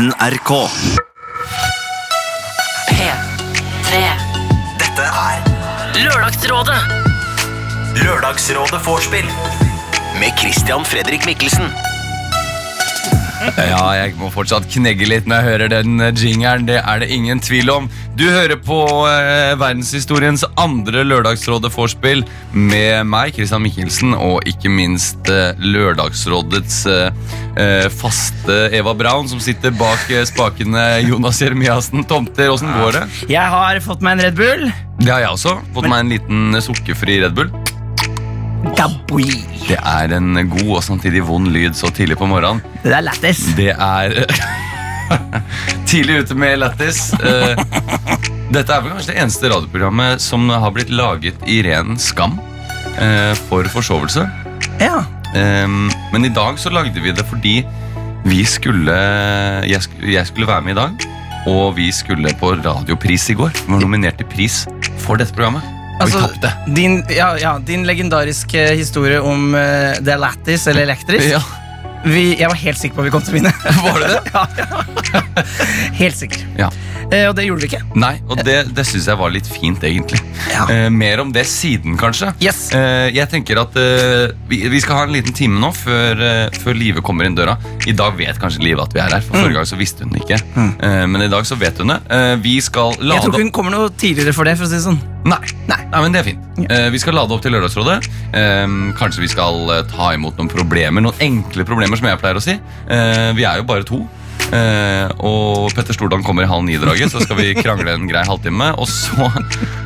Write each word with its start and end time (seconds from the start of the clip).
NRK. 0.00 0.50
P3. 2.88 3.98
Dette 4.80 5.04
er 5.04 5.42
Lørdagsrådet. 6.00 6.78
Lørdagsrådet 8.00 8.80
vorspiel 8.86 9.28
med 10.22 10.32
Christian 10.40 10.88
Fredrik 10.88 11.26
Mikkelsen. 11.28 11.68
Ja, 13.40 13.84
jeg 13.96 14.14
må 14.20 14.28
fortsatt 14.32 14.66
knegge 14.72 15.06
litt 15.08 15.28
når 15.28 15.40
jeg 15.40 15.48
hører 15.48 15.72
den 15.72 16.00
eh, 16.04 16.12
jingeren. 16.16 16.66
Det 16.68 16.78
er 16.80 17.00
det 17.02 17.08
ingen 17.14 17.40
tvil 17.42 17.70
om. 17.72 17.88
Du 18.18 18.26
hører 18.28 18.58
på 18.60 18.78
eh, 19.08 19.54
verdenshistoriens 19.60 20.44
andre 20.60 21.04
Lørdagsrådet 21.08 21.70
vorspiel 21.72 22.24
med 22.52 23.06
meg, 23.08 23.32
Christian 23.36 23.64
Mikkelsen, 23.64 24.12
og 24.16 24.44
ikke 24.50 24.72
minst 24.72 25.30
eh, 25.32 25.56
Lørdagsrådets 25.60 26.82
eh, 26.90 27.32
eh, 27.56 27.88
faste 27.94 28.60
Eva 28.76 28.94
Braun, 28.98 29.30
som 29.30 29.40
sitter 29.42 29.72
bak 29.80 30.10
eh, 30.12 30.26
spakene 30.28 30.84
Jonas 31.06 31.40
Jeremiassen. 31.40 32.04
Tomter, 32.10 32.52
åssen 32.52 32.72
går 32.76 32.98
det? 32.98 33.06
Jeg 33.32 33.56
har 33.56 33.80
fått 33.84 34.04
meg 34.04 34.18
en 34.18 34.26
Red 34.28 34.40
Bull. 34.40 34.68
Det 35.00 35.08
har 35.14 35.24
jeg 35.24 35.32
også. 35.38 35.56
Fått 35.76 35.88
meg 35.88 36.04
en 36.04 36.12
liten 36.12 36.60
sukkerfri 36.64 37.22
Red 37.24 37.38
Bull. 37.38 37.52
Det 39.68 39.78
er 39.78 40.12
en 40.16 40.34
god 40.50 40.70
og 40.78 40.82
samtidig 40.84 41.22
vond 41.26 41.48
lyd 41.52 41.76
så 41.78 41.90
tidlig 41.94 42.18
på 42.20 42.26
morgenen. 42.28 42.60
Det 42.84 42.92
er 42.96 43.04
lættis. 43.04 43.42
Det 43.56 43.70
er 43.72 44.14
tidlig 45.90 46.20
ute 46.24 46.36
med 46.38 46.58
lættis. 46.60 47.10
Eh, 47.18 47.64
Dette 48.50 48.74
er 48.74 48.82
vel 48.82 48.96
kanskje 48.96 49.12
det 49.14 49.20
eneste 49.22 49.50
radioprogrammet 49.52 50.22
som 50.22 50.48
har 50.50 50.72
blitt 50.74 50.90
laget 50.90 51.38
i 51.46 51.60
ren 51.66 51.94
skam 52.02 52.36
eh, 52.98 53.32
for 53.48 53.66
forsovelse. 53.70 54.26
Ja. 54.82 55.04
Ehm, 55.38 55.90
Men 56.12 56.26
i 56.26 56.32
dag 56.34 56.58
så 56.58 56.72
lagde 56.74 56.98
vi 57.00 57.12
det 57.14 57.26
fordi 57.30 57.60
vi 58.26 58.42
skulle 58.44 58.92
jeg 59.70 60.26
skulle 60.26 60.46
være 60.50 60.62
med 60.66 60.74
i 60.74 60.80
dag, 60.80 61.04
og 61.48 61.76
vi 61.78 61.88
skulle 61.94 62.34
på 62.40 62.52
radiopris 62.58 63.30
i 63.32 63.38
går. 63.38 63.54
Vi 63.64 63.72
var 63.72 63.80
nominert 63.80 64.18
til 64.20 64.28
pris 64.28 64.64
for 65.00 65.16
dette 65.16 65.32
programmet. 65.32 65.62
Altså, 66.00 66.26
din, 66.74 67.02
ja, 67.12 67.32
ja, 67.40 67.58
din 67.58 67.84
legendariske 67.88 68.68
historie 68.78 69.20
om 69.20 69.54
uh, 69.54 69.94
The 70.00 70.16
Lattis, 70.20 70.66
eller 70.70 70.82
elektrisk. 70.88 71.28
Ja. 71.34 71.40
Vi, 72.00 72.30
jeg 72.40 72.48
var 72.48 72.56
helt 72.56 72.78
sikker 72.80 72.96
på 72.96 73.02
at 73.02 73.10
vi 73.10 73.12
kom 73.12 73.20
til 73.26 73.34
å 73.34 73.36
vinne. 73.36 73.50
Var 73.84 73.98
det 74.00 74.06
det? 74.08 74.20
ja, 74.32 74.46
ja. 74.56 75.42
Helt 75.98 76.16
sikker. 76.16 76.46
Ja. 76.56 76.70
Eh, 77.10 77.26
og 77.28 77.34
det 77.36 77.44
gjorde 77.44 77.64
vi 77.64 77.68
ikke. 77.68 77.80
Nei, 77.98 78.14
og 78.30 78.40
det, 78.46 78.54
det 78.72 78.84
syns 78.88 79.08
jeg 79.10 79.18
var 79.18 79.32
litt 79.34 79.48
fint, 79.50 79.82
egentlig. 79.84 80.20
Ja. 80.48 80.62
Eh, 80.70 80.86
mer 80.94 81.20
om 81.24 81.32
det 81.34 81.42
siden, 81.50 81.98
kanskje. 82.00 82.30
Yes. 82.40 82.70
Eh, 82.72 83.10
jeg 83.12 83.28
tenker 83.32 83.60
at 83.60 83.76
eh, 83.82 84.30
vi, 84.48 84.62
vi 84.72 84.80
skal 84.80 85.00
ha 85.00 85.04
en 85.08 85.12
liten 85.18 85.34
time 85.36 85.60
nå 85.60 85.72
før, 85.76 86.22
eh, 86.24 86.56
før 86.62 86.78
Live 86.78 87.02
kommer 87.04 87.26
inn 87.28 87.36
døra. 87.36 87.58
I 87.90 87.92
dag 87.98 88.14
vet 88.16 88.38
kanskje 88.40 88.62
Live 88.64 88.80
at 88.86 88.94
vi 88.96 89.02
er 89.04 89.10
her, 89.18 89.20
for 89.26 89.36
Mm. 89.36 89.42
forrige 89.42 89.58
gang 89.60 89.68
så 89.74 89.76
visste 89.82 90.06
hun 90.06 90.14
det 90.16 90.22
ikke. 90.24 90.40
Eh, 90.86 91.04
men 91.10 91.26
i 91.26 91.30
dag 91.36 91.44
så 91.50 91.58
vet 91.60 91.82
hun 91.82 91.92
det. 91.92 92.00
Eh, 92.14 92.36
vi 92.46 92.56
skal 92.64 92.94
Jeg 92.96 93.26
tror 93.26 93.34
ikke 93.34 93.44
hun 93.44 93.52
kommer 93.60 93.76
noe 93.76 93.90
tidligere 93.92 94.32
for 94.36 94.48
det. 94.48 94.56
for 94.56 94.70
å 94.70 94.72
si 94.72 94.78
det 94.78 94.86
sånn. 94.88 95.02
Nei. 95.28 95.40
Nei. 95.68 95.80
men 95.92 96.14
det 96.14 96.22
er 96.22 96.28
fint. 96.30 96.46
Eh, 96.64 96.86
vi 96.92 97.00
skal 97.00 97.16
lade 97.18 97.34
opp 97.34 97.42
til 97.44 97.52
Lørdagsrådet. 97.52 97.98
Eh, 98.36 98.76
kanskje 98.98 99.24
vi 99.24 99.28
skal 99.32 99.68
eh, 99.74 99.82
ta 99.90 100.12
imot 100.16 100.38
noen 100.40 100.48
problemer. 100.52 101.04
Noen 101.04 101.20
enkle 101.26 101.66
problemer, 101.68 102.00
som 102.00 102.08
jeg 102.08 102.20
pleier 102.22 102.40
å 102.40 102.44
si. 102.44 102.56
Eh, 102.56 103.28
vi 103.36 103.44
er 103.44 103.60
jo 103.60 103.68
bare 103.68 103.86
to. 103.88 104.00
Eh, 104.50 105.06
og 105.22 105.68
Petter 105.76 105.94
Stordalen 105.94 106.24
kommer 106.26 106.42
i 106.42 106.48
halv 106.50 106.64
ni-draget, 106.66 107.12
så 107.12 107.20
skal 107.22 107.38
vi 107.38 107.52
krangle 107.58 107.92
en 107.94 108.08
grei 108.10 108.22
halvtime. 108.26 108.72
Og 108.82 108.88
så, 108.90 109.28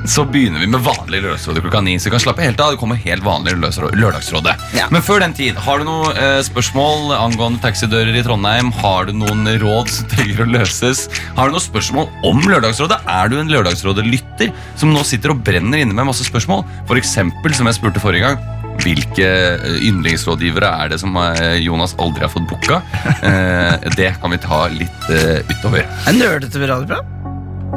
så 0.08 0.24
begynner 0.28 0.62
vi 0.62 0.68
med 0.72 0.80
vanlig 0.86 1.20
Lørdagsrådet 1.24 1.64
klokka 1.66 1.82
ni. 1.84 1.96
Så 2.00 2.08
du 2.08 2.14
kan 2.14 2.22
slappe 2.24 2.44
helt 2.46 2.62
av. 2.64 2.72
Det 2.74 2.80
kommer 2.80 3.00
helt 3.02 3.24
vanlig 3.26 3.56
Lørdagsrå- 3.58 3.92
Lørdagsrådet. 3.98 4.54
Ja. 4.78 4.88
Men 4.94 5.04
før 5.04 5.20
den 5.24 5.36
tid, 5.36 5.58
har 5.66 5.82
du 5.82 5.86
noen 5.88 6.16
eh, 6.16 6.38
spørsmål 6.46 7.12
angående 7.18 7.60
taxidører 7.64 8.16
i 8.16 8.24
Trondheim? 8.24 8.72
Har 8.80 9.10
du 9.10 9.14
noen 9.20 9.44
råd 9.60 9.92
som 9.92 10.08
trenger 10.14 10.44
å 10.46 10.48
løses? 10.56 11.06
Har 11.36 11.50
du 11.52 11.58
noen 11.58 11.66
spørsmål 11.68 12.08
om 12.30 12.40
Lørdagsrådet? 12.48 13.02
Er 13.10 13.30
du 13.32 13.38
en 13.42 13.52
Lørdagsrådet-lytter 13.52 14.54
som 14.80 14.94
nå 14.94 15.04
sitter 15.06 15.34
og 15.34 15.44
brenner 15.44 15.84
inne 15.84 15.92
med 15.96 16.08
masse 16.08 16.24
spørsmål? 16.26 16.64
For 16.88 17.00
eksempel, 17.00 17.52
som 17.56 17.68
jeg 17.68 17.76
spurte 17.82 18.00
forrige 18.02 18.30
gang, 18.30 18.40
hvilke 18.82 19.26
eh, 19.26 19.78
yndlingsrådgivere 19.88 20.70
er 20.82 20.92
det 20.92 21.00
som 21.02 21.16
eh, 21.20 21.58
Jonas 21.62 21.94
aldri 22.02 22.26
har 22.26 22.32
fått 22.32 22.48
booka? 22.50 22.82
Eh, 23.24 23.90
det 23.96 24.10
kan 24.20 24.32
vi 24.32 24.38
ta 24.42 24.64
litt 24.68 25.06
utover. 25.48 25.86
En 26.10 26.18
nerdete 26.18 26.60
radioprogram. 26.60 27.10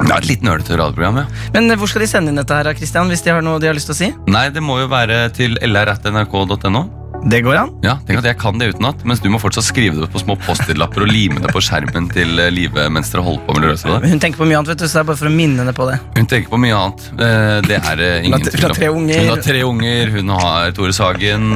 Ja, 0.08 0.18
et 0.18 0.28
litt 0.30 0.44
nerdete 0.46 0.78
radioprogram, 0.78 1.22
ja. 1.24 1.25
Men 1.56 1.72
hvor 1.80 1.90
skal 1.90 2.03
de 2.03 2.09
sende 2.12 2.34
inn 2.34 2.40
dette 2.40 2.53
her, 2.53 2.69
Christian, 2.78 3.09
hvis 3.12 3.24
de 3.25 3.34
har 3.34 3.46
noe 3.46 3.62
de 3.63 3.69
har 3.69 3.78
lyst 3.78 3.90
til 3.90 3.96
å 3.96 4.00
si? 4.02 4.12
Nei, 4.30 4.47
det 4.53 4.63
må 4.63 4.80
jo 4.81 4.91
være 4.91 5.25
til 5.35 5.58
lr.nrk.no. 5.63 6.84
Det 7.25 7.41
går 7.44 7.57
an. 7.59 7.72
Ja, 7.83 7.97
tenk 8.07 8.19
at 8.22 8.28
jeg 8.29 8.38
kan 8.39 8.59
det 8.61 8.69
utenat, 8.75 9.01
mens 9.07 9.19
du 9.19 9.28
må 9.33 9.39
fortsatt 9.41 9.66
skrive 9.67 10.00
det 10.00 10.07
på 10.13 10.19
små 10.22 10.38
post-it-lapper 10.45 11.03
og 11.03 11.09
lime 11.11 11.41
det 11.44 11.50
på 11.51 11.59
skjermen 11.66 12.07
til 12.13 12.39
eh, 12.39 12.51
Live 12.53 12.85
mens 12.94 13.09
dere 13.11 13.23
holder 13.25 13.41
på 13.47 13.55
med 13.57 13.66
Lørdagsrådet. 13.66 14.00
Men 14.05 14.13
Hun 14.13 14.22
tenker 14.23 14.39
på 14.39 14.47
mye 14.47 14.59
annet, 14.61 14.72
vet 14.72 14.83
du, 14.83 14.85
så 14.88 15.00
det 15.00 15.01
er 15.01 15.07
bare 15.09 15.19
for 15.19 15.28
å 15.31 15.33
minne 15.33 15.59
henne 15.63 15.73
på 15.75 15.88
det. 15.89 15.97
Hun 16.16 16.29
tenker 16.31 16.53
på 16.53 16.59
mye 16.61 16.78
annet. 16.78 17.07
Eh, 17.17 17.57
Det 17.67 17.79
er 17.81 18.03
eh, 18.05 18.28
ingen 18.29 18.45
tvil 18.47 18.61
hun 18.61 18.67
har 18.69 18.78
tre 18.79 18.89
om. 18.94 19.01
unger. 19.01 19.19
Hun 19.25 19.33
har 19.33 19.44
tre 19.50 19.63
unger, 19.73 20.13
hun 20.16 20.33
har 20.38 20.72
Tore 20.78 20.95
Sagen, 20.95 21.50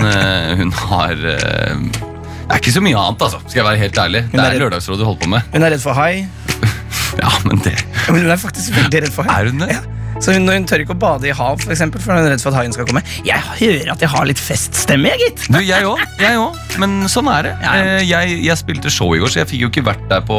hun 0.59 0.75
har 0.81 1.15
Det 1.15 2.57
er 2.57 2.59
ikke 2.59 2.75
så 2.75 2.83
mye 2.83 2.99
annet, 2.99 3.21
altså. 3.29 3.39
Skal 3.47 3.61
jeg 3.61 3.67
være 3.69 3.81
helt 3.85 4.01
ærlig. 4.07 4.25
Det 4.33 4.43
er 4.43 4.59
Lørdagsrådet 4.65 4.99
du 4.99 5.07
holder 5.07 5.23
på 5.23 5.31
med. 5.37 5.47
Hun 5.55 5.63
er 5.69 5.75
redd 5.77 5.85
for 5.85 5.93
hai. 6.01 6.27
Ja, 7.21 7.27
men 7.43 7.59
det 7.59 7.73
Men 8.07 8.21
hun 8.23 8.31
er 8.31 8.39
faktisk 8.39 8.71
veldig 8.75 9.01
redd 9.05 9.11
for 9.13 9.27
hai. 9.27 9.41
Er 9.43 9.49
hun 9.51 9.59
det? 9.63 9.73
Ja. 9.75 9.81
Så 10.21 10.35
hun, 10.35 10.45
hun 10.45 10.65
tør 10.69 10.83
ikke 10.83 10.93
å 10.93 10.99
bade 11.01 11.25
i 11.25 11.33
hav, 11.33 11.57
for, 11.63 11.73
eksempel, 11.73 12.01
for 12.03 12.13
hun 12.13 12.21
er 12.27 12.35
redd 12.35 12.43
for 12.43 12.53
at 12.53 12.59
haien 12.61 12.73
skal 12.75 12.85
komme. 12.85 13.01
Jeg 13.25 13.41
hører 13.57 13.89
at 13.95 14.03
jeg 14.05 14.11
har 14.13 14.27
litt 14.29 14.37
feststemme, 14.41 15.09
jeg, 15.15 15.31
gitt. 15.31 15.47
Du, 15.49 15.57
jeg 15.65 15.87
òg. 15.89 16.03
Jeg 16.21 16.37
òg. 16.37 16.59
Men 16.83 17.07
sånn 17.09 17.29
er 17.33 17.49
det. 17.49 17.55
Ja, 17.65 17.73
ja. 17.79 17.97
Eh, 17.97 18.05
Jeg, 18.05 18.37
jeg 18.45 18.59
spilte 18.61 18.91
show 18.93 19.09
i 19.17 19.19
går, 19.23 19.33
så 19.33 19.41
jeg 19.41 19.49
fikk 19.49 19.65
jo 19.65 19.71
ikke 19.73 19.85
vært 19.89 20.05
der 20.13 20.21
på, 20.27 20.37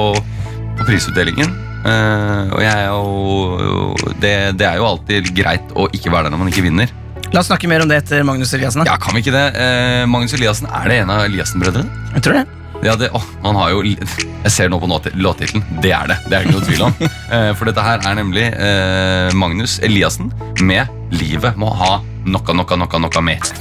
på 0.79 0.87
prisutdelingen. 0.87 1.51
Eh, 1.83 2.55
og 2.55 2.63
jeg 2.63 2.71
er 2.71 2.89
jo 2.95 4.13
det, 4.23 4.35
det 4.61 4.69
er 4.71 4.79
jo 4.79 4.87
alltid 4.87 5.33
greit 5.35 5.75
å 5.75 5.89
ikke 5.91 6.13
være 6.15 6.29
der 6.29 6.37
når 6.37 6.45
man 6.45 6.53
ikke 6.55 6.63
vinner. 6.71 6.95
La 7.33 7.41
oss 7.43 7.49
snakke 7.51 7.67
mer 7.71 7.83
om 7.83 7.89
det 7.91 8.03
etter 8.05 8.23
Magnus 8.29 8.53
Eliassen. 8.55 8.85
da. 8.85 8.93
Ja, 8.93 8.99
kan 9.03 9.17
vi 9.17 9.23
ikke 9.25 9.35
det? 9.35 9.45
Eh, 9.59 10.03
Magnus 10.07 10.35
Eliassen, 10.39 10.69
er 10.71 10.91
det 10.93 10.99
en 11.03 11.11
av 11.15 11.27
Eliassen-brødrene? 11.27 11.91
Jeg 12.15 12.27
tror 12.29 12.39
det. 12.39 12.47
Ja, 12.83 12.97
det, 12.99 13.13
oh, 13.15 13.23
man 13.45 13.55
har 13.61 13.71
jo 13.71 13.83
Jeg 13.87 14.51
ser 14.51 14.69
nå 14.73 14.79
på 14.83 14.89
låt- 14.91 15.13
låttittelen. 15.15 15.63
Det 15.83 15.93
er 15.95 16.09
det. 16.11 16.17
Det 16.27 16.35
er 16.35 16.47
ikke 16.49 16.57
noe 16.57 16.67
tvil 16.67 16.83
om. 16.89 16.95
Eh, 17.33 17.53
for 17.57 17.65
dette 17.71 17.81
her 17.81 18.03
er 18.05 18.17
nemlig 18.19 18.43
eh, 18.53 19.31
Magnus 19.39 19.79
Eliassen 19.81 20.29
med 20.61 20.91
'Livet 21.13 21.57
må 21.57 21.71
ha 21.79 22.01
nokka, 22.27 22.53
nokka, 22.53 22.77
nokka, 22.77 22.99
nokka 23.01 23.23
med'. 23.25 23.53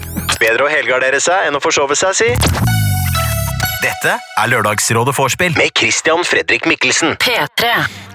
Bedre 0.42 0.66
å 0.66 0.72
helgardere 0.72 1.22
seg 1.24 1.48
enn 1.48 1.56
å 1.56 1.62
forsove 1.64 1.96
seg, 1.96 2.18
si. 2.18 2.28
Dette 3.82 4.18
er 4.20 4.50
Lørdagsrådet 4.52 5.16
vorspiel 5.18 5.56
med 5.58 5.72
Christian 5.78 6.26
Fredrik 6.28 6.68
Mikkelsen. 6.70 7.16
P3. 7.22 7.72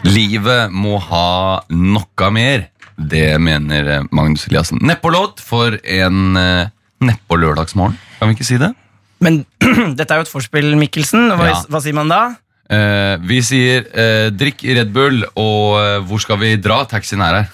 Livet 0.06 0.70
må 0.74 0.98
ha 1.08 1.62
nokka 1.70 2.28
mer. 2.34 2.66
Det 2.96 3.38
mener 3.40 3.88
eh, 3.96 4.04
Magnus 4.10 4.46
Eliassen. 4.50 4.82
Neppolåt 4.82 5.40
for 5.40 5.78
en 5.82 6.36
eh, 6.36 6.68
nedpå 7.00 7.38
lørdagsmorgen. 7.40 7.96
Kan 8.18 8.28
vi 8.30 8.36
ikke 8.38 8.48
si 8.48 8.58
det? 8.60 8.74
Men 9.20 9.44
dette 9.98 10.10
er 10.12 10.20
jo 10.20 10.26
et 10.26 10.32
forspill, 10.32 10.74
Mikkelsen. 10.80 11.30
Hva, 11.36 11.46
Ja. 11.52 11.62
hva 11.70 11.80
sier 11.84 11.94
man 11.96 12.08
da? 12.12 12.20
Eh, 12.68 13.16
vi 13.22 13.38
sier 13.46 13.84
eh, 13.94 14.28
'drikk 14.34 14.64
Red 14.76 14.90
Bull', 14.92 15.22
og 15.38 15.78
eh, 15.80 16.00
'hvor 16.02 16.18
skal 16.20 16.38
vi 16.40 16.56
dra'? 16.58 16.82
Taxien 16.90 17.20
er 17.22 17.42
her. 17.42 17.46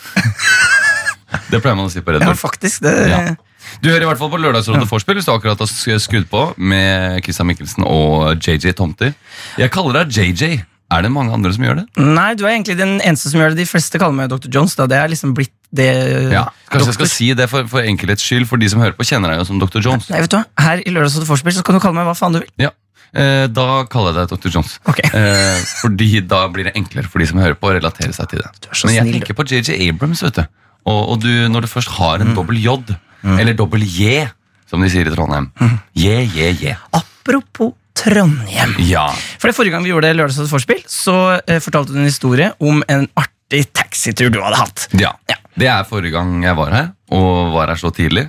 det 1.53 1.61
pleier 1.63 1.77
man 1.77 1.87
å 1.89 1.93
si 1.93 2.01
på 2.05 2.13
Red 2.15 2.23
Ja, 2.25 2.31
Bull. 2.33 2.37
faktisk. 2.41 2.83
Det, 2.85 2.95
Ja. 3.11 3.35
Du 3.81 3.89
hører 3.89 4.03
i 4.05 4.09
hvert 4.11 4.19
fall 4.21 4.29
på 4.31 4.37
Lørdagsrådet 4.43 4.89
Forspill 4.91 5.17
hvis 5.17 5.25
du 5.25 5.33
akkurat 5.33 5.59
har 5.63 5.67
sk- 5.71 5.97
skrudd 6.03 6.27
på 6.29 6.43
med 6.61 7.23
Christian 7.25 7.47
Mikkelsen 7.49 7.85
og 7.87 8.37
JJ 8.43 8.75
Tomter. 8.77 9.15
Jeg 9.57 9.71
kaller 9.73 10.03
deg 10.05 10.13
JJ. 10.13 10.61
Er 10.93 11.03
det 11.07 11.11
mange 11.15 11.33
andre 11.33 11.53
som 11.55 11.65
gjør 11.65 11.79
det? 11.81 11.85
Nei, 11.97 12.35
du 12.37 12.45
er 12.45 12.51
egentlig 12.59 12.77
den 12.77 12.99
eneste 13.01 13.31
som 13.33 13.41
gjør 13.41 13.55
det. 13.55 13.63
De 13.63 13.71
fleste 13.71 13.99
kaller 14.03 14.13
meg 14.19 14.29
Dr. 14.29 14.51
Jones. 14.53 14.75
da. 14.77 14.85
Det 14.87 14.99
er 14.99 15.09
liksom 15.09 15.33
blitt 15.35 15.55
det 15.73 15.89
Ja, 16.33 16.45
Kanskje 16.73 16.93
jeg 16.93 16.99
skal 16.99 17.11
si 17.11 17.29
det 17.37 17.49
for, 17.53 17.67
for 17.69 17.85
enkelhets 17.85 18.25
skyld, 18.25 18.47
for 18.49 18.61
de 18.61 18.69
som 18.73 18.81
hører 18.81 18.95
på, 18.97 19.05
kjenner 19.09 19.33
deg 19.33 19.43
jo 19.43 19.49
som 19.49 19.59
Dr. 19.61 19.81
Jones. 19.85 20.09
Nei, 20.13 20.21
vet 20.25 20.33
du 20.33 20.39
hva? 20.39 20.45
Her 20.61 20.81
i 20.85 20.93
Lørdagsrådet 20.95 21.29
Forspill 21.29 21.57
så 21.57 21.65
kan 21.67 21.77
du 21.77 21.83
kalle 21.85 21.97
meg 21.99 22.09
hva 22.09 22.15
faen 22.17 22.37
du 22.37 22.41
vil. 22.43 22.49
Ja, 22.61 22.71
eh, 23.13 23.47
Da 23.53 23.67
kaller 23.93 24.17
jeg 24.17 24.29
deg 24.31 24.37
Dr. 24.39 24.55
Jones. 24.57 24.79
Ok. 24.89 25.03
Eh, 25.09 25.61
fordi 25.83 26.11
da 26.29 26.47
blir 26.53 26.69
det 26.71 26.75
enklere 26.81 27.09
for 27.13 27.21
de 27.25 27.29
som 27.29 27.41
hører 27.43 27.59
på, 27.61 27.69
å 27.69 27.77
relatere 27.77 28.13
seg 28.17 28.31
til 28.33 28.41
det. 28.45 28.53
er 28.71 28.75
så 28.79 28.89
Men 28.89 28.97
jeg 29.01 29.09
snill, 29.09 29.19
tenker 29.21 29.39
på 29.41 29.49
JJ 29.53 29.77
Abrams, 29.91 30.23
vet 30.25 30.41
du. 30.41 30.45
Og, 30.89 31.03
og 31.15 31.21
du, 31.23 31.31
når 31.53 31.67
du 31.67 31.71
først 31.71 31.93
har 31.99 32.25
en 32.25 32.33
dobbel 32.37 32.59
J, 32.59 32.79
eller 33.23 33.55
dobbel 33.55 33.85
J, 33.87 34.25
som 34.69 34.81
de 34.83 34.89
sier 34.91 35.07
i 35.07 35.13
Trondheim 35.13 35.51
J, 35.95 36.25
J, 36.33 36.49
J. 36.59 36.73
Apropos 36.97 37.75
Trondheim. 37.95 38.73
Ja. 38.89 39.05
For 39.39 39.51
det 39.51 39.55
Forrige 39.55 39.77
gang 39.77 39.85
vi 39.85 39.93
gjorde 39.93 40.11
Lørdagsrådet 40.17 40.51
Forspill, 40.51 40.81
så 40.89 41.15
eh, 41.45 41.61
fortalte 41.63 41.93
du 41.93 42.01
en 42.01 42.09
historie 42.09 42.49
om 42.59 42.81
en 42.89 43.05
artig 43.21 43.32
taxitur 43.77 44.31
du 44.33 44.41
hadde 44.43 44.57
hatt. 44.63 44.89
ja. 44.99 45.13
Ja. 45.29 45.37
Det 45.53 45.67
er 45.69 45.85
forrige 45.85 46.15
gang 46.15 46.39
jeg 46.47 46.57
var 46.57 46.71
her, 46.73 46.87
og 47.13 47.51
var 47.53 47.69
her 47.69 47.77
så 47.77 47.91
tidlig. 47.93 48.23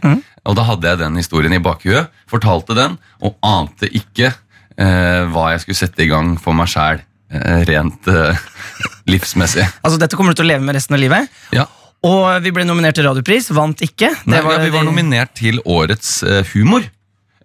Og 0.44 0.58
da 0.58 0.64
hadde 0.68 0.90
jeg 0.90 1.00
den 1.00 1.16
historien 1.16 1.54
i 1.56 1.60
bakhuet, 1.64 2.10
fortalte 2.28 2.76
den, 2.76 2.98
og 3.24 3.38
ante 3.48 3.88
ikke 3.96 4.28
eh, 4.28 5.22
hva 5.32 5.46
jeg 5.54 5.62
skulle 5.64 5.80
sette 5.80 6.04
i 6.04 6.10
gang 6.12 6.34
for 6.44 6.52
meg 6.58 6.68
sjæl, 6.68 7.00
eh, 7.32 7.62
rent 7.70 8.10
eh, 8.12 8.44
livsmessig. 9.14 9.64
Altså, 9.88 10.02
Dette 10.04 10.20
kommer 10.20 10.36
du 10.36 10.42
til 10.42 10.50
å 10.50 10.52
leve 10.52 10.68
med 10.68 10.76
resten 10.76 10.98
av 10.98 11.02
livet. 11.06 11.32
Ja. 11.56 11.64
Og 12.04 12.28
vi 12.44 12.52
ble 12.52 12.68
nominert 12.68 13.00
til 13.00 13.08
Radiopris, 13.08 13.48
vant 13.56 13.80
ikke. 13.88 14.12
Det 14.26 14.28
Nei, 14.36 14.44
ja, 14.44 14.60
vi 14.68 14.74
var 14.76 14.84
nominert 14.90 15.32
til 15.40 15.64
årets 15.64 16.18
eh, 16.28 16.44
humor 16.52 16.84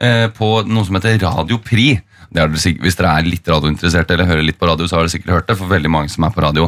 eh, 0.03 0.27
på 0.35 0.51
noe 0.67 0.87
som 0.91 0.99
heter 0.99 1.21
Radiopri. 1.23 1.93
Det 2.35 2.45
sikk- 2.61 2.83
hvis 2.85 2.99
dere 2.99 3.15
er 3.23 3.31
litt 3.31 3.47
radiointeresserte 3.49 4.13
eller 4.19 4.27
hører 4.29 4.43
litt 4.45 4.59
på 4.61 4.67
radio, 4.69 4.85
så 4.91 4.99
har 4.99 5.07
dere 5.07 5.15
sikkert 5.15 5.37
hørt 5.39 5.47
det. 5.49 5.55
For 5.63 5.71
veldig 5.71 5.89
mange 5.95 6.11
som 6.13 6.27
er 6.27 6.35
på 6.35 6.43
radio, 6.45 6.67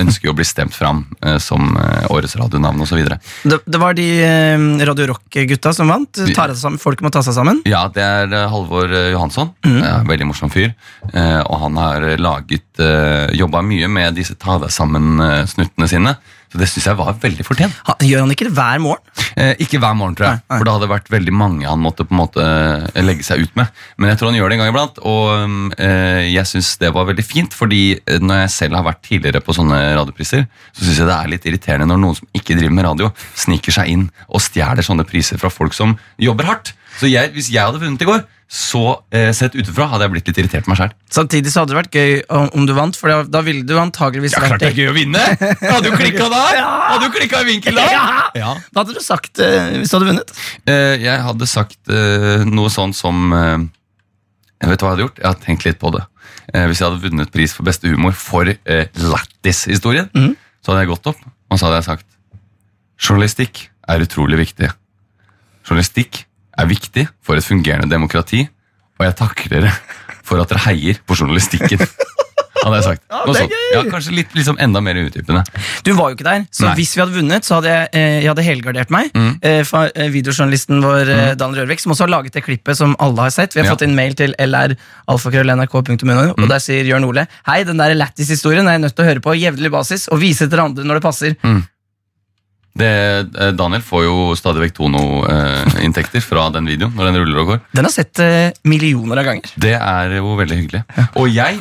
ønsker 0.00 0.28
jo 0.28 0.34
å 0.34 0.36
bli 0.38 0.46
stemt 0.46 0.74
fram 0.76 1.04
eh, 1.24 1.38
som 1.42 1.74
eh, 1.80 2.06
årets 2.12 2.36
radionavn 2.40 2.84
osv. 2.84 3.00
Det, 3.04 3.58
det 3.64 3.80
var 3.80 3.96
de 3.96 4.06
eh, 4.24 4.66
Radio 4.88 5.08
Rock-gutta 5.12 5.72
som 5.76 5.92
vant. 5.92 6.22
Folk 6.82 7.04
må 7.04 7.12
ta 7.14 7.22
seg 7.24 7.36
sammen. 7.36 7.62
Ja, 7.68 7.86
det 7.92 8.04
er 8.04 8.28
eh, 8.32 8.46
Halvor 8.52 8.92
eh, 8.92 9.10
Johansson. 9.14 9.52
Mm. 9.64 9.80
veldig 10.08 10.28
morsom 10.28 10.52
fyr. 10.52 10.72
Eh, 11.12 11.40
og 11.42 11.58
han 11.64 11.80
har 11.80 12.06
laget 12.20 12.82
eh, 12.82 13.32
jobba 13.36 13.62
mye 13.64 13.88
med 13.88 14.18
disse 14.18 14.36
ta 14.40 14.58
deg 14.62 14.72
sammen-snuttene 14.74 15.88
sine. 15.90 16.16
Så 16.54 16.60
det 16.60 16.68
syns 16.70 16.84
jeg 16.86 16.98
var 17.00 17.16
veldig 17.18 17.42
fortjent. 17.42 17.78
Ha, 17.88 17.96
gjør 18.06 18.20
han 18.22 18.30
ikke 18.30 18.46
det 18.46 18.52
hver 18.54 18.78
morgen? 18.78 19.02
Eh, 19.34 19.56
ikke 19.64 19.80
hver 19.82 19.96
morgen, 19.98 20.14
tror 20.14 20.28
jeg. 20.28 20.38
Nei, 20.38 20.46
nei. 20.52 20.58
For 20.60 20.68
det 20.68 20.74
hadde 20.76 20.88
vært 20.92 21.08
veldig 21.10 21.32
mange 21.34 21.66
han 21.66 21.80
måtte 21.82 22.06
på 22.06 22.14
en 22.14 22.20
måte 22.20 22.44
eh, 22.44 23.00
legge 23.02 23.26
seg 23.26 23.42
ut 23.42 23.56
med. 23.58 23.72
Men 23.98 24.12
jeg 24.12 24.20
tror 24.20 24.30
han 24.30 24.38
gjør 24.38 24.52
det 24.52 24.56
en 24.56 24.62
gang 24.62 24.70
iblant, 24.70 25.00
og 25.02 25.74
eh, 25.82 26.20
jeg 26.30 26.46
syns 26.52 26.70
det 26.78 26.92
var 26.94 27.08
veldig 27.10 27.24
fint. 27.26 27.56
Fordi 27.58 27.80
eh, 27.98 28.20
når 28.22 28.44
jeg 28.44 28.52
selv 28.54 28.78
har 28.78 28.86
vært 28.86 29.02
tidligere 29.02 29.42
på 29.42 29.56
sånne 29.58 29.80
radiopriser, 29.98 30.46
så 30.70 30.86
syns 30.86 31.02
jeg 31.02 31.10
det 31.10 31.18
er 31.18 31.32
litt 31.34 31.50
irriterende 31.50 31.90
når 31.90 32.02
noen 32.04 32.20
som 32.20 32.30
ikke 32.38 32.54
driver 32.60 32.78
med 32.78 32.86
radio, 32.86 33.10
sniker 33.42 33.74
seg 33.74 33.90
inn 33.90 34.06
og 34.28 34.46
stjeler 34.46 34.86
sånne 34.86 35.08
priser 35.10 35.42
fra 35.42 35.50
folk 35.50 35.74
som 35.74 35.98
jobber 36.22 36.52
hardt. 36.52 36.76
Så 37.00 37.10
jeg, 37.10 37.34
hvis 37.34 37.50
jeg 37.50 37.66
hadde 37.66 37.82
vunnet 37.82 38.06
i 38.06 38.06
går, 38.06 38.22
så 38.54 38.80
eh, 39.10 39.32
sett 39.34 39.56
utenfra 39.56 39.88
hadde 39.90 40.06
jeg 40.06 40.12
blitt 40.12 40.28
litt 40.30 40.36
irritert 40.44 40.66
på 40.66 40.70
meg 40.70 40.78
sjøl. 40.78 40.92
Samtidig 41.16 41.50
så 41.50 41.64
hadde 41.64 41.74
det 41.74 41.78
vært 41.80 41.96
gøy 41.98 42.12
om, 42.36 42.44
om 42.60 42.68
du 42.68 42.72
vant, 42.76 42.94
for 42.94 43.10
da, 43.10 43.16
da 43.26 43.40
ville 43.42 43.64
du 43.66 43.72
antageligvis 43.82 44.36
vært 44.36 44.52
Klart 44.52 44.62
det 44.62 44.68
er 44.68 44.78
gøy 44.78 44.90
å 44.92 44.94
vinne! 44.94 45.22
Hadde 45.58 45.90
jo 45.90 45.96
klikka 45.98 46.28
da! 46.30 46.42
Hadde 46.92 47.08
jo 47.08 47.14
klikka 47.16 47.42
i 47.42 47.48
vinkel 47.48 47.80
da! 47.80 47.88
Ja. 48.44 48.52
Hva 48.70 48.82
hadde 48.82 48.94
du 48.94 49.02
sagt 49.02 49.38
eh, 49.42 49.74
hvis 49.80 49.90
du 49.90 49.96
hadde 49.96 50.08
vunnet? 50.12 50.30
Eh, 50.70 50.94
jeg 51.02 51.24
hadde 51.26 51.48
sagt 51.50 51.90
eh, 51.90 52.44
noe 52.46 52.70
sånn 52.72 52.94
som 52.94 53.34
eh, 53.34 53.66
Jeg 54.62 54.70
vet 54.70 54.82
hva 54.82 54.88
jeg 54.88 54.94
hadde 54.94 55.04
gjort? 55.06 55.20
Jeg 55.20 55.28
hadde 55.28 55.44
tenkt 55.46 55.66
litt 55.66 55.80
på 55.82 55.92
det. 55.94 56.02
Eh, 56.52 56.66
hvis 56.70 56.82
jeg 56.82 56.88
hadde 56.88 57.02
vunnet 57.04 57.32
pris 57.34 57.54
for 57.54 57.66
beste 57.66 57.90
humor 57.90 58.14
for 58.18 58.50
eh, 58.50 58.84
Lattis-historien, 59.02 60.10
mm. 60.14 60.34
så 60.62 60.72
hadde 60.72 60.84
jeg 60.84 60.92
gått 60.94 61.10
opp 61.14 61.22
og 61.26 61.58
så 61.58 61.68
hadde 61.68 61.80
jeg 61.80 61.88
sagt 61.90 62.10
Journalistikk 63.04 63.64
er 63.90 64.06
utrolig 64.06 64.38
viktig. 64.44 64.70
Journalistikk 65.66 66.24
er 66.58 66.66
viktig 66.70 67.08
for 67.24 67.36
et 67.40 67.44
fungerende 67.46 67.90
demokrati, 67.90 68.44
og 68.98 69.06
jeg 69.08 69.16
takker 69.18 69.48
dere 69.58 69.72
for 70.24 70.40
at 70.40 70.48
dere 70.52 70.64
heier 70.70 71.00
på 71.06 71.16
journalistikken. 71.18 71.82
Hadde 72.64 72.78
jeg 72.78 72.84
sagt. 72.86 73.02
Ja, 73.12 73.18
det 73.28 73.40
er 73.42 73.48
gøy! 73.50 73.64
Ja, 73.74 73.80
kanskje 73.92 74.12
litt 74.16 74.30
liksom 74.32 74.56
enda 74.62 74.80
mer 74.80 74.96
utdypende. 74.96 75.42
Du 75.84 75.90
var 75.98 76.08
jo 76.08 76.16
ikke 76.16 76.24
der, 76.24 76.46
så 76.48 76.62
Nei. 76.64 76.70
Mm. 76.70 76.76
hvis 76.78 76.92
vi 76.96 77.00
hadde 77.02 77.12
vunnet, 77.18 77.44
så 77.44 77.58
hadde 77.58 77.68
jeg, 77.74 77.88
eh, 77.92 78.14
jeg 78.22 78.30
hadde 78.30 78.44
helgardert 78.46 78.94
meg. 78.94 79.10
Mm. 79.12 79.34
for, 79.68 79.90
eh, 79.92 80.08
videojournalisten 80.14 80.80
vår 80.80 81.10
eh, 81.12 81.34
Dan 81.36 81.52
Rørvik, 81.58 81.82
som 81.82 81.92
også 81.92 82.06
har 82.06 82.12
laget 82.14 82.32
det 82.38 82.44
klippet 82.46 82.78
som 82.78 82.94
alle 83.04 83.20
har 83.26 83.34
sett. 83.36 83.52
Vi 83.52 83.60
har 83.60 83.66
Ja. 83.68 83.74
fått 83.74 83.84
inn 83.84 83.92
mail 83.98 84.14
til 84.16 84.32
lralfakrøll.nrk.no, 84.40 86.32
og 86.38 86.48
der 86.48 86.62
sier 86.62 86.88
Jørn 86.88 87.04
Ole 87.08 87.26
Hei, 87.50 87.60
den 87.68 87.76
der 87.82 87.94
Lattis-historien 87.98 88.66
er 88.68 88.78
jeg 88.78 88.84
nødt 88.86 88.96
til 88.96 89.04
å 89.04 89.08
høre 89.12 89.20
på 89.24 89.36
jevnlig 89.36 89.70
basis 89.74 90.08
og 90.08 90.20
vise 90.24 90.48
til 90.48 90.60
andre 90.64 90.84
når 90.88 91.00
det 91.00 91.04
passer. 91.04 91.36
Det, 92.74 92.90
eh, 93.38 93.52
Daniel 93.54 93.82
får 93.86 94.04
jo 94.06 94.14
stadig 94.38 94.64
vekk 94.64 94.76
Tono-inntekter 94.80 96.24
fra 96.24 96.48
den 96.54 96.66
videoen 96.66 96.94
når 96.96 97.10
den 97.10 97.20
ruller 97.22 97.42
og 97.44 97.52
går. 97.52 97.60
Den 97.78 97.86
har 97.86 97.94
sett 97.94 98.22
eh, 98.22 98.50
millioner 98.66 99.22
av 99.22 99.28
ganger. 99.30 99.52
Det 99.54 99.76
er 99.78 100.16
jo 100.18 100.34
veldig 100.40 100.58
hyggelig. 100.62 100.82
Og 101.20 101.28
jeg, 101.30 101.60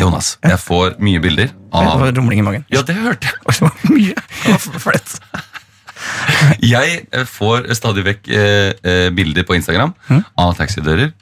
Jonas, 0.00 0.34
jeg 0.44 0.60
får 0.60 0.98
mye 1.00 1.22
bilder 1.24 1.48
Det 1.52 1.86
av 1.86 2.04
var 2.04 2.12
rumling 2.16 2.42
i 2.42 2.46
magen. 2.46 2.66
Ja, 2.72 2.84
det 2.84 2.98
hørte 3.00 3.32
jeg. 3.32 3.72
Mye. 3.90 4.14
Var. 4.84 5.00
Jeg 6.64 7.00
eh, 7.12 7.26
får 7.28 7.68
stadig 7.76 8.04
vekk 8.06 8.30
eh, 8.32 8.70
eh, 8.82 9.08
bilder 9.14 9.46
på 9.48 9.56
Instagram 9.58 9.92
av 10.10 10.54
taxidører. 10.58 11.12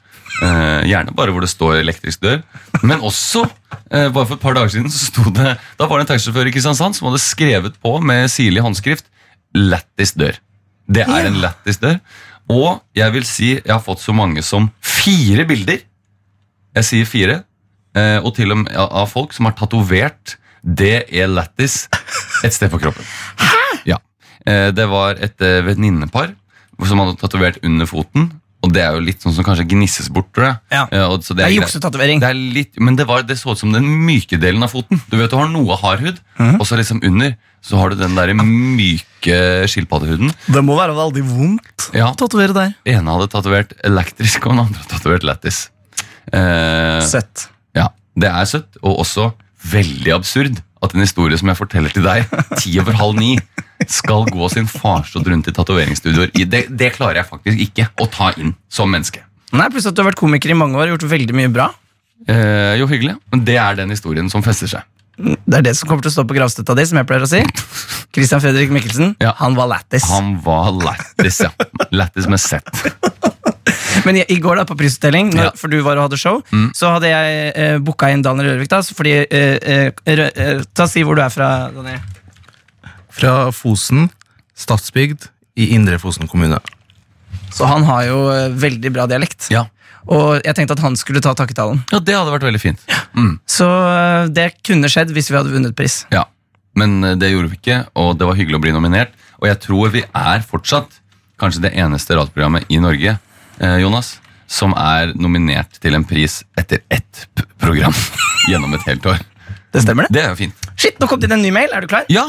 Eh, 0.43 0.83
gjerne 0.87 1.11
bare 1.17 1.33
hvor 1.33 1.41
det 1.43 1.49
står 1.51 1.79
elektrisk 1.81 2.21
dør. 2.23 2.41
Men 2.85 3.01
også, 3.01 3.43
eh, 3.91 4.09
bare 4.13 4.25
for 4.29 4.35
et 4.37 4.43
par 4.43 4.53
dager 4.55 4.69
siden, 4.75 4.89
så 4.93 5.09
sto 5.09 5.23
det 5.35 5.57
Da 5.79 5.87
var 5.87 5.99
det 5.99 6.05
en 6.05 6.11
taxisjåfør 6.13 6.47
i 6.47 6.53
Kristiansand 6.55 6.95
som 6.95 7.09
hadde 7.09 7.19
skrevet 7.23 7.75
på 7.83 7.95
med 8.01 8.29
sirlig 8.31 8.61
håndskrift 8.63 9.05
'Lættis 9.55 10.13
dør'. 10.15 10.37
Det 10.89 11.01
er 11.07 11.25
en 11.27 11.41
lættis 11.41 11.77
dør. 11.81 11.99
Og 12.49 12.81
jeg 12.95 13.13
vil 13.13 13.23
si 13.25 13.49
jeg 13.55 13.73
har 13.73 13.81
fått 13.81 13.99
så 14.01 14.13
mange 14.13 14.41
som 14.43 14.71
fire 14.81 15.45
bilder. 15.45 15.79
Jeg 16.75 16.83
sier 16.85 17.05
fire. 17.05 17.43
eh, 17.95 18.19
Og 18.23 18.35
til 18.35 18.51
og 18.51 18.57
med 18.57 18.75
av 18.75 19.07
folk 19.09 19.33
som 19.33 19.45
har 19.45 19.53
tatovert 19.53 20.37
'Det 20.63 21.05
er 21.11 21.27
Lættis 21.27 21.87
et 22.43 22.53
sted 22.53 22.69
på 22.69 22.79
kroppen. 22.79 23.03
Ja. 23.85 23.97
Eh, 24.45 24.71
Det 24.71 24.87
var 24.87 25.11
et 25.19 25.37
venninnepar 25.39 26.35
som 26.85 26.99
hadde 26.99 27.17
tatovert 27.19 27.57
under 27.63 27.85
foten. 27.85 28.38
Og 28.59 28.73
det 28.75 28.81
er 28.83 28.95
jo 28.97 28.99
litt 29.05 29.21
sånn 29.23 29.31
som 29.37 29.45
kanskje 29.47 29.63
gnisses 29.71 30.09
bort, 30.11 30.27
tror 30.35 30.49
jeg. 30.49 30.57
Ja. 30.75 30.83
Så 31.23 31.35
Det 31.37 31.45
er 31.45 31.53
juksetatovering. 31.55 32.19
Det 32.19 32.27
er 32.27 32.35
litt, 32.35 32.73
men 32.83 32.97
det, 32.99 33.05
var, 33.07 33.23
det 33.23 33.37
så 33.39 33.53
ut 33.55 33.61
som 33.61 33.71
den 33.71 33.85
myke 34.05 34.35
delen 34.41 34.65
av 34.65 34.73
foten. 34.73 34.99
Du 35.07 35.15
vet, 35.15 35.29
du 35.31 35.37
har 35.39 35.47
noe 35.47 35.77
hard 35.79 36.03
hud, 36.03 36.19
og 36.59 36.65
så 36.67 36.75
liksom 36.79 36.99
under 37.07 37.37
så 37.63 37.75
har 37.79 37.91
du 37.91 37.99
den 37.99 38.15
der 38.15 38.31
myke 38.39 39.39
skilpaddehuden. 39.67 40.31
Det 40.51 40.61
må 40.63 40.77
være 40.79 40.95
veldig 40.95 41.23
vondt 41.27 41.89
Ja, 41.95 42.11
å 42.11 42.17
tatovere 42.19 42.55
der. 42.55 42.75
ene 42.87 43.15
hadde 43.15 43.27
tatovert 43.31 43.73
elektrisk, 43.87 44.45
og 44.47 44.55
den 44.55 44.63
andre 44.65 44.79
hadde 44.83 44.93
tatovert 44.95 45.27
lættis. 45.27 45.65
Eh, 46.31 46.99
Søtt. 47.07 47.47
ja, 47.75 47.89
det 48.19 48.29
er 48.31 48.45
søtt, 48.47 48.75
og 48.83 48.99
også 49.03 49.31
veldig 49.71 50.13
absurd 50.15 50.59
at 50.81 50.93
en 50.95 51.03
historie 51.03 51.37
som 51.39 51.49
jeg 51.51 51.57
forteller 51.59 51.91
til 51.93 52.05
deg 52.05 52.25
ti 52.61 52.75
over 52.79 52.95
halv 52.99 53.17
ni, 53.19 53.33
skal 53.89 54.25
gå 54.27 54.49
sin 54.51 54.67
farsott 54.69 55.27
rundt 55.27 55.47
i 55.47 55.53
tatoveringsstudioer. 55.55 56.31
Det, 56.35 56.65
det 56.77 56.89
klarer 56.97 57.21
jeg 57.21 57.29
faktisk 57.29 57.61
ikke 57.63 57.87
å 58.03 58.07
ta 58.11 58.31
inn 58.39 58.53
som 58.71 58.91
menneske. 58.91 59.23
Nei, 59.55 59.65
Pluss 59.73 59.87
at 59.89 59.95
du 59.97 60.01
har 60.03 60.09
vært 60.11 60.19
komiker 60.19 60.51
i 60.53 60.57
mange 60.57 60.77
år 60.77 60.89
og 60.91 60.97
gjort 60.97 61.07
veldig 61.15 61.35
mye 61.39 61.51
bra. 61.53 61.69
Eh, 62.27 62.75
jo, 62.81 62.87
hyggelig, 62.91 63.15
men 63.31 63.43
det 63.47 63.55
er 63.57 63.79
den 63.79 63.89
historien 63.95 64.27
som 64.31 64.43
fester 64.45 64.69
seg. 64.69 64.87
Det 65.19 65.57
er 65.57 65.63
det 65.65 65.73
som 65.75 65.89
kommer 65.89 66.03
til 66.05 66.11
å 66.11 66.15
stå 66.15 66.23
på 66.27 66.35
gravstøtta 66.37 66.75
di, 66.79 66.85
som 66.87 66.99
jeg 66.99 67.07
pleier 67.09 67.25
å 67.25 67.27
si. 67.31 67.41
Christian 68.15 68.39
Fredrik 68.43 68.71
Mikkelsen, 68.71 69.15
Ja. 69.23 69.33
han 69.39 69.55
var 69.57 69.67
lættis. 69.71 70.05
Han 70.11 70.37
var 70.45 70.69
lættis, 70.75 71.41
ja. 71.43 71.49
Lættis 71.91 72.27
med 72.31 72.39
Z. 72.39 72.61
Men 74.05 74.19
i, 74.21 74.37
går 74.41 74.59
da 74.61 74.65
på 74.69 74.77
prisutdeling, 74.79 75.31
når, 75.35 75.51
for 75.59 75.71
du 75.71 75.79
var 75.85 75.97
og 75.99 76.07
hadde 76.09 76.19
show, 76.21 76.41
Mm. 76.51 76.69
så 76.77 76.93
hadde 76.95 77.09
jeg 77.11 77.51
eh, 77.55 77.77
booka 77.83 78.09
inn 78.13 78.21
Daniel 78.25 78.53
Rørvik. 78.53 78.69
da, 78.71 78.81
fordi, 78.81 79.15
eh, 79.25 79.57
eh, 79.59 80.21
eh, 80.29 80.61
Ta 80.73 80.87
Si 80.89 81.03
hvor 81.03 81.15
du 81.19 81.21
er 81.25 81.29
fra, 81.33 81.49
Daniel. 81.75 81.99
Fra 83.19 83.33
Fosen, 83.55 84.09
Stadsbygd 84.59 85.27
i 85.59 85.69
Indre 85.75 85.99
Fosen 85.99 86.27
kommune. 86.29 86.59
Så 87.53 87.65
han 87.69 87.83
har 87.87 88.05
jo 88.07 88.19
eh, 88.33 88.47
veldig 88.53 88.91
bra 88.95 89.05
dialekt. 89.09 89.49
Ja. 89.53 89.65
Og 90.09 90.39
jeg 90.45 90.55
tenkte 90.57 90.73
at 90.77 90.83
han 90.83 90.95
skulle 90.97 91.21
ta 91.21 91.33
takketalen. 91.37 91.81
ja, 91.91 91.99
det 91.99 92.15
hadde 92.15 92.31
vært 92.33 92.45
veldig 92.47 92.61
fint. 92.61 92.83
Mm. 93.17 93.33
Så 93.49 93.67
eh, 93.67 94.27
det 94.33 94.51
kunne 94.65 94.89
skjedd 94.91 95.11
hvis 95.15 95.29
vi 95.31 95.37
hadde 95.37 95.51
vunnet 95.53 95.75
pris. 95.77 96.03
Ja, 96.13 96.25
men 96.79 97.01
det 97.19 97.31
gjorde 97.33 97.51
vi 97.51 97.59
ikke, 97.59 97.81
og 97.99 98.15
det 98.19 98.27
var 98.29 98.37
hyggelig 98.39 98.59
å 98.59 98.63
bli 98.63 98.73
nominert. 98.75 99.11
Og 99.41 99.47
jeg 99.49 99.59
tror 99.63 99.91
vi 99.93 100.03
er 100.05 100.43
fortsatt 100.47 100.95
kanskje 101.39 101.61
det 101.67 101.73
eneste 101.79 102.15
radioprogrammet 102.17 102.67
i 102.71 102.79
Norge, 102.83 103.17
Jonas, 103.59 104.17
som 104.49 104.73
er 104.77 105.13
nominert 105.19 105.79
til 105.83 105.97
en 105.97 106.05
pris 106.07 106.39
etter 106.57 106.81
ett 106.89 107.25
program 107.61 107.93
gjennom 108.49 108.73
et 108.77 108.85
helt 108.89 109.05
år. 109.05 109.19
Det 109.73 109.83
stemmer 109.83 110.07
det? 110.07 110.15
Det 110.15 110.23
er 110.23 110.31
jo 110.33 110.39
fint. 110.39 110.69
Shit, 110.79 110.97
nå 111.01 111.09
kom 111.09 111.19
det 111.21 111.29
inn 111.29 111.37
en 111.37 111.43
ny 111.45 111.51
mail. 111.53 111.69
Er 111.75 111.85
du 111.85 111.89
klar? 111.91 112.07
Ja! 112.09 112.25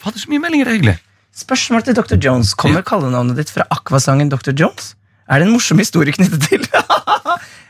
Fader, 0.00 0.20
så 0.22 0.30
mye 0.32 0.40
meldinger. 0.40 0.68
Det 0.68 0.72
er 0.72 0.78
hyggelig. 0.78 0.96
Spørsmål 1.36 1.82
til 1.84 1.96
Dr. 1.98 2.16
Jones. 2.16 2.54
Kommer 2.56 2.84
kallenavnet 2.86 3.36
ditt 3.36 3.52
fra 3.52 3.66
akvasangen 3.74 4.30
Dr. 4.32 4.54
Jones? 4.56 4.94
Er 5.28 5.42
det 5.42 5.48
en 5.48 5.52
morsom 5.52 5.80
historie 5.82 6.14
knyttet 6.16 6.48
til? 6.48 6.64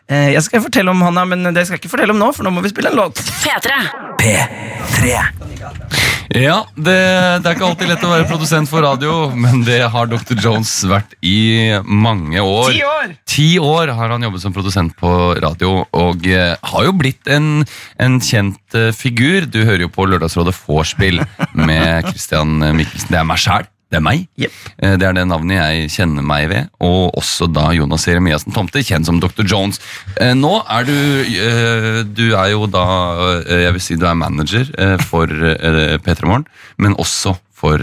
Eh, 0.07 0.29
jeg 0.37 0.43
skal 0.47 0.63
fortelle 0.63 0.93
om 0.93 1.01
Hanna, 1.03 1.25
men 1.27 1.43
det 1.51 1.65
skal 1.67 1.75
jeg 1.75 1.81
ikke 1.81 1.91
fortelle 1.97 2.15
om 2.15 2.21
nå, 2.21 2.29
for 2.31 2.47
nå 2.47 2.53
må 2.55 2.63
vi 2.63 2.71
spille 2.71 2.93
en 2.93 3.01
låt. 3.01 3.19
P3. 3.43 3.75
P3. 4.23 6.15
Ja, 6.35 6.65
det, 6.75 6.97
det 7.43 7.49
er 7.49 7.55
ikke 7.55 7.69
alltid 7.69 7.91
lett 7.91 8.05
å 8.07 8.11
være 8.11 8.27
produsent 8.27 8.71
for 8.71 8.83
radio, 8.83 9.29
men 9.37 9.63
det 9.67 9.79
har 9.93 10.09
Dr. 10.11 10.35
Jones 10.43 10.73
vært 10.89 11.15
i 11.23 11.77
mange 11.87 12.43
år. 12.43 12.73
Ti 12.73 12.83
år! 12.87 13.15
Ti 13.37 13.49
år 13.63 13.93
har 13.99 14.15
han 14.15 14.27
jobbet 14.27 14.43
som 14.43 14.57
produsent 14.57 14.97
på 14.99 15.13
radio, 15.43 15.85
og 15.95 16.27
eh, 16.27 16.57
har 16.57 16.89
jo 16.89 16.97
blitt 16.99 17.31
en, 17.31 17.63
en 18.03 18.19
kjent 18.19 18.79
eh, 18.79 18.91
figur. 18.97 19.47
Du 19.47 19.63
hører 19.63 19.87
jo 19.87 19.93
på 19.93 20.09
Lørdagsrådet 20.11 20.57
Vorspiel 20.65 21.23
med 21.55 22.11
Christian 22.11 22.59
Mikkelsen. 22.59 23.13
Det 23.13 23.23
er 23.23 23.29
meg 23.29 23.43
sjæl. 23.43 23.71
Det 23.87 24.01
er 24.01 24.03
meg. 24.03 24.25
Jep. 24.37 24.55
Eh, 24.83 24.97
Det 24.99 25.07
er 25.07 25.13
det 25.15 25.27
navnet 25.31 25.57
jeg 25.61 25.91
kjenner 25.95 26.25
meg 26.27 26.49
ved. 26.51 26.69
Og 26.83 27.15
også 27.21 27.47
da 27.53 27.69
Jonas 27.77 28.07
Jeremiassen 28.09 28.53
Tomte, 28.53 28.83
kjent 28.83 29.07
som 29.07 29.21
Dr. 29.23 29.45
Jones. 29.47 29.79
Eh, 30.21 30.33
Nå 30.35 30.57
er 30.67 30.89
du 30.89 30.97
eh, 30.97 32.01
Du 32.11 32.25
er 32.35 32.51
jo 32.51 32.67
da 32.67 32.83
Jeg 33.47 33.73
vil 33.77 33.85
si 33.85 33.95
du 34.01 34.07
er 34.11 34.19
manager 34.19 34.67
for 35.07 35.31
eh, 35.31 35.95
P3 36.03 36.27
Morgen, 36.27 36.47
men 36.83 36.99
også 36.99 37.37
for 37.57 37.79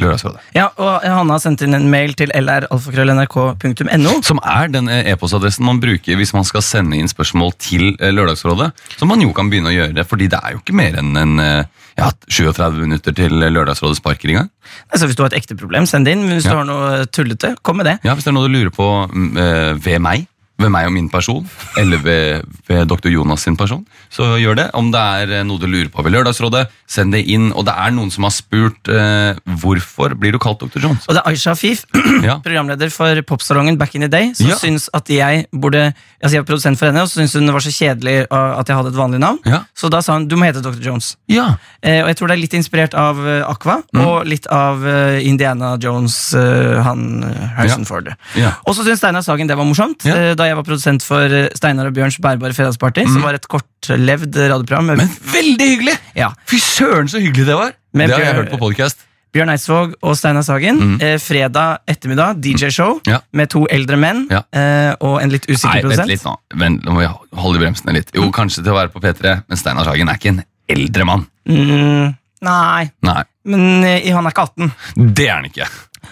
Lørdagsrådet. 0.00 0.40
Ja, 0.56 0.68
og 0.80 1.02
Hanna 1.06 1.36
har 1.36 1.42
sendt 1.44 1.62
inn 1.62 1.74
en 1.76 1.88
mail 1.92 2.14
til 2.18 2.32
lralfakrøll.nrk.no. 2.34 4.14
Som 4.26 4.40
er 4.42 4.68
den 4.72 4.88
eh, 4.90 5.06
e-postadressen 5.12 5.64
man 5.66 5.80
bruker 5.82 6.18
hvis 6.18 6.34
man 6.34 6.46
skal 6.48 6.64
sende 6.66 6.98
inn 6.98 7.10
spørsmål 7.10 7.54
til 7.62 7.92
eh, 8.00 8.10
Lørdagsrådet. 8.14 8.72
Som 8.98 9.12
man 9.12 9.22
jo 9.24 9.32
kan 9.36 9.50
begynne 9.52 9.70
å 9.72 9.76
gjøre, 9.76 10.04
fordi 10.08 10.28
det 10.32 10.40
er 10.42 10.56
jo 10.56 10.62
ikke 10.62 10.76
mer 10.78 10.98
enn 11.00 11.14
en, 11.20 11.36
eh, 11.42 11.64
ja, 12.00 12.10
37 12.26 12.80
minutter 12.82 13.14
til 13.14 13.36
Lørdagsrådet 13.38 14.00
sparker 14.00 14.32
i 14.32 14.38
gang. 14.40 14.50
Altså, 14.90 15.06
hvis 15.06 15.16
du 15.18 15.22
har 15.24 15.30
et 15.32 15.38
ekte 15.42 15.56
problem, 15.60 15.86
send 15.86 16.08
det 16.08 16.16
inn. 16.16 16.26
Hvis 16.32 16.44
Ja. 16.48 16.52
du 16.56 16.62
har 16.62 16.68
noe 16.68 17.04
tullete, 17.06 17.54
kom 17.62 17.76
med 17.78 17.86
det. 17.86 17.98
Ja, 18.04 18.14
Hvis 18.14 18.24
det 18.26 18.32
er 18.34 18.38
noe 18.38 18.48
du 18.48 18.54
lurer 18.56 18.74
på 18.74 18.88
mm, 19.12 19.78
ved 19.84 20.00
meg, 20.02 20.26
ved 20.64 20.72
meg 20.72 20.88
og 20.88 20.94
min 20.96 21.10
person, 21.12 21.44
eller 21.80 22.00
ved, 22.04 22.44
ved 22.68 22.88
dr. 22.90 23.10
Jonas 23.12 23.44
sin 23.44 23.56
person, 23.60 23.84
så 24.12 24.32
gjør 24.40 24.56
det. 24.62 24.66
Om 24.74 24.90
det 24.94 25.02
er 25.20 25.34
eh, 25.40 25.44
noe 25.46 25.60
du 25.60 25.66
lurer 25.68 25.90
på 25.92 26.02
ved 26.06 26.14
Lørdagsrådet, 26.16 26.64
send 26.90 27.12
det 27.14 27.22
inn. 27.30 27.50
Og 27.52 27.66
det 27.68 27.74
er 27.76 27.92
noen 27.94 28.10
som 28.14 28.24
har 28.26 28.32
spurt 28.34 28.88
eh, 28.92 29.36
hvorfor 29.62 30.16
blir 30.18 30.32
du 30.34 30.40
kalt 30.42 30.62
dr. 30.64 30.80
Jones. 30.82 31.04
Og 31.08 31.16
det 31.18 31.22
er 31.22 31.30
Aisha 31.32 31.52
Afif, 31.54 31.84
Ja. 32.24 32.38
programleder 32.44 32.90
for 32.94 33.20
Popsalongen 33.28 33.76
Back 33.80 33.94
in 33.98 34.06
the 34.06 34.10
Day, 34.12 34.32
som 34.34 34.48
Ja. 34.50 34.56
syns 34.60 34.88
at 34.96 35.08
jeg 35.12 35.46
burde 35.52 35.92
Altså 36.24 36.38
jeg 36.38 36.40
er 36.40 36.46
produsent 36.48 36.78
for 36.80 36.88
henne, 36.88 37.02
og 37.04 37.08
så 37.12 37.18
syns 37.20 37.34
hun 37.36 37.44
det 37.44 37.52
var 37.52 37.60
så 37.60 37.68
kjedelig 37.74 38.14
uh, 38.32 38.54
at 38.56 38.70
jeg 38.70 38.76
hadde 38.78 38.88
et 38.94 38.96
vanlig 38.96 39.18
navn. 39.20 39.36
Ja. 39.44 39.58
Så 39.76 39.90
da 39.92 39.98
sa 40.00 40.14
hun 40.16 40.24
du 40.30 40.38
må 40.40 40.46
hete 40.48 40.62
Dr. 40.64 40.80
Jones. 40.80 41.10
ja. 41.28 41.50
Eh, 41.84 41.98
og 42.00 42.08
jeg 42.08 42.16
tror 42.16 42.30
det 42.30 42.36
er 42.38 42.40
litt 42.40 42.54
inspirert 42.56 42.94
av 42.96 43.18
eh, 43.28 43.42
Aqua, 43.44 43.74
Mm. 43.92 44.00
og 44.08 44.24
litt 44.26 44.46
av 44.48 44.80
eh, 44.88 45.18
Indiana 45.28 45.74
Jones, 45.82 46.14
eh, 46.32 46.78
han 46.86 47.02
eh, 47.28 47.42
Harrison. 47.58 47.84
Ford. 47.84 48.08
Ja. 48.40 48.54
Og 48.64 48.72
så 48.78 48.86
syns 48.86 49.02
Steinar 49.02 49.20
Sagen 49.26 49.50
det 49.50 49.58
var 49.58 49.68
morsomt, 49.68 50.06
eh, 50.08 50.32
da 50.38 50.46
jeg 50.48 50.53
var 50.58 50.66
produsent 50.66 51.02
for 51.06 51.32
eh, 51.32 51.48
Steinar 51.56 51.88
og 51.90 51.94
Bjørns 51.96 52.18
bærbare 52.22 52.54
fredagsparty, 52.56 53.04
som 53.10 53.22
var 53.24 53.34
et 53.38 53.48
kortlevd 53.50 54.36
radioprogram. 54.36 54.92
Mm. 54.94 55.02
Men 55.02 55.10
veldig 55.32 55.68
hyggelig! 55.72 55.96
Ja. 56.18 56.30
Fy 56.50 56.60
søren, 56.62 57.08
så 57.10 57.20
hyggelig 57.22 57.46
det 57.50 57.58
var! 57.58 57.74
Med 57.94 58.08
det 58.10 58.16
har 58.18 58.24
jeg 58.28 58.38
hørt 58.42 58.50
på 58.54 58.58
podcast. 58.62 59.04
Bjørn 59.34 59.50
Eidsvåg 59.50 59.94
og 60.06 60.12
Steinar 60.14 60.44
Sagen. 60.46 60.76
Eh, 61.02 61.16
fredag 61.18 61.80
ettermiddag, 61.90 62.36
DJ-show 62.44 63.00
Mm. 63.02 63.10
Ja. 63.10 63.18
med 63.34 63.50
to 63.50 63.64
eldre 63.70 63.96
menn 63.98 64.28
Ja. 64.30 64.44
eh, 64.54 64.94
og 65.00 65.20
en 65.22 65.30
litt 65.34 65.46
usikker 65.50 65.82
Nei, 65.88 65.96
vent 65.96 66.06
litt 66.08 66.22
nå. 66.22 66.36
Vent, 66.54 66.84
nå 66.86 66.92
må 66.94 67.00
vi 67.02 67.08
holde 67.42 67.58
i 67.58 67.64
bremsene 67.64 67.96
litt. 67.96 68.12
Jo, 68.14 68.28
kanskje 68.30 68.62
til 68.62 68.70
å 68.70 68.76
være 68.78 68.92
på 68.94 69.02
P3, 69.02 69.40
men 69.48 69.58
Steinar 69.58 69.84
Sagen 69.90 70.08
er 70.08 70.20
ikke 70.20 70.28
en 70.36 70.44
eldre 70.70 71.04
mann. 71.04 71.26
Mm, 71.50 72.14
nei, 72.46 72.90
Nei, 73.02 73.22
men 73.44 73.84
eh, 73.84 74.06
han 74.14 74.24
er 74.26 74.30
ikke 74.30 74.46
18. 74.46 74.72
det 75.18 75.26
er 75.28 75.34
han 75.34 75.44
ikke. 75.50 75.66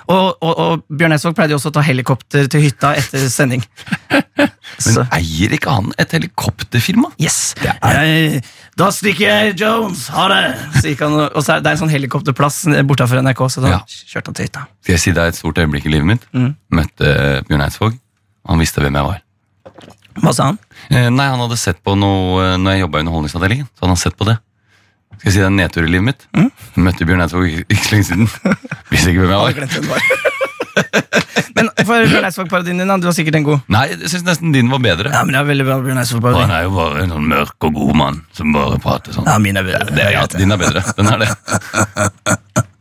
Og, 0.08 0.26
og, 0.42 0.52
og 0.62 0.82
Bjørn 0.90 1.14
Eidsvåg 1.16 1.34
pleide 1.38 1.54
jo 1.54 1.58
også 1.60 1.70
å 1.72 1.76
ta 1.76 1.82
helikopter 1.86 2.48
til 2.52 2.64
hytta 2.64 2.94
etter 2.98 3.24
sending. 3.32 3.62
Men 4.82 5.08
eier 5.14 5.52
ikke 5.54 5.72
han 5.74 5.90
et 6.00 6.12
helikopterfirma? 6.16 7.10
yes. 7.20 7.54
Jeg, 7.62 8.40
da 8.78 8.88
stikker 8.94 9.26
jeg, 9.26 9.56
Jones. 9.60 10.06
Ha 10.14 10.24
det! 10.32 10.40
Så 10.80 10.86
gikk 10.92 11.02
han, 11.04 11.16
og 11.28 11.42
så 11.44 11.56
er 11.58 11.64
det 11.64 11.70
er 11.72 11.76
en 11.76 11.82
sånn 11.84 11.92
helikopterplass 11.92 12.62
bortafor 12.88 13.20
NRK, 13.22 13.42
så 13.52 13.64
da 13.64 13.74
Ja. 13.76 13.80
kjørte 13.86 14.32
han 14.32 14.38
til 14.38 14.48
hytta. 14.48 14.64
Skal 14.82 14.96
jeg 14.96 15.02
si 15.04 15.12
deg 15.16 15.32
et 15.32 15.38
stort 15.38 15.60
øyeblikk 15.60 15.86
i 15.90 15.92
livet 15.94 16.08
mitt? 16.14 16.24
Mm. 16.32 16.54
Møtte 16.78 17.12
Bjørn 17.50 17.66
Eidsvåg. 17.66 17.98
Han 18.48 18.58
visste 18.62 18.82
hvem 18.82 18.96
jeg 18.98 19.06
var. 19.10 19.20
Hva 20.22 20.32
sa 20.36 20.48
han? 20.50 20.58
Eh, 20.90 21.08
nei, 21.12 21.28
han 21.30 21.40
hadde 21.40 21.56
sett 21.60 21.78
på 21.84 21.94
noe 21.96 22.42
eh, 22.42 22.56
Når 22.60 22.74
jeg 22.74 22.82
jobba 22.82 22.98
i 22.98 23.04
Underholdningsavdelingen. 23.06 23.68
Så 23.72 23.86
han 23.86 23.92
hadde 23.94 24.02
sett 24.02 24.16
på 24.18 24.26
det. 24.28 24.34
Skal 25.22 25.30
jeg 25.30 25.34
si 25.36 25.38
det 25.38 25.44
er 25.46 25.52
en 25.52 25.58
nedtur 25.60 25.84
i 25.86 25.90
livet 25.92 26.02
mitt? 26.08 26.24
Mm. 26.34 26.48
Møtte 26.82 27.06
Bjørn 27.06 27.20
Eidsvåg 27.22 27.44
ikke 27.62 27.76
så 27.78 27.92
lenge 27.92 28.06
siden. 28.08 28.26
Visste 28.90 29.12
ikke 29.12 29.22
hvem 29.22 29.30
jeg 29.30 29.86
var. 29.86 30.08
Men 31.54 31.70
for 31.86 32.08
Bjørn 32.10 32.26
Eidsvåg-parodien 32.26 32.82
din, 32.82 32.90
du 32.98 33.06
var 33.06 33.14
sikkert 33.14 33.38
en 33.38 33.46
god. 33.46 33.62
Nei, 33.70 33.84
jeg 33.92 34.10
syns 34.10 34.26
nesten 34.26 34.50
din 34.56 34.72
var 34.72 34.82
bedre. 34.82 35.12
Ja, 35.14 35.22
men 35.22 35.36
det 35.36 35.44
er 35.44 35.46
veldig 35.52 35.68
bra 35.68 35.78
Bjørn 35.84 36.02
Eidsvåg-parodi. 36.02 36.42
Han 36.42 36.56
er 36.56 36.66
jo 36.66 36.74
bare 36.74 37.04
en 37.04 37.14
sånn 37.14 37.30
mørk 37.36 37.68
og 37.68 37.78
god 37.78 37.94
mann 38.02 38.18
som 38.34 38.50
bare 38.58 38.82
prater 38.82 39.14
sånn. 39.14 39.30
Ja, 39.30 39.38
min 39.46 39.62
er 39.62 39.68
bedre. 39.70 39.94
Det, 39.94 40.10
ja, 40.10 40.26
din 40.34 40.58
er 40.58 40.62
bedre. 40.64 40.82
Den 40.98 41.14
er 41.14 41.22
det. 41.22 42.66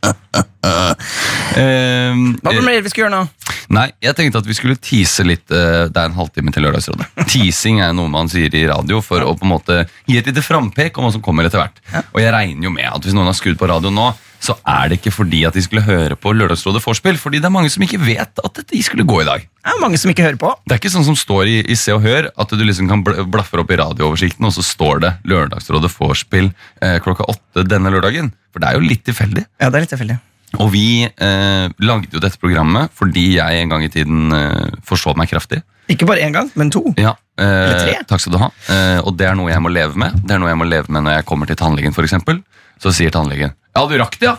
Ehm, 1.56 2.36
Hva 2.42 2.52
var 2.54 2.72
det 2.72 2.82
vi 2.86 2.92
skulle 2.92 3.06
gjøre 3.08 3.14
nå? 3.14 3.22
Nei, 3.72 3.86
jeg 4.04 4.16
tenkte 4.18 4.40
at 4.42 4.48
vi 4.48 4.56
skulle 4.56 4.76
tease 4.80 5.24
litt. 5.26 5.44
Uh, 5.52 5.86
Det 5.92 5.96
er 6.00 6.08
en 6.10 6.16
halvtime 6.16 6.52
til 6.54 6.64
Lørdagsrådet. 6.66 7.06
Teasing 7.30 7.80
er 7.84 7.94
noe 7.96 8.10
man 8.12 8.28
sier 8.32 8.52
i 8.58 8.64
radio 8.68 9.00
for 9.04 9.24
å 9.24 9.34
på 9.38 9.46
en 9.46 9.52
måte 9.54 9.78
gi 10.08 10.18
et 10.20 10.28
lite 10.28 10.44
frampek 10.44 10.98
om 10.98 11.06
hva 11.08 11.12
som 11.14 11.24
kommer 11.24 11.48
etter 11.48 11.62
hvert. 11.62 11.80
Og 12.12 12.20
jeg 12.22 12.34
regner 12.34 12.68
jo 12.68 12.74
med 12.74 12.88
at 12.90 13.04
hvis 13.06 13.16
noen 13.16 13.30
har 13.30 13.38
skrudd 13.38 13.58
på 13.60 13.68
radio 13.70 13.92
nå, 13.94 14.10
så 14.42 14.56
er 14.66 14.88
det 14.90 14.96
ikke 14.98 15.12
fordi 15.14 15.44
at 15.46 15.54
de 15.54 15.62
skulle 15.62 15.84
høre 15.86 16.16
på 16.18 16.32
Lørdagsrådet 16.34 16.82
vorspiel, 16.82 17.14
fordi 17.20 17.38
det 17.38 17.46
er 17.46 17.54
mange 17.54 17.70
som 17.70 17.84
ikke 17.86 18.00
vet 18.02 18.40
at 18.42 18.62
de 18.72 18.80
skulle 18.82 19.06
gå 19.06 19.20
i 19.22 19.26
dag. 19.28 19.44
Det 19.62 19.70
er 19.76 19.78
mange 19.84 20.00
som 20.02 20.10
ikke 20.10 20.24
hører 20.26 20.40
på. 20.42 20.50
Det 20.66 20.74
er 20.74 20.80
ikke 20.82 20.90
sånn 20.96 21.06
som 21.06 21.18
står 21.18 21.46
i, 21.46 21.56
i 21.70 21.76
Se 21.78 21.94
og 21.94 22.02
Hør, 22.02 22.26
at 22.34 22.50
du 22.50 22.64
liksom 22.66 22.90
kan 22.90 23.04
bl- 23.06 23.22
blaffe 23.30 23.60
opp 23.62 23.70
i 23.70 23.78
radiooversikten, 23.78 24.48
og 24.48 24.56
så 24.56 24.64
står 24.66 25.04
det 25.06 25.12
Lørdagsrådet 25.30 25.92
vorspiel 25.94 26.50
eh, 26.82 26.98
klokka 27.04 27.28
åtte 27.30 27.62
denne 27.70 27.94
lørdagen. 27.94 28.32
For 28.52 28.62
det 28.62 28.68
er 28.68 28.78
jo 28.78 28.84
litt 28.84 29.04
tilfeldig. 29.08 29.46
Ja, 29.60 29.70
det 29.70 29.78
er 29.78 29.84
litt 29.86 29.94
tilfeldig. 29.94 30.18
Og 30.60 30.68
vi 30.74 30.86
eh, 31.08 31.66
lagde 31.80 32.12
jo 32.12 32.20
dette 32.20 32.40
programmet 32.40 32.92
fordi 32.96 33.38
jeg 33.38 33.62
en 33.62 33.72
gang 33.72 33.84
i 33.86 33.92
tiden 33.92 34.34
eh, 34.36 34.74
forså 34.84 35.14
meg 35.16 35.30
kraftig. 35.32 35.62
Ikke 35.90 36.06
bare 36.08 36.24
én 36.26 36.34
gang, 36.34 36.50
men 36.58 36.70
to. 36.72 36.84
Ja, 37.00 37.14
eh, 37.40 37.46
Eller 37.46 37.80
tre. 37.80 37.94
Takk 38.08 38.22
skal 38.22 38.36
du 38.36 38.40
ha. 38.42 38.50
Eh, 38.68 38.98
og 39.00 39.16
det 39.18 39.30
er 39.30 39.38
noe 39.38 39.50
jeg 39.52 39.64
må 39.64 39.72
leve 39.72 39.98
med. 39.98 40.20
Det 40.22 40.36
er 40.36 40.42
noe 40.42 40.52
jeg 40.52 40.60
må 40.60 40.68
leve 40.68 40.92
med 40.92 41.06
når 41.06 41.18
jeg 41.18 41.28
kommer 41.30 41.48
til 41.48 41.58
tannlegen, 41.60 41.96
eksempel. 41.96 42.42
Så 42.82 42.90
sier 42.94 43.12
tannlegen 43.14 43.52
Ja, 43.76 43.84
du 43.86 43.94
rakk 44.00 44.16
det, 44.18 44.26
ja! 44.26 44.36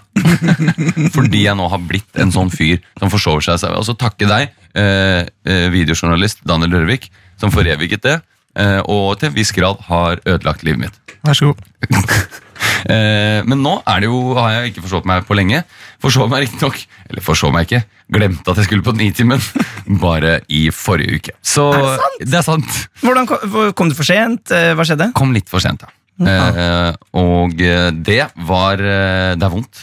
Fordi 1.16 1.46
jeg 1.46 1.56
nå 1.56 1.68
har 1.72 1.82
blitt 1.88 2.20
en 2.20 2.34
sånn 2.34 2.52
fyr 2.54 2.82
som 3.00 3.12
forsover 3.14 3.46
seg. 3.46 3.66
Og 3.74 3.86
så 3.88 3.96
takke 3.98 4.30
deg, 4.30 4.54
eh, 4.78 5.24
eh, 5.48 5.68
videojournalist 5.74 6.44
Daniel 6.48 6.78
Rørvik, 6.78 7.10
som 7.42 7.54
foreviget 7.54 8.04
det. 8.06 8.20
Eh, 8.60 8.80
og 8.86 9.18
til 9.18 9.32
en 9.32 9.38
viss 9.38 9.54
grad 9.56 9.82
har 9.88 10.22
ødelagt 10.28 10.66
livet 10.68 10.86
mitt. 10.86 11.18
Vær 11.26 11.40
så 11.40 11.52
god. 11.52 11.64
Eh, 12.90 13.40
men 13.48 13.62
nå 13.64 13.78
er 13.88 14.04
det 14.04 14.10
jo, 14.10 14.20
har 14.38 14.52
jeg 14.58 14.74
ikke 14.74 14.84
forsovet 14.86 15.08
meg 15.10 15.26
på 15.28 15.38
lenge. 15.38 15.64
Forsov 16.04 16.30
meg 16.32 16.46
riktignok, 16.46 16.80
eller 17.10 17.24
forsov 17.24 17.54
meg 17.56 17.68
ikke, 17.68 17.84
glemte 18.14 18.52
at 18.52 18.60
jeg 18.62 18.68
skulle 18.70 18.86
på 18.86 18.96
Nitimen 18.98 19.42
bare 20.04 20.40
i 20.52 20.66
forrige 20.76 21.20
uke. 21.20 21.36
Så 21.42 21.70
Er 21.74 21.82
det 21.84 21.98
sant? 21.98 22.24
Det 22.34 22.40
er 22.42 22.48
sant. 22.48 22.80
Hvordan 23.04 23.30
kom, 23.30 23.58
kom 23.80 23.92
du 23.92 23.98
for 23.98 24.08
sent? 24.08 24.52
Eh, 24.52 24.72
Hva 24.78 24.86
skjedde? 24.88 25.12
Kom 25.18 25.32
litt 25.36 25.52
for 25.52 25.64
sent, 25.64 25.86
ja. 25.86 25.94
Eh, 26.24 26.92
og 27.18 27.58
eh, 27.66 27.88
det 28.06 28.20
var 28.46 28.78
Det 28.78 29.42
er 29.42 29.50
vondt 29.50 29.80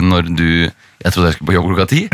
når 0.00 0.30
du 0.32 0.46
Jeg 0.64 1.12
trodde 1.12 1.28
jeg 1.28 1.34
skulle 1.36 1.50
på 1.50 1.56
jobb 1.58 1.66
klokka 1.68 1.86
ti. 1.90 2.06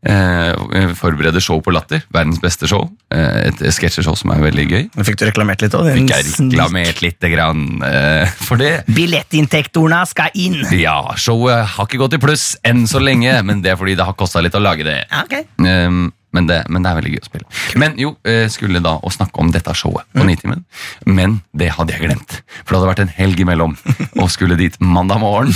Eh, 0.00 0.92
forbereder 0.96 1.42
show 1.44 1.60
på 1.60 1.72
Latter. 1.74 2.00
Verdens 2.08 2.40
beste 2.40 2.68
show. 2.70 2.86
Eh, 3.12 3.50
et 3.50 3.60
sketsjeshow 3.74 4.16
som 4.16 4.32
er 4.32 4.40
veldig 4.46 4.64
gøy. 4.64 4.84
Men 4.94 5.08
fikk 5.08 5.18
du 5.20 5.26
reklamert 5.28 5.60
litt 5.64 5.76
òg. 5.76 5.90
Fikk 5.92 6.14
jeg 6.14 6.28
reklamert 6.38 7.02
lite 7.04 7.32
grann 7.32 7.66
eh, 7.84 8.38
for 8.46 8.60
det. 8.60 8.72
Billettinntektorene 8.88 10.00
skal 10.08 10.32
inn! 10.40 10.62
Ja, 10.76 11.02
showet 11.20 11.74
har 11.74 11.90
ikke 11.90 12.00
gått 12.00 12.16
i 12.16 12.22
pluss 12.22 12.54
enn 12.64 12.86
så 12.88 13.02
lenge, 13.02 13.34
men 13.44 13.60
det 13.64 13.74
er 13.74 13.80
fordi 13.80 13.98
det 13.98 14.08
har 14.08 14.16
kosta 14.16 14.40
litt 14.44 14.56
å 14.56 14.62
lage 14.62 14.88
det. 14.88 15.02
Okay. 15.24 15.44
Um, 15.60 16.08
men, 16.32 16.46
det 16.46 16.62
men 16.70 16.84
det 16.84 16.90
er 16.90 16.98
veldig 17.00 17.12
gøy 17.12 17.20
å 17.20 17.26
spille. 17.26 17.60
Men 17.82 17.96
jo, 17.98 18.12
eh, 18.28 18.46
skulle 18.52 18.82
da 18.82 18.94
å 19.02 19.10
snakke 19.12 19.42
om 19.42 19.50
dette 19.52 19.74
showet 19.76 20.06
på 20.14 20.24
Nitimen. 20.26 20.62
Men 21.04 21.40
det 21.52 21.72
hadde 21.74 21.96
jeg 21.96 22.06
glemt. 22.06 22.38
For 22.62 22.72
det 22.72 22.80
hadde 22.80 22.90
vært 22.92 23.04
en 23.04 23.14
helg 23.16 23.42
imellom. 23.42 23.76
Og 24.22 24.30
skulle 24.32 24.58
dit 24.60 24.76
mandag 24.80 25.20
morgen. 25.20 25.52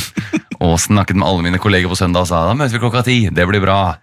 Og 0.59 0.77
snakket 0.83 1.17
med 1.17 1.29
alle 1.29 1.47
mine 1.47 1.63
kolleger 1.63 1.91
på 1.91 1.99
søndag 1.99 2.27
og 2.27 2.31
sa 2.31 2.45
da 2.49 2.55
møtes 2.59 2.75
vi 2.75 2.83
klokka 2.83 3.05
ti. 3.07 3.19
Det 3.35 3.47
blir 3.49 3.63
bra. 3.63 3.97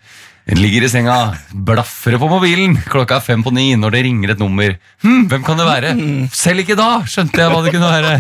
Ligger 0.50 0.84
i 0.84 0.90
senga, 0.90 1.16
blaffer 1.54 2.18
på 2.18 2.28
mobilen. 2.28 2.74
Klokka 2.90 3.20
er 3.20 3.24
fem 3.24 3.44
på 3.46 3.54
ni 3.54 3.68
når 3.78 3.94
det 3.94 4.00
ringer 4.08 4.34
et 4.34 4.40
nummer. 4.42 4.74
Hm, 5.04 5.28
hvem 5.30 5.44
kan 5.46 5.60
det 5.60 5.68
være? 5.68 5.92
Selv 6.34 6.64
ikke 6.64 6.78
da 6.80 7.04
skjønte 7.06 7.44
jeg 7.44 7.52
hva 7.54 7.60
det 7.62 7.74
kunne 7.76 7.92
være. 7.94 8.16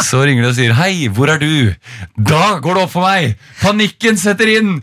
Så 0.00 0.22
ringer 0.24 0.46
det 0.46 0.52
og 0.54 0.56
sier 0.56 0.72
'Hei, 0.72 1.08
hvor 1.12 1.28
er 1.28 1.38
du?' 1.38 1.74
Da 2.16 2.58
går 2.64 2.74
det 2.74 2.82
opp 2.82 2.94
for 2.96 3.04
meg! 3.04 3.36
Panikken 3.60 4.16
setter 4.16 4.48
inn! 4.48 4.80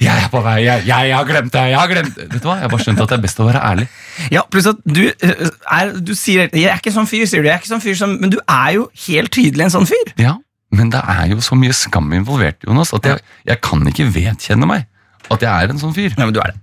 Jeg 0.00 0.12
er 0.12 0.28
på 0.28 0.42
vei, 0.44 0.60
jeg, 0.62 0.84
jeg 0.86 1.12
har 1.16 1.24
glemt 1.24 1.52
det! 1.52 1.60
Jeg 1.72 1.78
har 1.80 1.88
glemt 1.88 2.16
det. 2.16 2.26
Vet 2.32 2.42
du 2.42 2.48
hva? 2.48 2.56
Jeg 2.60 2.68
har 2.68 2.72
bare 2.72 2.84
skjønt 2.84 3.00
at 3.00 3.12
det 3.12 3.16
er 3.16 3.22
best 3.26 3.40
å 3.40 3.46
være 3.48 3.62
ærlig. 3.64 3.86
Ja, 4.30 4.42
pluss 4.44 4.68
at 4.68 4.82
du 4.84 5.06
eh, 5.08 5.46
er 5.72 5.94
Du 6.00 6.12
sier 6.14 6.50
Jeg 6.52 6.68
er 6.68 6.76
ikke 6.76 6.92
sånn 6.92 7.08
fyr, 7.08 7.24
sier 7.26 7.42
du. 7.42 7.48
Jeg 7.48 7.56
er 7.56 7.62
ikke 7.64 7.72
sånn 7.72 7.84
fyr 7.84 7.96
som, 7.96 8.12
Men 8.20 8.30
du 8.32 8.36
er 8.44 8.76
jo 8.76 8.90
helt 9.08 9.32
tydelig 9.32 9.66
en 9.66 9.74
sånn 9.80 9.88
fyr. 9.88 10.12
Ja, 10.20 10.36
Men 10.70 10.92
det 10.92 11.00
er 11.00 11.32
jo 11.32 11.40
så 11.40 11.56
mye 11.56 11.72
skam 11.72 12.12
involvert, 12.12 12.60
Jonas, 12.62 12.92
at 12.94 13.08
jeg, 13.08 13.24
jeg 13.48 13.60
kan 13.64 13.82
ikke 13.88 14.12
vedkjenne 14.12 14.68
meg 14.68 14.84
at 15.30 15.40
jeg 15.42 15.50
er 15.66 15.70
en 15.72 15.78
sånn 15.82 15.94
fyr. 15.96 16.12
Ja, 16.16 16.24
men 16.24 16.34
du 16.34 16.40
er 16.40 16.52
det. 16.52 16.60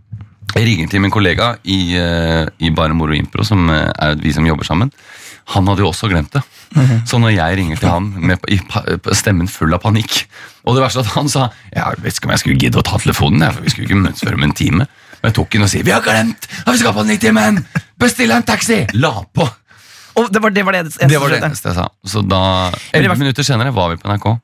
Jeg 0.53 0.67
ringer 0.67 0.89
til 0.91 1.01
min 1.01 1.11
kollega 1.11 1.55
i, 1.65 1.95
eh, 1.97 2.45
i 2.61 2.69
Bare 2.69 2.93
Moro 2.93 3.13
Impro, 3.17 3.43
som 3.43 3.69
eh, 3.73 3.89
er 3.97 4.15
vi 4.21 4.31
som 4.35 4.45
jobber 4.45 4.63
sammen. 4.67 4.91
Han 5.55 5.65
hadde 5.67 5.81
jo 5.83 5.89
også 5.89 6.07
glemt 6.11 6.31
det. 6.31 6.43
Så 7.05 7.19
når 7.19 7.33
jeg 7.35 7.57
ringer 7.59 7.77
til 7.81 7.89
han 7.89 8.05
med 8.17 8.39
i 8.49 8.57
pa- 8.69 8.85
stemmen 9.13 9.49
full 9.51 9.73
av 9.75 9.81
panikk 9.83 10.23
Og 10.65 10.73
det 10.73 10.81
verste 10.81 11.03
er 11.03 11.05
at 11.05 11.11
han 11.13 11.27
sa 11.29 11.43
Jeg 11.69 11.99
vet 12.01 12.15
ikke 12.17 12.25
om 12.25 12.31
jeg 12.33 12.39
skulle 12.41 12.57
gidde 12.63 12.79
å 12.79 12.85
ta 12.87 12.97
telefonen, 12.97 13.43
jeg, 13.45 13.53
for 13.53 13.61
vi 13.61 13.69
skulle 13.73 13.85
ikke 13.89 13.99
møtes 13.99 14.23
før 14.23 14.33
om 14.39 14.43
en 14.47 14.53
time. 14.57 14.87
Men 15.21 15.27
jeg 15.29 15.35
tok 15.37 15.49
den 15.51 15.61
og 15.67 15.69
sier 15.69 15.83
'Vi 15.83 15.91
har 15.91 16.01
glemt 16.01 16.47
at 16.65 16.71
vi 16.73 16.77
skal 16.79 16.93
på 16.93 17.03
Nitimen! 17.05 17.65
Bestill 17.99 18.31
en 18.31 18.43
taxi!' 18.43 18.87
La 18.93 19.11
på! 19.33 19.49
Og 20.15 20.31
det 20.31 20.41
var 20.41 20.49
det, 20.51 20.63
var 20.65 20.71
det 20.73 20.81
eneste 20.85 21.07
Det 21.09 21.19
var 21.19 21.29
det 21.29 21.41
som 21.41 21.41
skjedde. 21.41 21.49
eneste 21.51 21.69
jeg 21.69 21.75
sa. 21.75 21.87
Så 22.05 22.21
da, 22.27 22.71
elleve 22.93 23.17
minutter 23.17 23.43
senere 23.43 23.73
var 23.73 23.89
vi 23.89 23.97
på 23.97 24.09
NRK. 24.09 24.39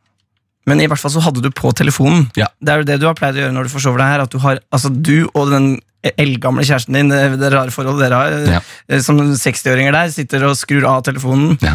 Men 0.69 0.81
i 0.83 0.87
hvert 0.91 1.01
fall 1.01 1.11
så 1.15 1.23
hadde 1.25 1.41
du 1.43 1.49
på 1.55 1.71
telefonen. 1.75 2.27
Ja. 2.37 2.47
Det 2.61 2.73
er 2.75 2.81
jo 2.83 2.87
det 2.91 2.99
du 3.01 3.07
har 3.09 3.17
pleid 3.17 3.37
å 3.39 3.41
gjøre 3.43 3.55
når 3.57 3.67
du 3.69 3.73
forsover 3.73 4.01
deg 4.03 4.11
her. 4.13 4.23
At 4.27 4.33
du 4.35 4.41
har, 4.43 4.59
altså 4.75 4.91
du 4.93 5.15
og 5.33 5.49
den 5.53 5.69
eldgamle 6.15 6.63
kjæresten 6.63 6.95
din, 6.95 7.09
det, 7.11 7.23
det 7.41 7.49
rare 7.51 7.73
forholdet 7.75 8.05
dere 8.05 8.19
har, 8.21 8.35
Ja. 8.53 8.59
eh, 8.87 9.01
som 9.03 9.17
60-åringer 9.19 9.91
der, 9.97 10.13
sitter 10.15 10.45
og 10.47 10.53
skrur 10.55 10.85
av 10.87 11.01
telefonen. 11.03 11.57
Ja. 11.59 11.73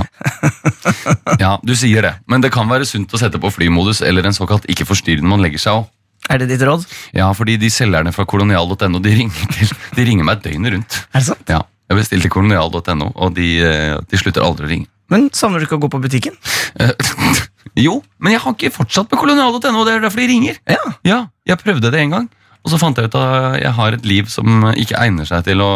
ja, 1.44 1.50
du 1.60 1.74
sier 1.76 2.06
det. 2.06 2.14
Men 2.30 2.40
det 2.44 2.52
kan 2.54 2.70
være 2.70 2.86
sunt 2.88 3.12
å 3.12 3.20
sette 3.20 3.40
på 3.42 3.50
flymodus 3.52 4.00
eller 4.06 4.24
en 4.30 4.36
såkalt 4.36 4.64
ikke 4.72 4.86
forstyrr 4.88 5.20
når 5.20 5.34
man 5.34 5.44
legger 5.44 5.60
seg 5.66 5.82
òg. 5.82 5.90
Er 6.32 6.40
det 6.40 6.48
ditt 6.54 6.62
råd? 6.64 6.86
Ja, 7.12 7.26
fordi 7.36 7.58
de 7.60 7.68
selgerne 7.68 8.14
fra 8.16 8.24
kolonial.no 8.24 9.02
de 9.04 9.12
ringer, 9.18 9.74
de 9.98 10.06
ringer 10.08 10.24
meg 10.24 10.40
døgnet 10.46 10.72
rundt. 10.78 11.00
Er 11.12 11.20
det 11.20 11.26
sant? 11.28 11.44
Ja, 11.52 11.60
Jeg 11.92 11.98
bestilte 12.00 12.30
kolonial.no, 12.32 13.10
og 13.12 13.34
de, 13.36 13.48
eh, 13.60 13.98
de 14.08 14.16
slutter 14.22 14.40
aldri 14.46 14.64
å 14.64 14.70
ringe. 14.70 14.88
Men 15.12 15.28
savner 15.36 15.60
du 15.60 15.66
ikke 15.66 15.76
å 15.78 15.82
gå 15.82 15.90
på 15.92 16.00
butikken? 16.04 16.36
Eh, 16.80 16.92
jo, 17.86 17.98
men 18.18 18.34
jeg 18.34 18.42
har 18.44 18.54
ikke 18.56 18.72
fortsatt 18.74 19.10
med 19.12 19.20
kolonial.no, 19.20 19.84
det 19.84 19.96
er 19.96 20.04
derfor 20.06 20.22
de 20.24 20.28
ringer. 20.30 20.60
Ja. 20.70 20.84
Ja, 21.04 21.18
Jeg 21.48 21.60
prøvde 21.60 21.90
det 21.92 22.00
en 22.00 22.14
gang, 22.16 22.30
og 22.64 22.72
så 22.72 22.80
fant 22.80 22.96
jeg 22.98 23.10
ut 23.10 23.18
at 23.20 23.58
jeg 23.60 23.74
har 23.76 23.96
et 23.98 24.06
liv 24.08 24.30
som 24.32 24.70
ikke 24.72 24.96
egner 25.02 25.28
seg 25.28 25.44
til 25.50 25.60
å 25.64 25.72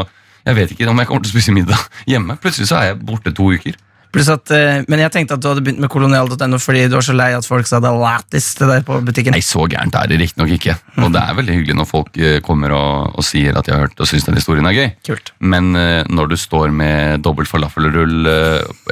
Jeg 0.48 0.56
vet 0.56 0.70
ikke 0.72 0.86
om 0.88 0.96
jeg 1.02 1.08
kommer 1.10 1.24
til 1.26 1.28
å 1.28 1.34
spise 1.36 1.52
middag 1.52 1.80
hjemme. 2.10 2.38
Plutselig 2.40 2.70
så 2.70 2.78
er 2.78 2.86
jeg 2.92 3.00
borte 3.04 3.34
to 3.36 3.50
uker. 3.52 3.76
Pluss 4.14 4.28
at, 4.32 4.50
eh, 4.56 4.80
men 4.88 5.02
jeg 5.02 5.12
tenkte 5.12 5.36
at 5.36 5.42
du 5.44 5.48
hadde 5.50 5.62
begynt 5.64 5.82
med 5.82 5.90
kolonial.no 5.92 6.60
fordi 6.62 6.86
du 6.88 6.96
var 6.96 7.04
så 7.04 7.16
lei 7.16 7.28
at 7.36 7.46
folk 7.46 7.68
sa 7.68 7.80
det 7.84 7.90
lættis 7.92 8.50
til 8.56 8.70
deg 8.72 8.86
på 8.88 9.00
butikken. 9.04 9.36
Nei, 9.36 9.42
så 9.44 9.66
gærent 9.68 9.98
er 10.00 10.08
det 10.08 10.20
riktignok 10.22 10.54
ikke. 10.56 10.76
Og 11.04 11.12
det 11.14 11.22
er 11.22 11.36
veldig 11.38 11.56
hyggelig 11.58 11.78
når 11.80 11.90
folk 11.90 12.16
eh, 12.16 12.38
kommer 12.44 12.72
og, 12.76 13.18
og 13.20 13.26
sier 13.26 13.58
at 13.58 13.68
de 13.68 13.74
har 13.74 13.84
hørt 13.84 14.00
og 14.00 14.08
syns 14.08 14.28
den 14.28 14.38
historien 14.40 14.68
er 14.68 14.76
gøy. 14.76 14.88
Kult. 15.10 15.32
Men 15.38 15.70
eh, 15.78 16.02
når 16.08 16.32
du 16.32 16.36
står 16.40 16.72
med 16.74 17.24
dobbelt 17.26 17.50
falafelrull 17.50 18.32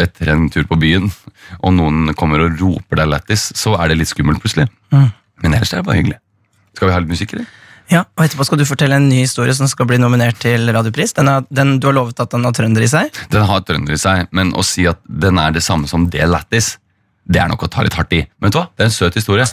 etter 0.00 0.32
en 0.34 0.50
tur 0.52 0.68
på 0.68 0.78
byen, 0.80 1.08
og 1.62 1.76
noen 1.76 2.12
kommer 2.18 2.44
og 2.44 2.60
roper 2.60 3.00
deg 3.00 3.12
lættis, 3.14 3.50
så 3.56 3.76
er 3.80 3.92
det 3.92 4.00
litt 4.02 4.12
skummelt 4.12 4.42
plutselig. 4.42 4.68
Mm. 4.92 5.08
Men 5.44 5.56
ellers 5.56 5.72
er 5.72 5.80
det 5.80 5.88
bare 5.88 6.00
hyggelig. 6.00 6.20
Skal 6.76 6.90
vi 6.90 6.94
ha 6.96 7.00
litt 7.00 7.14
musikk, 7.16 7.36
eller? 7.36 7.48
Ja, 7.90 8.02
og 8.18 8.24
Etterpå 8.24 8.44
skal 8.48 8.58
du 8.58 8.66
fortelle 8.66 8.96
en 8.98 9.06
ny 9.06 9.20
historie 9.22 9.54
som 9.54 9.68
skal 9.70 9.86
bli 9.86 9.98
nominert 10.02 10.40
til 10.42 10.66
Radiopris. 10.74 11.14
Den, 11.14 11.30
er, 11.30 11.44
den 11.54 11.76
Du 11.78 11.86
har 11.88 11.94
lovet 11.94 12.18
at 12.22 12.32
den 12.34 12.46
har 12.46 12.54
trønder 12.56 12.82
i 12.82 12.90
seg. 12.90 13.14
Den 13.30 13.46
har 13.46 13.62
trønder 13.66 13.94
i 13.94 14.00
seg, 14.00 14.26
men 14.34 14.50
å 14.58 14.64
si 14.66 14.88
at 14.90 14.98
den 15.06 15.38
er 15.38 15.54
det 15.54 15.62
samme 15.62 15.86
som 15.90 16.08
det 16.10 16.26
lættis, 16.26 16.76
det 17.26 17.42
er 17.42 17.50
nok 17.50 17.66
å 17.66 17.70
ta 17.70 17.82
litt 17.86 17.94
hardt 17.98 18.14
i. 18.14 18.22
Men 18.38 18.50
vet 18.50 18.56
du 18.56 18.60
hva? 18.60 18.66
Det 18.74 18.86
er 18.86 18.90
en 18.90 18.94
søt 18.94 19.18
historie. 19.18 19.46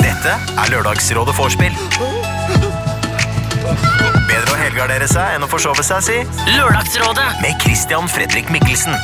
Dette 0.00 0.34
er 0.62 0.70
Lørdagsrådet 0.72 1.34
vorspiel. 1.36 1.74
Bedre 4.30 4.54
å 4.54 4.58
helgardere 4.58 5.08
seg 5.10 5.36
enn 5.36 5.46
å 5.46 5.50
forsove 5.50 5.82
seg, 5.86 6.04
si. 6.06 6.18
Lørdagsrådet 6.54 7.26
Med 7.42 7.58
Christian 7.62 8.10
Fredrik 8.10 8.50
Mikkelsen. 8.54 8.94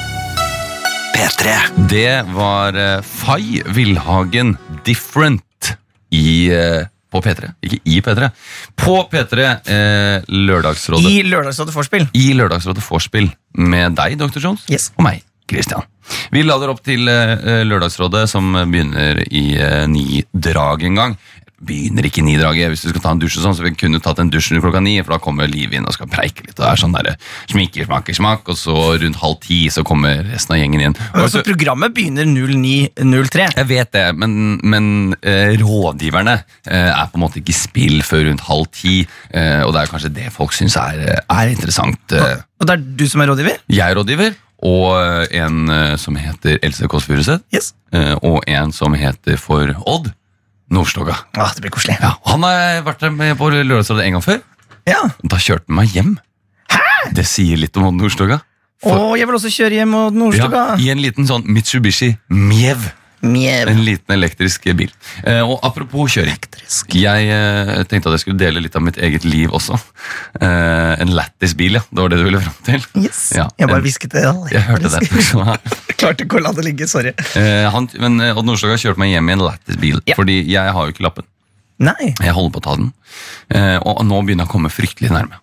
P3. 1.16 1.56
Det 1.90 2.22
var 2.34 2.76
uh, 2.78 3.02
Fay 3.02 3.62
Villhagen 3.74 4.54
Different 4.86 5.42
i, 6.14 6.48
eh, 6.54 6.86
på 7.16 7.22
P3. 7.24 7.50
Ikke 7.66 7.80
i 7.88 8.00
P3. 8.04 8.30
På 8.78 8.98
P3 9.12 9.46
eh, 9.72 10.26
Lørdagsrådet. 10.30 11.10
I 11.10 11.22
Lørdagsrådet 11.26 11.74
Vorspiel. 11.76 12.06
I 12.16 12.28
Lørdagsrådet 12.38 12.84
Vorspiel 12.86 13.30
med 13.56 13.96
deg, 13.98 14.18
Dr. 14.20 14.42
Jones, 14.44 14.66
Yes. 14.70 14.90
og 14.98 15.06
meg, 15.08 15.22
Christian. 15.50 15.84
Vi 16.34 16.42
lader 16.46 16.70
opp 16.70 16.84
til 16.86 17.08
eh, 17.10 17.64
Lørdagsrådet, 17.66 18.26
som 18.30 18.52
begynner 18.70 19.24
i 19.26 19.46
eh, 19.58 19.84
ni-drag 19.90 20.84
en 20.86 21.00
gang. 21.02 21.16
Begynner 21.56 22.04
ikke 22.04 22.20
ni-draget. 22.20 22.68
Hvis 22.68 22.82
du 22.84 22.90
skal 22.90 23.00
ta 23.00 23.10
en 23.14 23.20
dusj, 23.22 23.38
og 23.38 23.44
sånn, 23.46 23.54
så 23.56 23.64
vi 23.64 23.70
kunne 23.80 23.96
tatt 24.04 24.18
en 24.20 24.28
dusj 24.28 24.58
klokka 24.60 24.82
ni, 24.84 24.98
for 25.00 25.14
da 25.14 25.18
kommer 25.24 25.48
Liv 25.48 25.72
inn 25.72 25.86
og 25.88 25.94
skal 25.96 26.06
preike 26.06 26.44
litt. 26.44 26.58
og 26.58 26.66
det 26.66 26.68
er 26.68 26.80
sånn 26.82 26.92
der, 26.92 27.16
Sminker, 27.48 27.86
smaker, 27.88 28.12
smak, 28.18 28.48
og 28.52 28.58
så 28.60 28.74
rundt 29.00 29.16
halv 29.22 29.38
ti 29.40 29.62
så 29.72 29.82
kommer 29.82 30.20
resten 30.28 30.52
av 30.52 30.60
gjengen 30.60 30.82
inn. 30.84 30.96
Og 31.14 31.22
Altså, 31.24 31.40
så- 31.40 31.44
programmet 31.48 31.94
begynner 31.96 32.26
09.03. 32.28 33.54
jeg 33.56 33.66
vet 33.68 33.90
det, 33.92 34.04
men, 34.18 34.60
men 34.62 35.14
eh, 35.22 35.56
rådgiverne 35.56 36.36
eh, 36.66 36.90
er 36.92 37.06
på 37.08 37.16
en 37.16 37.24
måte 37.24 37.40
ikke 37.40 37.54
i 37.54 37.56
spill 37.56 38.02
før 38.02 38.26
rundt 38.28 38.44
halv 38.50 38.66
ti. 38.72 39.06
Eh, 39.32 39.62
og 39.64 39.72
det 39.72 39.80
er 39.82 39.92
kanskje 39.94 40.12
det 40.12 40.32
folk 40.36 40.52
syns 40.52 40.76
er, 40.76 41.22
er 41.24 41.48
interessant. 41.54 42.12
Eh, 42.12 42.36
Og 42.60 42.66
det 42.68 42.76
er 42.76 42.84
du 43.00 43.06
som 43.08 43.20
er 43.24 43.28
rådgiver? 43.32 43.58
jeg 43.68 43.80
er 43.90 43.96
rådgiver, 43.96 44.36
og 44.62 44.92
eh, 45.32 45.40
en 45.40 45.68
eh, 45.72 45.96
som 45.96 46.16
heter 46.16 46.58
Else 46.62 46.86
Kåss 46.88 47.08
Furuseth. 47.08 47.42
Yes. 47.54 47.72
og 48.22 48.42
en 48.46 48.72
som 48.72 48.92
heter 48.92 49.38
for 49.40 49.70
Odd 49.86 50.12
Nordstoga. 50.72 51.14
Ah, 51.38 51.52
det 51.54 51.62
blir 51.64 51.70
koselig. 51.74 51.96
Ja, 52.02 52.14
han 52.26 52.42
har 52.46 52.82
vært 52.86 53.04
med 53.14 53.36
på 53.38 53.50
Lørdagsrådet 53.52 54.06
en 54.06 54.16
gang 54.18 54.24
før. 54.24 54.40
Ja. 54.86 55.00
Da 55.22 55.38
kjørte 55.42 55.66
han 55.68 55.78
meg 55.80 55.94
hjem. 55.94 56.12
Hæ? 56.72 56.82
Det 57.14 57.24
sier 57.28 57.58
litt 57.60 57.76
om 57.78 57.86
Odd 57.90 57.98
Nordstoga. 58.00 58.40
å, 58.86 59.14
jeg 59.16 59.26
vil 59.28 59.38
også 59.38 59.52
kjøre 59.54 59.78
hjem 59.80 59.94
mot 59.94 60.14
Nordstoga. 60.14 60.64
Ja, 60.74 60.78
I 60.82 60.90
en 60.94 61.02
liten 61.02 61.26
sånn 61.28 61.46
Mitsubishi 61.46 62.12
Miev. 62.28 62.90
Mjev. 63.30 63.68
En 63.72 63.80
liten 63.84 64.14
elektrisk 64.16 64.64
bil. 64.78 64.90
Eh, 65.24 65.40
og 65.42 65.58
apropos 65.66 66.14
kjøring. 66.16 66.38
Jeg 66.96 67.28
eh, 67.32 67.72
tenkte 67.90 68.10
at 68.10 68.16
jeg 68.16 68.24
skulle 68.24 68.40
dele 68.40 68.62
litt 68.64 68.76
av 68.78 68.84
mitt 68.86 68.98
eget 69.02 69.24
liv 69.26 69.52
også. 69.56 69.78
Eh, 70.40 70.92
en 71.02 71.12
lættis 71.16 71.54
bil, 71.58 71.78
ja. 71.78 71.84
Det 71.90 72.02
var 72.04 72.12
det 72.12 72.18
du 72.20 72.24
ville 72.28 72.40
fram 72.42 72.58
til? 72.66 72.86
Yes. 73.04 73.20
Ja, 73.36 73.46
jeg 73.58 73.70
bare 73.70 73.84
hvisket 73.84 74.14
det. 74.16 74.24
Jeg 74.52 74.64
hørte 74.68 74.92
det. 74.96 75.04
Klarte 76.00 76.26
ikke 76.26 76.40
å 76.40 76.44
la 76.46 76.52
det 76.56 76.66
ligge. 76.66 76.88
Sorry. 76.90 77.14
Eh, 77.38 77.66
han, 77.72 77.88
men 78.02 78.20
eh, 78.24 78.36
Odd 78.36 78.48
Nordstoga 78.48 78.76
kjørte 78.80 79.02
meg 79.02 79.14
hjem 79.14 79.30
i 79.32 79.36
en 79.36 79.46
lættis 79.46 79.80
bil, 79.82 80.02
Ja. 80.08 80.16
fordi 80.18 80.40
jeg 80.50 80.74
har 80.76 80.86
jo 80.90 80.94
ikke 80.96 81.06
lappen. 81.08 81.26
Nei, 81.82 82.14
Jeg 82.24 82.32
holder 82.32 82.54
på 82.54 82.60
å 82.62 82.64
ta 82.64 82.74
den. 82.80 82.92
Eh, 83.52 83.76
og 83.84 84.00
nå 84.08 84.22
begynner 84.24 84.46
jeg 84.46 84.48
å 84.48 84.54
komme 84.54 84.70
fryktelig 84.72 85.10
nærme. 85.12 85.42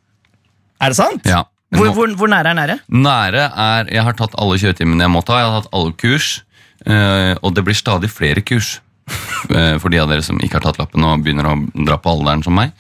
er 0.82 0.89
det 0.93 0.98
sant? 0.98 1.28
Ja. 1.30 1.43
Hvor, 1.74 1.89
hvor, 1.98 2.12
hvor 2.17 2.30
nære 2.30 2.52
er 2.52 2.58
nære? 2.58 2.74
Nære 2.93 3.43
er 3.50 3.88
Jeg 3.89 4.04
har 4.06 4.13
tatt 4.17 4.36
alle 4.38 4.58
kjøretimene 4.62 5.06
jeg 5.08 5.10
må 5.13 5.22
ta. 5.26 5.39
Jeg 5.41 5.50
har 5.50 5.62
tatt 5.63 5.74
alle 5.74 5.93
kurs. 5.98 6.43
Eh, 6.86 7.34
og 7.41 7.54
det 7.56 7.63
blir 7.65 7.78
stadig 7.78 8.12
flere 8.12 8.43
kurs. 8.46 8.80
eh, 9.52 9.76
for 9.84 9.91
de 9.91 10.00
av 10.00 10.08
dere 10.12 10.24
som 10.24 10.39
ikke 10.39 10.60
har 10.60 10.69
tatt 10.69 10.80
lappen 10.80 11.04
og 11.04 11.26
begynner 11.26 11.50
å 11.50 11.58
dra 11.74 12.00
på 12.00 12.13
alderen 12.13 12.43
som 12.46 12.56
meg. 12.56 12.74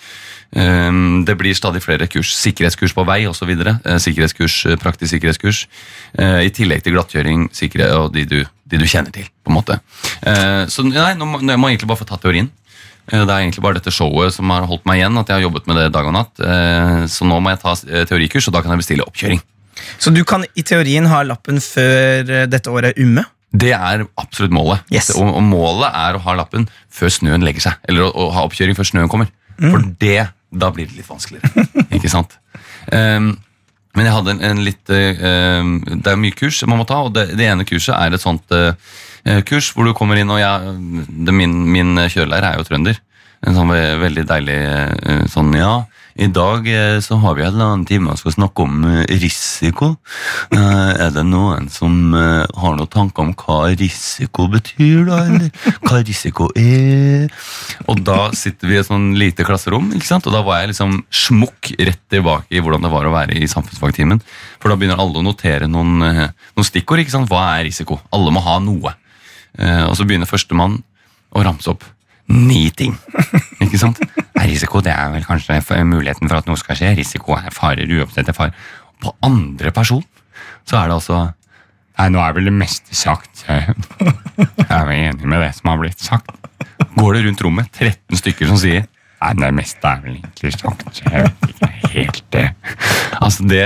Eh, 0.55 0.89
det 1.27 1.35
blir 1.39 1.57
stadig 1.57 1.83
flere 1.83 2.07
kurs. 2.11 2.33
Sikkerhetskurs 2.39 2.95
på 2.95 3.05
vei 3.07 3.23
osv. 3.29 3.51
Sikkerhetskurs, 4.05 4.63
praktisk 4.83 5.15
sikkerhetskurs. 5.17 5.65
I 6.19 6.51
tillegg 6.53 6.83
til 6.85 6.97
glattkjøring 6.97 7.47
sikkerhet, 7.55 7.95
og 7.97 8.11
de 8.15 8.25
du, 8.29 8.39
de 8.69 8.81
du 8.81 8.87
kjenner 8.87 9.13
til. 9.15 9.29
på 9.43 9.51
en 9.51 9.57
måte. 9.59 9.79
Så 10.71 10.85
nei, 10.87 11.13
nå 11.19 11.27
må, 11.27 11.41
nå 11.41 11.57
må 11.57 11.69
jeg 11.71 11.77
egentlig 11.77 11.89
bare 11.91 12.03
få 12.03 12.07
tatt 12.07 12.23
teorien. 12.23 12.51
Det 13.03 13.19
er 13.19 13.41
egentlig 13.41 13.63
bare 13.65 13.75
dette 13.81 13.91
showet 13.91 14.31
som 14.31 14.47
har 14.53 14.63
holdt 14.69 14.85
meg 14.87 15.01
igjen. 15.01 15.17
at 15.19 15.27
jeg 15.27 15.35
har 15.35 15.47
jobbet 15.49 15.65
med 15.67 15.81
det 15.81 15.89
dag 15.91 16.07
og 16.07 16.15
natt. 16.15 16.43
Så 17.11 17.27
nå 17.27 17.41
må 17.43 17.51
jeg 17.51 17.59
ta 17.65 17.73
teorikurs, 18.07 18.47
og 18.47 18.55
da 18.55 18.61
kan 18.63 18.71
jeg 18.71 18.83
bestille 18.85 19.07
oppkjøring. 19.09 19.41
Så 19.99 20.13
du 20.13 20.23
kan 20.23 20.45
i 20.55 20.63
teorien 20.63 21.09
ha 21.11 21.23
lappen 21.27 21.59
før 21.59 22.47
dette 22.47 22.71
året 22.71 22.93
er 22.93 23.03
umme? 23.03 23.25
Det 23.53 23.71
er 23.75 24.05
absolutt 24.17 24.53
målet. 24.55 24.81
Yes. 24.93 25.11
Og, 25.13 25.29
og 25.29 25.43
målet 25.45 25.93
er 25.93 26.17
å 26.17 26.21
ha 26.25 26.37
lappen 26.39 26.65
før 26.93 27.13
snøen 27.13 27.45
legger 27.45 27.69
seg. 27.69 27.81
Eller 27.89 28.07
å, 28.07 28.09
å 28.09 28.29
ha 28.33 28.45
oppkjøring 28.47 28.77
før 28.77 28.89
snøen 28.89 29.11
kommer. 29.11 29.29
For 29.61 29.83
det, 30.01 30.25
da 30.49 30.71
blir 30.73 30.89
det 30.89 30.97
litt 30.97 31.09
vanskeligere. 31.09 31.67
ikke 31.95 32.11
sant? 32.11 32.33
Um, 32.89 33.35
men 33.93 34.07
jeg 34.07 34.15
hadde 34.15 34.33
en, 34.33 34.39
en 34.41 34.61
litt 34.65 34.89
ehm, 34.89 35.73
Det 35.85 36.09
er 36.09 36.17
mye 36.17 36.33
kurs 36.33 36.63
man 36.65 36.79
må 36.81 36.85
ta, 36.89 37.03
og 37.05 37.13
det, 37.13 37.27
det 37.37 37.45
ene 37.45 37.65
kurset 37.67 37.93
er 37.93 38.15
et 38.15 38.23
sånt 38.23 38.53
eh, 38.57 38.73
kurs 39.45 39.69
hvor 39.73 39.85
du 39.85 39.93
kommer 39.93 40.17
inn, 40.17 40.31
og 40.33 40.41
jeg, 40.41 40.73
det, 41.27 41.35
min, 41.37 41.53
min 41.69 41.93
kjørelærer 42.01 42.47
er 42.49 42.57
jo 42.57 42.65
trønder. 42.67 42.97
En 43.43 43.57
sånn 43.57 43.73
veldig 43.73 44.23
deilig 44.29 44.55
eh, 44.55 45.25
sånn 45.31 45.51
Ja, 45.57 45.83
i 46.13 46.27
dag 46.31 46.67
eh, 46.69 46.99
så 47.03 47.17
har 47.19 47.35
vi 47.35 47.43
en 47.43 47.55
eller 47.55 47.65
annen 47.65 47.85
time 47.89 48.13
og 48.13 48.19
skal 48.21 48.35
snakke 48.35 48.63
om 48.63 48.83
eh, 48.87 49.15
risiko. 49.19 49.89
Er 50.53 51.09
det 51.11 51.25
noen 51.27 51.67
som 51.73 52.13
har 52.13 52.75
noen 52.77 52.91
tanker 52.91 53.25
om 53.25 53.33
hva 53.37 53.73
risiko 53.73 54.45
betyr, 54.51 55.01
da? 55.09 55.23
Eller 55.27 55.49
hva 55.83 55.99
risiko 56.05 56.47
er? 56.59 57.33
Og 57.91 57.99
da 58.05 58.29
sitter 58.37 58.69
vi 58.69 58.77
i 58.77 58.81
et 58.81 58.87
sånn 58.87 59.11
lite 59.19 59.45
klasserom, 59.47 59.89
ikke 59.97 60.07
sant? 60.07 60.29
og 60.29 60.35
da 60.35 60.43
var 60.45 60.61
jeg 60.61 60.71
liksom 60.71 61.01
smukk 61.09 61.73
rett 61.81 62.03
tilbake 62.13 62.53
i 62.53 62.61
hvordan 62.63 62.85
det 62.85 62.93
var 62.93 63.09
å 63.09 63.15
være 63.15 63.35
i 63.41 63.49
samfunnsfagtimen. 63.49 64.21
For 64.61 64.71
da 64.71 64.77
begynner 64.79 65.01
alle 65.01 65.19
å 65.19 65.25
notere 65.25 65.67
noen, 65.67 65.97
noen 65.99 66.69
stikkord. 66.69 67.03
ikke 67.03 67.17
sant? 67.17 67.31
Hva 67.31 67.57
er 67.57 67.67
risiko? 67.67 67.99
Alle 68.15 68.31
må 68.31 68.43
ha 68.45 68.59
noe. 68.63 68.95
Og 69.89 69.97
så 69.97 70.07
begynner 70.07 70.29
førstemann 70.29 70.79
å 71.33 71.43
ramse 71.43 71.73
opp 71.73 71.83
ni 72.31 72.69
ting. 72.75 72.95
Ikke 73.63 73.79
sant? 73.81 73.99
Risiko 74.43 74.81
det 74.83 74.93
er 74.93 75.11
vel 75.13 75.25
kanskje 75.27 75.59
muligheten 75.87 76.29
for 76.29 76.39
at 76.39 76.49
noe 76.49 76.59
skal 76.59 76.79
skje. 76.79 76.93
Risiko 76.99 77.37
er 77.37 77.53
farer, 77.53 77.89
uoppsette 77.99 78.35
farer. 78.35 78.55
På 79.03 79.15
andre 79.25 79.73
person 79.75 80.03
så 80.67 80.79
er 80.79 80.91
det 80.91 80.99
altså 81.01 81.23
Nei, 81.93 82.07
nå 82.09 82.17
er 82.23 82.31
vel 82.33 82.47
det 82.49 82.55
meste 82.57 82.95
sagt. 82.97 83.43
Jeg 83.45 83.75
er 84.65 84.87
vel 84.87 84.95
enig 84.95 85.27
med 85.29 85.43
det 85.43 85.51
som 85.53 85.69
har 85.69 85.77
blitt 85.77 86.01
sagt. 86.01 86.31
Går 86.95 87.19
det 87.19 87.21
rundt 87.27 87.43
rommet 87.45 87.69
13 87.69 88.17
stykker 88.17 88.49
som 88.49 88.57
sier 88.57 88.87
Nei, 89.23 89.33
det 89.39 89.51
meste 89.55 89.87
er 89.87 90.01
vel 90.03 90.15
egentlig 90.17 90.51
sagt. 90.57 90.81
så 90.97 91.05
Jeg 91.05 91.27
vet 91.27 91.53
ikke 91.53 91.69
helt 91.93 92.23
det. 92.33 92.47
Altså, 93.21 93.45
det, 93.47 93.61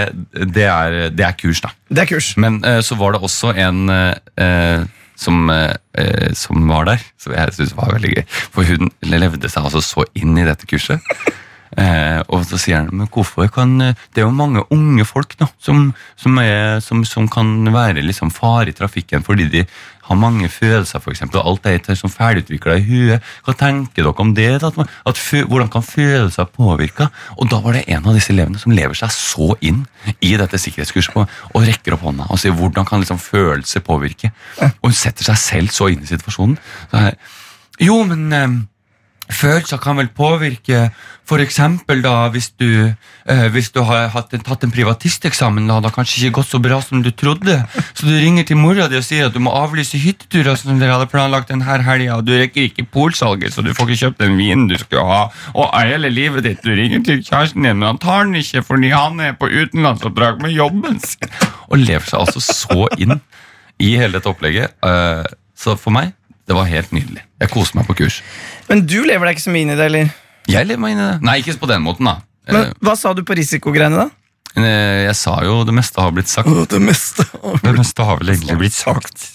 det, 0.53 0.67
er, 0.67 0.97
det 1.09 1.25
er 1.25 1.37
kurs, 1.39 1.63
da. 1.63 1.71
Det 1.89 2.03
er 2.03 2.09
kurs. 2.11 2.33
Men 2.37 2.59
uh, 2.65 2.77
så 2.85 2.97
var 2.99 3.15
det 3.15 3.23
også 3.25 3.55
en 3.57 3.89
eh, 3.89 4.83
som, 5.17 5.49
eh, 5.49 6.29
som 6.37 6.67
var 6.69 6.87
der, 6.89 7.03
som 7.17 7.33
jeg 7.33 7.55
syntes 7.55 7.75
var 7.77 7.95
veldig 7.95 8.13
gøy. 8.15 8.23
For 8.53 8.69
hun 8.69 8.91
levde 9.01 9.49
seg 9.49 9.65
altså 9.65 9.81
så 9.83 10.05
inn 10.17 10.37
i 10.37 10.45
dette 10.47 10.69
kurset. 10.69 11.03
Eh, 11.75 12.21
og 12.31 12.45
så 12.47 12.59
sier 12.61 12.79
han 12.79 12.93
men 12.95 13.09
hvorfor 13.11 13.49
kan 13.51 13.73
Det 13.77 14.21
er 14.21 14.23
jo 14.23 14.31
mange 14.31 14.63
unge 14.71 15.03
folk 15.05 15.33
nå 15.41 15.49
som, 15.59 15.89
som, 16.15 16.37
er, 16.39 16.79
som, 16.79 17.03
som 17.05 17.27
kan 17.27 17.67
være 17.73 18.05
liksom 18.05 18.31
fare 18.31 18.71
i 18.71 18.77
trafikken 18.77 19.25
fordi 19.25 19.49
de 19.51 19.65
har 20.07 20.15
mange 20.15 20.47
følelser, 20.49 21.01
for 21.03 21.11
eksempel, 21.11 21.41
og 21.41 21.57
alt 21.65 21.89
er 21.91 21.97
som 21.99 22.11
ferdigutvikla 22.11 22.77
i 22.79 22.85
huet. 22.85 23.25
Hva 23.45 23.55
tenker 23.57 24.05
dere 24.05 24.23
om 24.23 24.33
det? 24.37 24.49
At, 24.63 24.77
at, 25.09 25.23
hvordan 25.49 25.71
kan 25.71 25.83
følelser 25.83 26.47
påvirke? 26.53 27.09
Og 27.35 27.49
da 27.51 27.59
var 27.63 27.75
det 27.75 27.85
en 27.91 28.07
av 28.07 28.15
disse 28.15 28.31
elevene 28.31 28.61
som 28.61 28.75
lever 28.75 28.97
seg 28.97 29.11
så 29.13 29.51
inn 29.59 29.83
i 30.23 30.35
dette 30.39 30.59
sikkerhetskurset 30.61 31.17
og 31.17 31.67
rekker 31.67 31.97
opp 31.97 32.07
hånda 32.07 32.29
og 32.31 32.39
sier 32.41 32.55
hvordan 32.55 32.87
kan 32.87 33.03
liksom 33.03 33.19
følelser 33.21 33.83
påvirke? 33.83 34.31
Og 34.61 34.89
hun 34.89 34.97
setter 34.97 35.27
seg 35.27 35.41
selv 35.43 35.75
så 35.75 35.91
inn 35.91 36.05
i 36.05 36.09
situasjonen. 36.09 36.57
Så 36.91 37.03
jeg, 37.03 37.19
jo, 37.87 37.99
men 38.07 38.25
eh, 38.33 38.57
Følelser 39.27 39.79
kan 39.83 39.97
vel 39.99 40.07
påvirke 40.15 40.87
eksempel 41.43 41.99
da 41.99 42.29
hvis 42.31 42.53
du, 42.55 42.93
eh, 43.27 43.47
hvis 43.51 43.71
du 43.75 43.81
har 43.83 44.07
en, 44.07 44.43
tatt 44.45 44.63
en 44.63 44.71
privatisteksamen 44.71 45.67
da, 45.67 45.81
det 45.81 45.89
har 45.89 45.95
kanskje 45.97 46.21
ikke 46.21 46.37
gått 46.39 46.51
så 46.53 46.61
bra 46.63 46.79
som 46.81 47.01
du 47.03 47.09
trodde, 47.11 47.57
så 47.91 48.07
du 48.07 48.13
ringer 48.15 48.47
til 48.47 48.59
mora 48.59 48.87
di 48.87 48.95
og 48.95 49.03
sier 49.03 49.27
at 49.27 49.35
du 49.35 49.41
må 49.43 49.51
avlyse 49.51 49.99
hytteturer 49.99 50.55
som 50.55 50.79
dere 50.79 50.95
hadde 50.95 51.09
planlagt 51.11 51.51
denne 51.51 51.67
helga, 51.67 52.15
og 52.15 52.23
du 52.27 52.31
rekker 52.37 52.69
ikke 52.69 52.87
polsalget, 52.93 53.51
så 53.53 53.65
du 53.65 53.73
får 53.75 53.89
ikke 53.89 54.01
kjøpt 54.05 54.23
den 54.23 54.37
vinen 54.39 54.69
du 54.71 54.77
skal 54.79 55.03
ha, 55.09 55.21
og 55.53 55.75
hele 55.75 56.13
livet 56.13 56.47
ditt, 56.47 56.63
du 56.63 56.71
ringer 56.71 57.03
til 57.03 57.19
kjæresten 57.19 57.67
din, 57.67 57.81
men 57.81 57.89
han 57.91 57.99
tar 58.03 58.23
den 58.23 58.39
ikke 58.39 58.63
fordi 58.63 58.93
han 58.95 59.19
er 59.19 59.35
på 59.35 59.51
utenlandsoppdrag 59.51 60.39
med 60.45 60.55
jobben 60.55 61.01
sin, 61.03 61.27
og 61.67 61.83
lever 61.83 62.07
seg 62.07 62.23
altså 62.23 62.43
så 62.43 62.87
inn 62.95 63.19
i 63.83 63.97
hele 63.99 64.15
dette 64.17 64.31
opplegget. 64.31 64.79
Eh, 64.85 65.27
Så 65.57 65.73
for 65.73 65.89
meg, 65.89 66.11
det 66.47 66.55
var 66.55 66.69
helt 66.69 66.91
nydelig. 66.95 67.23
Jeg 67.43 67.51
koste 67.51 67.77
meg 67.77 67.87
på 67.89 67.95
kurs. 67.99 68.21
Men 68.69 68.85
du 68.87 69.01
lever 69.05 69.27
deg 69.29 69.35
ikke 69.37 69.45
så 69.47 69.53
mye 69.55 69.65
inn 69.67 69.73
i 69.73 69.79
det, 69.79 69.87
eller? 69.91 70.13
Jeg 70.47 70.67
lever 70.69 70.79
meg 70.83 70.95
inn 70.95 71.01
i 71.03 71.07
det. 71.11 71.17
Nei, 71.27 71.37
ikke 71.43 71.57
på 71.59 71.69
den 71.73 71.83
måten, 71.83 72.07
da. 72.07 72.17
Men 72.55 72.69
Hva 72.79 72.93
sa 72.95 73.11
du 73.13 73.23
på 73.27 73.35
risikogreiene, 73.35 74.05
da? 74.05 74.09
Eh, 74.57 75.03
Jeg 75.09 75.15
sa 75.19 75.35
jo 75.45 75.59
det 75.67 75.75
meste 75.75 75.99
har 76.01 76.13
blitt 76.15 76.31
sagt. 76.31 76.47
det 76.71 76.79
meste. 76.81 77.25
har, 77.33 77.51
blitt... 77.51 77.65
Det 77.67 77.73
meste 77.77 78.05
har 78.07 78.21
vel 78.21 78.31
egentlig 78.33 78.57
blitt 78.63 78.77
sagt. 78.77 79.27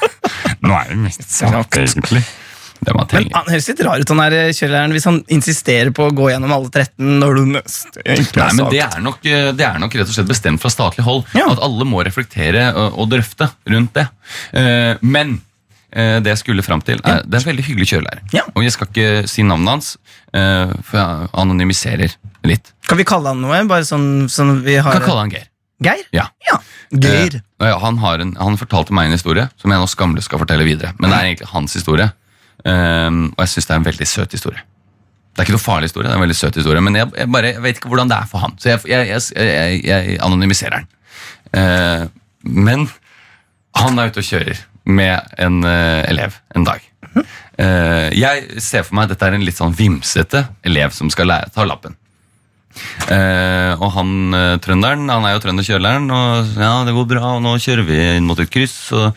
Nå 0.64 0.72
er 0.78 0.88
det 0.94 0.96
mest 1.04 1.28
sagt, 1.28 1.76
egentlig. 1.76 2.24
Det 2.84 2.92
man 2.92 3.06
Men. 3.12 3.28
Han 3.32 3.46
høres 3.48 3.68
litt 3.70 3.80
rar 3.86 4.00
ut, 4.02 4.10
han 4.12 4.20
her, 4.20 4.34
kjøleren, 4.52 4.92
hvis 4.92 5.06
han 5.08 5.20
insisterer 5.32 5.92
på 5.96 6.08
å 6.08 6.12
gå 6.16 6.26
gjennom 6.32 6.52
alle 6.52 6.68
13 6.68 7.14
når 7.22 7.38
du 7.38 7.44
mest 7.54 7.96
Nei, 8.04 8.48
men 8.58 8.68
det 8.72 8.80
er, 8.84 8.98
nok, 9.04 9.22
eh, 9.24 9.52
det 9.56 9.64
er 9.64 9.78
nok 9.80 9.94
rett 9.96 10.10
og 10.10 10.16
slett 10.16 10.28
bestemt 10.28 10.60
fra 10.60 10.72
statlig 10.72 11.04
hold 11.06 11.24
Ja. 11.38 11.46
at 11.54 11.62
alle 11.64 11.86
må 11.88 12.02
reflektere 12.04 12.66
og, 12.74 13.06
drøfte 13.12 13.48
rundt 13.72 13.94
det. 13.96 14.04
Eh, 14.52 14.98
Men 15.00 15.36
eh, 15.38 15.53
det 15.94 16.32
jeg 16.32 16.40
skulle 16.40 16.64
fram 16.66 16.82
til, 16.82 16.98
er, 17.06 17.22
det 17.22 17.38
er 17.38 17.44
en 17.44 17.50
veldig 17.52 17.66
hyggelig 17.68 17.86
kjørelærer. 17.92 18.22
Ja. 18.34 18.42
Og 18.54 18.66
jeg 18.66 18.74
skal 18.74 18.90
ikke 18.90 19.28
si 19.30 19.44
navnet 19.46 19.70
hans, 19.76 19.90
eh, 20.34 20.72
for 20.82 20.98
jeg 20.98 21.28
anonymiserer 21.44 22.16
litt. 22.44 22.72
Kan 22.90 22.98
vi 23.00 23.06
kalle 23.08 23.30
han 23.30 23.42
noe? 23.44 23.60
Bare 23.70 23.86
sånn, 23.86 24.26
sånn 24.32 24.58
vi 24.66 24.78
har 24.80 24.98
kan 24.98 25.06
kalle 25.06 25.26
han 25.26 25.32
Geir. 25.34 25.46
Geir? 25.84 26.04
Ja. 26.14 26.28
ja. 26.48 26.58
Geir. 26.90 27.38
Eh, 27.40 27.70
ja, 27.70 27.78
han, 27.82 28.02
har 28.02 28.22
en, 28.22 28.34
han 28.40 28.58
fortalte 28.58 28.94
meg 28.96 29.08
en 29.08 29.16
historie 29.16 29.46
som 29.60 29.72
jeg 29.72 29.82
nå 29.82 29.88
skamløst 29.90 30.30
skal 30.30 30.42
fortelle 30.42 30.66
videre. 30.66 30.94
Men 30.98 31.10
det 31.10 31.16
er 31.18 31.30
egentlig 31.30 31.50
hans 31.54 31.78
historie, 31.78 32.10
Ehm, 32.64 33.26
og 33.34 33.44
jeg 33.44 33.52
syns 33.52 33.68
det 33.68 33.74
er 33.74 33.80
en 33.82 33.88
veldig 33.88 34.08
søt 34.08 34.36
historie. 34.36 34.62
Det 35.34 35.42
er 35.42 35.48
ikke 35.48 35.56
noe 35.56 35.64
farlig 35.64 35.88
historie, 35.90 36.06
det 36.06 36.14
er 36.14 36.20
en 36.20 36.24
veldig 36.24 36.36
søt 36.38 36.58
historie, 36.60 36.82
men 36.84 36.96
jeg, 36.96 37.08
jeg, 37.18 37.30
bare, 37.34 37.50
jeg 37.56 37.62
vet 37.64 37.80
ikke 37.80 37.90
hvordan 37.90 38.12
det 38.12 38.18
er 38.20 38.28
for 38.30 38.44
han. 38.44 38.54
Så 38.62 38.70
jeg, 38.70 38.84
jeg, 38.88 39.08
jeg, 39.08 39.48
jeg, 39.48 39.80
jeg 39.88 40.20
anonymiserer 40.22 40.76
den. 40.78 40.86
Eh, 41.58 42.04
men 42.44 42.86
han 43.80 43.98
er 43.98 44.12
ute 44.12 44.22
og 44.22 44.28
kjører 44.28 44.62
med 44.84 45.36
en 45.40 45.62
uh, 45.64 46.04
elev 46.08 46.36
en 46.54 46.66
dag. 46.66 46.82
Uh, 47.14 48.10
jeg 48.12 48.60
ser 48.62 48.84
for 48.84 48.96
meg 48.96 49.06
at 49.06 49.14
dette 49.14 49.28
er 49.28 49.36
en 49.36 49.44
litt 49.46 49.58
sånn 49.58 49.76
vimsete 49.76 50.44
elev 50.66 50.94
som 50.96 51.10
skal 51.12 51.30
lære, 51.30 51.52
ta 51.54 51.66
lappen. 51.68 51.96
Uh, 53.06 53.78
og 53.78 53.88
han 53.94 54.38
trønderen, 54.64 55.06
han 55.08 55.26
er 55.26 55.36
jo 55.36 55.42
trønderkjørelæreren, 55.44 56.08
og 56.10 56.56
ja, 56.58 56.72
det 56.86 56.94
går 56.96 57.10
bra, 57.14 57.36
og 57.36 57.44
nå 57.44 57.56
kjører 57.62 57.86
vi 57.88 58.00
inn 58.16 58.28
mot 58.28 58.40
et 58.42 58.52
kryss, 58.52 58.78
og 58.96 59.12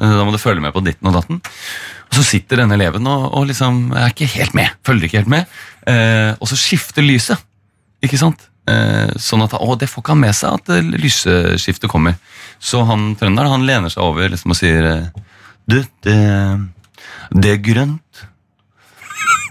da 0.00 0.22
må 0.24 0.32
du 0.32 0.40
følge 0.40 0.62
med 0.64 0.72
på 0.72 0.80
ditten 0.86 1.10
og 1.10 1.18
datten. 1.18 1.42
Og 2.10 2.16
så 2.16 2.22
sitter 2.24 2.62
denne 2.62 2.74
eleven 2.78 3.04
og, 3.06 3.26
og 3.36 3.50
liksom 3.50 3.90
er 3.92 4.14
ikke 4.14 4.30
helt 4.32 4.54
med, 4.56 4.72
følger 4.86 5.06
ikke 5.06 5.20
helt 5.20 5.30
med, 5.30 5.58
og 6.40 6.48
så 6.48 6.56
skifter 6.58 7.04
lyset. 7.04 7.42
Ikke 8.00 8.18
sant? 8.18 8.46
Sånn 9.20 9.44
at, 9.44 9.52
å, 9.60 9.76
det 9.76 9.90
får 9.90 10.02
ikke 10.02 10.14
han 10.14 10.22
med 10.22 10.34
seg 10.38 10.56
at 10.56 10.88
lysskiftet 11.02 11.90
kommer. 11.92 12.16
Så 12.60 12.82
han 12.84 13.14
trønderen 13.16 13.54
han 13.54 13.66
lener 13.66 13.92
seg 13.92 14.04
over 14.04 14.28
liksom, 14.28 14.52
og 14.52 14.58
sier 14.58 15.10
Du, 15.70 15.78
det, 16.04 16.18
det 17.32 17.54
er 17.54 17.62
grønt. 17.64 18.24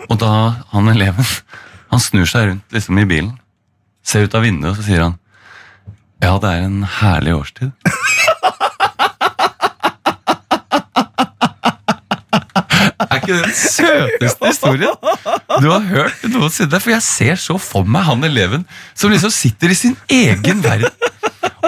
Og 0.09 0.17
da 0.21 0.31
han 0.73 0.91
eleven 0.91 1.25
han 1.89 2.01
snur 2.03 2.27
seg 2.29 2.51
rundt 2.51 2.75
liksom 2.75 2.99
i 3.01 3.07
bilen, 3.09 3.33
ser 4.05 4.27
ut 4.27 4.35
av 4.37 4.45
vinduet, 4.45 4.71
og 4.73 4.77
så 4.77 4.85
sier 4.85 5.05
han 5.07 5.17
Ja, 6.21 6.35
det 6.41 6.51
er 6.51 6.67
en 6.67 6.83
herlig 6.99 7.33
årstid. 7.39 7.71
Er 13.09 13.15
ikke 13.17 13.37
den 13.39 13.53
søteste 13.55 14.49
historien 14.51 14.95
du 15.59 15.67
har 15.71 15.83
hørt 15.87 16.25
noensinne? 16.29 16.79
For 16.79 16.93
jeg 16.93 17.05
ser 17.05 17.39
så 17.41 17.57
for 17.61 17.87
meg 17.87 18.05
han 18.07 18.23
eleven 18.27 18.65
som 18.93 19.11
liksom 19.11 19.31
sitter 19.33 19.73
i 19.73 19.77
sin 19.77 19.95
egen 20.13 20.61
verden 20.63 20.91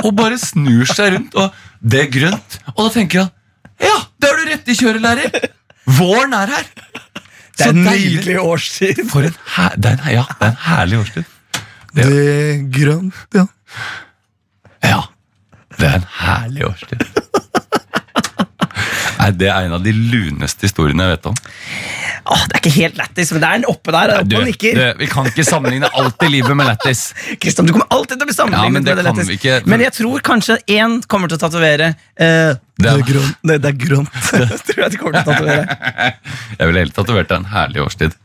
og 0.04 0.12
bare 0.18 0.38
snur 0.42 0.88
seg 0.90 1.16
rundt, 1.16 1.36
og 1.36 1.54
det 1.82 2.06
er 2.06 2.12
grønt. 2.14 2.58
Og 2.76 2.86
da 2.86 2.90
tenker 2.96 3.26
han 3.26 3.32
Ja, 3.82 3.98
det 4.22 4.30
har 4.30 4.38
du 4.38 4.50
rett 4.52 4.70
i, 4.70 4.78
kjørelærer! 4.78 5.50
Våren 5.98 6.36
er 6.38 6.52
her! 6.54 6.68
Det 7.58 7.66
er 7.68 7.74
en 7.74 7.84
nydelig 7.84 8.38
årstid. 8.42 9.02
For 9.12 9.26
en, 9.28 9.36
her, 9.56 9.76
det 9.78 9.90
er 9.92 9.98
en, 9.98 10.06
ja, 10.16 10.26
det 10.40 10.48
er 10.48 10.54
en 10.54 10.62
herlig 10.66 11.00
årstid. 11.02 11.34
Det 11.98 12.06
er 12.08 12.62
grønt, 12.78 13.26
ja. 13.36 13.46
Ja, 14.86 15.02
det 15.78 15.90
er 15.90 15.98
en 16.00 16.08
herlig 16.22 16.66
årstid. 16.70 17.21
Nei, 19.22 19.30
Det 19.38 19.48
er 19.54 19.68
en 19.68 19.76
av 19.78 19.84
de 19.86 19.92
luneste 19.94 20.66
historiene 20.68 21.06
jeg 21.06 21.16
vet 21.18 21.28
om. 21.32 21.36
Åh, 22.32 22.42
det 22.48 22.56
er 22.58 22.62
ikke 22.62 22.74
helt 22.76 22.98
lættis, 23.00 23.32
men 23.34 23.42
det 23.44 23.50
er 23.50 23.60
en 23.62 23.66
oppe 23.72 23.94
der. 23.96 24.14
Nei, 24.16 24.24
Du, 24.30 24.36
oppe 24.42 24.72
du, 24.78 24.82
vi 25.02 25.08
kan 25.12 25.30
ikke 25.30 25.46
sammenligne 25.48 25.90
alt 26.02 26.26
i 26.26 26.30
livet 26.34 26.58
med 26.58 26.70
lættis. 26.70 27.04
Kristian, 27.42 27.70
du 27.70 27.74
kommer 27.76 27.90
alltid 27.94 28.18
til 28.18 28.26
å 28.26 28.30
bli 28.32 28.36
Ja, 28.38 28.46
men 28.46 28.56
sammenlignet 28.58 28.86
det 28.86 28.96
med 28.96 29.04
det 29.04 29.06
lættis. 29.12 29.30
ikke- 29.38 29.62
Men 29.74 29.86
jeg 29.86 29.94
tror 30.00 30.26
kanskje 30.32 30.58
én 30.68 31.00
kommer 31.08 31.32
til 31.32 31.38
å 31.40 31.44
tatovere 31.46 31.92
eh, 32.18 32.56
det, 32.58 32.58
Det 32.82 32.90
er- 32.92 33.06
grønt. 33.14 33.38
Det, 33.44 33.60
det 33.62 33.70
er 33.74 33.80
grønt. 33.86 34.12
tror 34.68 34.84
jeg 34.86 34.92
de 34.92 34.98
kommer 34.98 35.18
til 35.18 35.22
å 35.22 35.34
tatovere. 35.34 35.78
Jeg 36.60 36.68
ville 36.68 36.80
heller 36.84 36.94
tatovert 36.98 37.30
deg 37.30 37.38
en 37.42 37.50
herlig 37.54 37.82
årstid. 37.86 38.18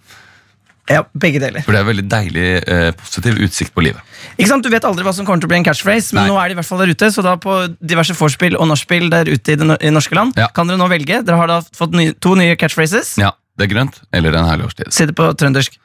Ja, 0.89 1.03
begge 1.19 1.41
deler. 1.43 1.65
For 1.67 1.73
det 1.75 1.81
er 1.81 1.87
veldig 1.89 2.05
deilig, 2.09 2.47
eh, 2.69 2.91
positiv 2.95 3.41
utsikt 3.43 3.73
på 3.75 3.83
livet. 3.83 4.01
Ikke 4.39 4.49
sant? 4.53 4.63
Du 4.63 4.71
vet 4.71 4.85
aldri 4.87 5.03
hva 5.03 5.13
som 5.13 5.27
kommer 5.27 5.41
til 5.43 5.49
å 5.49 5.53
bli 5.55 5.59
en 5.59 5.65
catchphrase, 5.67 6.13
men 6.15 6.25
Nei. 6.25 6.31
nå 6.31 6.37
er 6.39 6.49
de 6.49 6.55
i 6.55 6.59
hvert 6.61 6.69
fall 6.69 6.79
der 6.79 6.93
ute. 6.95 7.09
Så 7.11 7.23
da 7.27 7.35
på 7.37 7.57
diverse 7.83 8.15
vorspiel 8.15 8.55
og 8.57 8.69
nachspiel 8.71 9.11
der 9.11 9.25
ute 9.27 9.53
i 9.53 9.57
det 9.57 9.67
no- 9.67 9.79
i 9.83 9.91
norske 9.91 10.15
land 10.15 10.35
Ja. 10.39 10.47
kan 10.55 10.67
dere 10.69 10.79
nå 10.79 10.89
velge. 10.89 11.25
Dere 11.25 11.37
har 11.37 11.47
da 11.49 11.61
fått 11.75 11.93
ny, 11.93 12.13
to 12.13 12.35
nye 12.37 12.55
catchphrases. 12.57 13.17
Ja, 13.19 13.33
Det 13.59 13.71
er 13.71 13.75
grønt 13.75 14.01
eller 14.13 14.35
en 14.37 14.45
herlig 14.45 14.67
årstid. 14.67 14.93
Si 14.93 15.07
det 15.07 15.17
på 15.17 15.33
trøndersk. 15.35 15.79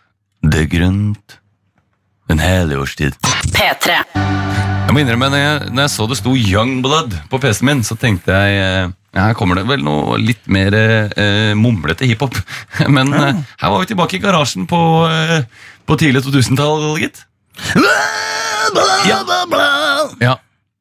Det 0.44 0.62
er 0.62 0.68
grønt. 0.78 1.38
En 2.30 2.38
herlig 2.40 2.78
årstid. 2.78 3.14
P3. 3.52 4.51
Jeg 4.92 4.96
må 4.98 5.06
innrømme, 5.06 5.28
når 5.32 5.40
jeg, 5.40 5.68
når 5.72 5.86
jeg 5.86 5.92
så 5.94 6.06
det 6.12 6.16
sto 6.20 6.32
Youngblood 6.36 7.14
på 7.32 7.38
PC-en 7.40 7.68
min, 7.70 7.82
så 7.88 7.96
tenkte 7.96 8.36
jeg 8.36 8.58
eh, 8.60 8.90
ja, 9.16 9.30
her 9.30 9.38
kommer 9.40 9.56
det 9.56 9.62
vel 9.70 9.86
noe 9.88 10.18
litt 10.20 10.50
mer 10.52 10.76
eh, 10.76 11.54
mumlete 11.56 12.10
hiphop. 12.10 12.36
Men 12.98 13.14
eh, 13.16 13.40
her 13.62 13.72
var 13.72 13.80
vi 13.80 13.88
tilbake 13.94 14.18
i 14.18 14.20
garasjen 14.20 14.66
på, 14.68 14.80
eh, 15.08 15.46
på 15.88 15.96
tidlig 15.96 16.26
2000-tall, 16.26 16.90
gitt. 17.00 17.22
Ja. 19.08 19.22
ja, 20.20 20.34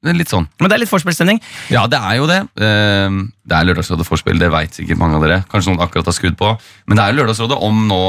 det 0.02 0.16
litt 0.18 0.34
sånn. 0.34 0.50
Men 0.58 0.72
det 0.72 0.80
er 0.80 0.82
litt 0.82 0.90
vorspielstemning. 0.90 1.38
Ja, 1.70 1.84
det 1.86 2.02
er 2.02 2.18
jo 2.18 2.26
det. 2.26 2.40
Eh, 2.66 3.20
Det 3.46 3.60
er 3.60 3.70
Lørdagsrådet 3.70 4.08
Forspill, 4.10 4.42
det 4.42 4.50
veit 4.50 4.74
sikkert 4.74 4.98
mange 4.98 5.20
av 5.20 5.28
dere. 5.28 5.44
Kanskje 5.54 5.70
noen 5.70 5.86
akkurat 5.86 6.10
har 6.10 6.18
skrudd 6.18 6.34
på. 6.40 6.50
Men 6.90 6.98
det 6.98 7.06
er 7.06 7.14
Lørdagsrådet 7.20 7.62
om 7.62 7.86
nå 7.86 8.02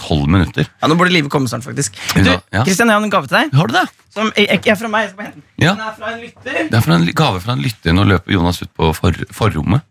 tolv 0.00 0.28
minutter. 0.30 0.68
Ja, 0.80 0.90
Nå 0.90 0.96
burde 0.98 1.14
livet 1.14 1.32
komme 1.32 1.50
snart, 1.50 1.64
faktisk. 1.66 1.96
Du. 2.14 2.32
Kristian, 2.62 2.90
jeg 2.90 2.96
har 2.96 3.02
en 3.02 3.12
gave 3.12 3.30
til 3.30 3.38
deg. 3.38 3.56
Har 3.56 3.70
du 3.70 3.76
det? 3.76 3.86
Som 4.14 4.30
jeg, 4.36 4.48
jeg, 4.48 4.62
er 4.72 4.78
fra 4.80 4.92
meg. 4.92 5.06
Jeg 5.06 5.12
skal 5.12 5.20
bare 5.22 5.30
hente 5.32 5.42
den. 5.42 5.50
Ja. 5.64 5.74
Den 5.74 5.86
er 5.88 5.96
fra 5.98 6.12
en 6.12 6.22
lytter. 6.22 6.60
Det 6.70 6.78
er 6.78 6.86
fra 6.86 7.00
en 7.00 7.10
gave 7.22 7.42
fra 7.44 7.56
en 7.56 7.64
lytter. 7.66 7.96
Nå 7.96 8.06
løper 8.12 8.36
Jonas 8.36 8.62
ut 8.62 8.72
på 8.76 8.92
for, 8.96 9.26
forrommet. 9.36 9.84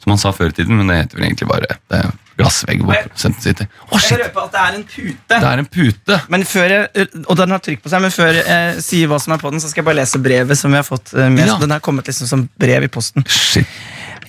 Som 0.00 0.14
han 0.14 0.20
sa 0.20 0.32
før 0.32 0.48
i 0.48 0.56
tiden, 0.56 0.78
men 0.80 0.88
det 0.88 0.96
heter 0.96 1.18
vel 1.18 1.26
egentlig 1.28 1.46
bare 1.50 1.66
det 1.68 1.98
er 1.98 2.12
glassvegg 2.40 2.80
hvor 2.84 2.96
produsenten 2.96 3.44
sitter. 3.44 3.68
Å, 3.68 3.98
Jeg 3.98 4.04
shit! 4.04 4.14
vil 4.14 4.22
røpe 4.24 4.44
at 4.46 4.54
det 4.54 4.62
er 4.62 4.76
en 4.78 4.84
pute. 4.88 5.16
Det 5.28 5.50
er 5.50 5.62
en 5.62 5.70
pute. 5.76 6.18
Men 6.32 6.46
før 6.48 6.74
jeg, 6.74 7.08
og 7.26 7.36
den 7.40 7.54
har 7.54 7.62
trykk 7.66 7.82
på 7.84 7.92
seg, 7.92 8.04
men 8.06 8.14
før 8.14 8.38
jeg 8.40 8.84
sier 8.86 9.10
hva 9.10 9.20
som 9.20 9.36
er 9.36 9.42
på 9.42 9.52
den, 9.52 9.60
så 9.62 9.68
skal 9.70 9.82
jeg 9.82 9.88
bare 9.90 10.00
lese 10.00 10.22
brevet 10.24 10.60
som 10.60 10.72
vi 10.72 10.80
har 10.80 10.86
fått 10.86 11.12
eh, 11.12 11.28
med. 11.28 11.44
Ja. 11.52 11.58
Den 11.60 11.76
har 11.76 11.84
kommet 11.84 12.08
liksom 12.08 12.30
som 12.30 12.46
brev 12.60 12.88
i 12.88 12.92
posten. 12.92 13.26
Shit. 13.28 13.68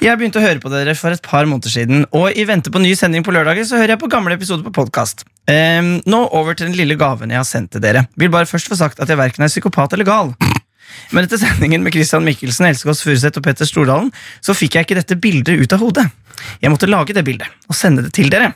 Jeg 0.02 0.18
begynte 0.18 0.40
å 0.40 0.42
høre 0.42 0.58
på 0.58 0.70
dere 0.74 0.96
for 0.98 1.14
et 1.14 1.22
par 1.22 1.46
måneder 1.46 1.70
siden, 1.70 2.08
og 2.18 2.34
i 2.34 2.42
vente 2.50 2.72
på 2.74 2.80
ny 2.82 2.96
sending 2.98 3.22
på 3.22 3.36
lørdager 3.36 3.68
så 3.70 3.78
hører 3.78 3.94
jeg 3.94 4.02
på 4.02 4.08
gamle 4.10 4.34
episoder 4.34 4.66
på 4.66 4.74
podkast. 4.80 5.22
nå 5.46 6.22
over 6.34 6.58
til 6.58 6.72
den 6.72 6.78
lille 6.80 6.98
gaven 6.98 7.30
jeg 7.30 7.38
har 7.38 7.46
sendt 7.46 7.76
til 7.76 7.84
dere. 7.84 8.08
Vil 8.18 8.32
bare 8.34 8.50
først 8.50 8.72
få 8.72 8.80
sagt 8.80 8.98
at 9.00 9.10
jeg 9.10 9.20
verken 9.20 9.46
er 9.46 9.52
psykopat 9.54 9.94
eller 9.94 10.10
gal. 10.10 10.34
Men 11.14 11.28
etter 11.28 11.38
sendingen 11.38 11.86
med 11.86 11.94
Christian 11.94 12.26
Mikkelsen, 12.26 12.66
Else 12.66 12.88
Kåss 12.88 13.04
Furuseth 13.06 13.38
og 13.38 13.46
Petter 13.46 13.70
Stordalen, 13.70 14.10
så 14.42 14.58
fikk 14.58 14.80
jeg 14.80 14.90
ikke 14.90 14.98
dette 14.98 15.20
bildet 15.22 15.62
ut 15.62 15.78
av 15.78 15.86
hodet. 15.86 16.08
Jeg 16.66 16.74
måtte 16.74 16.90
lage 16.90 17.14
det 17.14 17.24
bildet 17.28 17.70
og 17.70 17.78
sende 17.78 18.02
det 18.02 18.16
til 18.18 18.34
dere. 18.34 18.56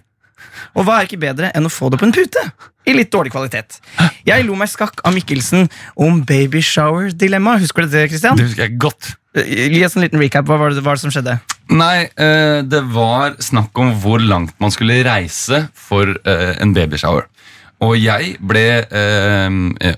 Og 0.75 0.83
hva 0.83 0.99
er 0.99 1.07
ikke 1.07 1.21
bedre 1.21 1.51
enn 1.55 1.67
å 1.67 1.71
få 1.71 1.89
det 1.91 1.99
på 2.01 2.07
en 2.07 2.15
pute? 2.15 2.41
I 2.85 2.93
litt 2.93 3.11
dårlig 3.13 3.31
kvalitet. 3.33 3.79
Jeg 4.27 4.45
lo 4.45 4.57
meg 4.59 4.69
skakk 4.69 4.99
av 5.07 5.15
Mikkelsen 5.15 5.69
om 5.95 6.19
babyshower-dilemma. 6.27 7.55
Husker 7.63 7.87
du 7.87 7.93
det, 7.95 8.09
Christian? 8.11 8.37
Det 8.37 8.49
husker 8.49 8.67
jeg 8.67 8.77
godt. 8.83 9.13
Eh, 9.37 9.69
Gi 9.73 9.81
oss 9.87 9.95
en 9.97 10.03
liten 10.05 10.21
recap. 10.21 10.45
Hva 10.49 10.59
var 10.61 10.75
det, 10.75 10.83
var 10.85 10.99
det 10.99 11.05
som 11.05 11.13
skjedde? 11.15 11.37
Nei, 11.73 12.05
eh, 12.11 12.59
det 12.67 12.83
var 12.93 13.39
snakk 13.41 13.77
om 13.81 13.95
hvor 14.03 14.21
langt 14.21 14.53
man 14.61 14.73
skulle 14.73 14.99
reise 15.07 15.63
for 15.73 16.11
eh, 16.11 16.51
en 16.61 16.75
babyshower. 16.75 17.25
Og 17.83 17.97
jeg 17.99 18.35
ble 18.39 18.61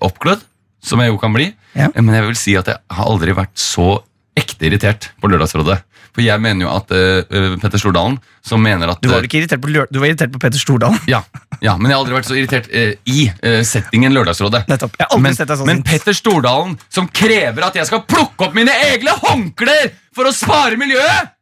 oppglødd, 0.01 0.41
som 0.81 1.01
jeg 1.03 1.11
jo 1.11 1.19
kan 1.21 1.35
bli. 1.35 1.51
Ja. 1.77 1.91
Men 1.93 2.15
jeg 2.15 2.25
vil 2.25 2.39
si 2.39 2.55
at 2.57 2.71
jeg 2.71 2.81
har 2.97 3.09
aldri 3.11 3.35
vært 3.37 3.53
så 3.61 3.99
ekte 4.37 4.65
irritert 4.69 5.11
på 5.21 5.29
Lørdagsrådet. 5.29 5.77
For 6.17 6.25
jeg 6.25 6.41
mener 6.41 6.65
jo 6.65 6.71
at 6.73 6.89
uh, 6.89 7.51
Petter 7.61 7.77
Stordalen, 7.77 8.15
som 8.41 8.63
mener 8.65 8.89
at 8.89 9.03
Du 9.05 9.11
var 9.11 9.21
eh, 9.21 9.27
ikke 9.29 9.43
irritert 9.43 9.61
på, 9.61 9.69
du 9.69 9.99
var 10.01 10.09
irritert 10.09 10.33
på 10.33 10.41
Petter 10.41 10.57
Stordalen? 10.57 10.97
ja, 11.13 11.21
ja, 11.61 11.75
men 11.77 11.91
jeg 11.91 11.93
har 11.93 12.01
aldri 12.01 12.17
vært 12.17 12.29
så 12.31 12.37
irritert 12.39 12.71
uh, 12.73 12.95
i 13.13 13.27
uh, 13.29 13.61
settingen 13.61 14.17
Lørdagsrådet. 14.17 14.63
Nettopp. 14.71 14.97
Jeg 14.97 15.05
har 15.05 15.13
aldri 15.13 15.27
Men, 15.27 15.37
sett 15.37 15.51
deg 15.51 15.61
sånn 15.61 15.69
men. 15.69 15.85
Petter 15.85 16.17
Stordalen, 16.17 16.73
som 16.89 17.05
krever 17.13 17.69
at 17.69 17.77
jeg 17.77 17.89
skal 17.91 18.01
plukke 18.09 18.49
opp 18.49 18.57
mine 18.57 18.73
egne 18.89 19.13
håndklær 19.21 19.93
for 20.17 20.25
å 20.25 20.33
spare 20.33 20.79
miljøet, 20.81 21.33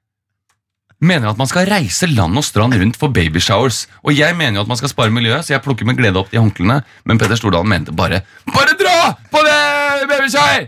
mener 1.06 1.32
at 1.32 1.40
man 1.40 1.48
skal 1.48 1.68
reise 1.70 2.08
land 2.12 2.36
og 2.36 2.44
strand 2.44 2.76
rundt 2.76 3.00
for 3.00 3.16
babyshowers. 3.16 3.86
Og 4.04 4.16
jeg 4.16 4.36
mener 4.36 4.60
jo 4.60 4.66
at 4.66 4.72
man 4.72 4.80
skal 4.80 4.92
spare 4.92 5.14
miljøet, 5.14 5.48
så 5.48 5.56
jeg 5.56 5.64
plukker 5.64 5.88
med 5.88 6.00
glede 6.00 6.20
opp 6.20 6.32
de 6.32 6.42
håndklærne. 6.42 6.82
Men 7.08 7.22
Petter 7.22 7.40
Stordalen 7.40 7.72
mente 7.72 7.96
bare 7.96 8.26
Bare 8.52 8.76
dra 8.80 9.14
på 9.32 9.44
det 9.46 10.10
babyshower! 10.12 10.68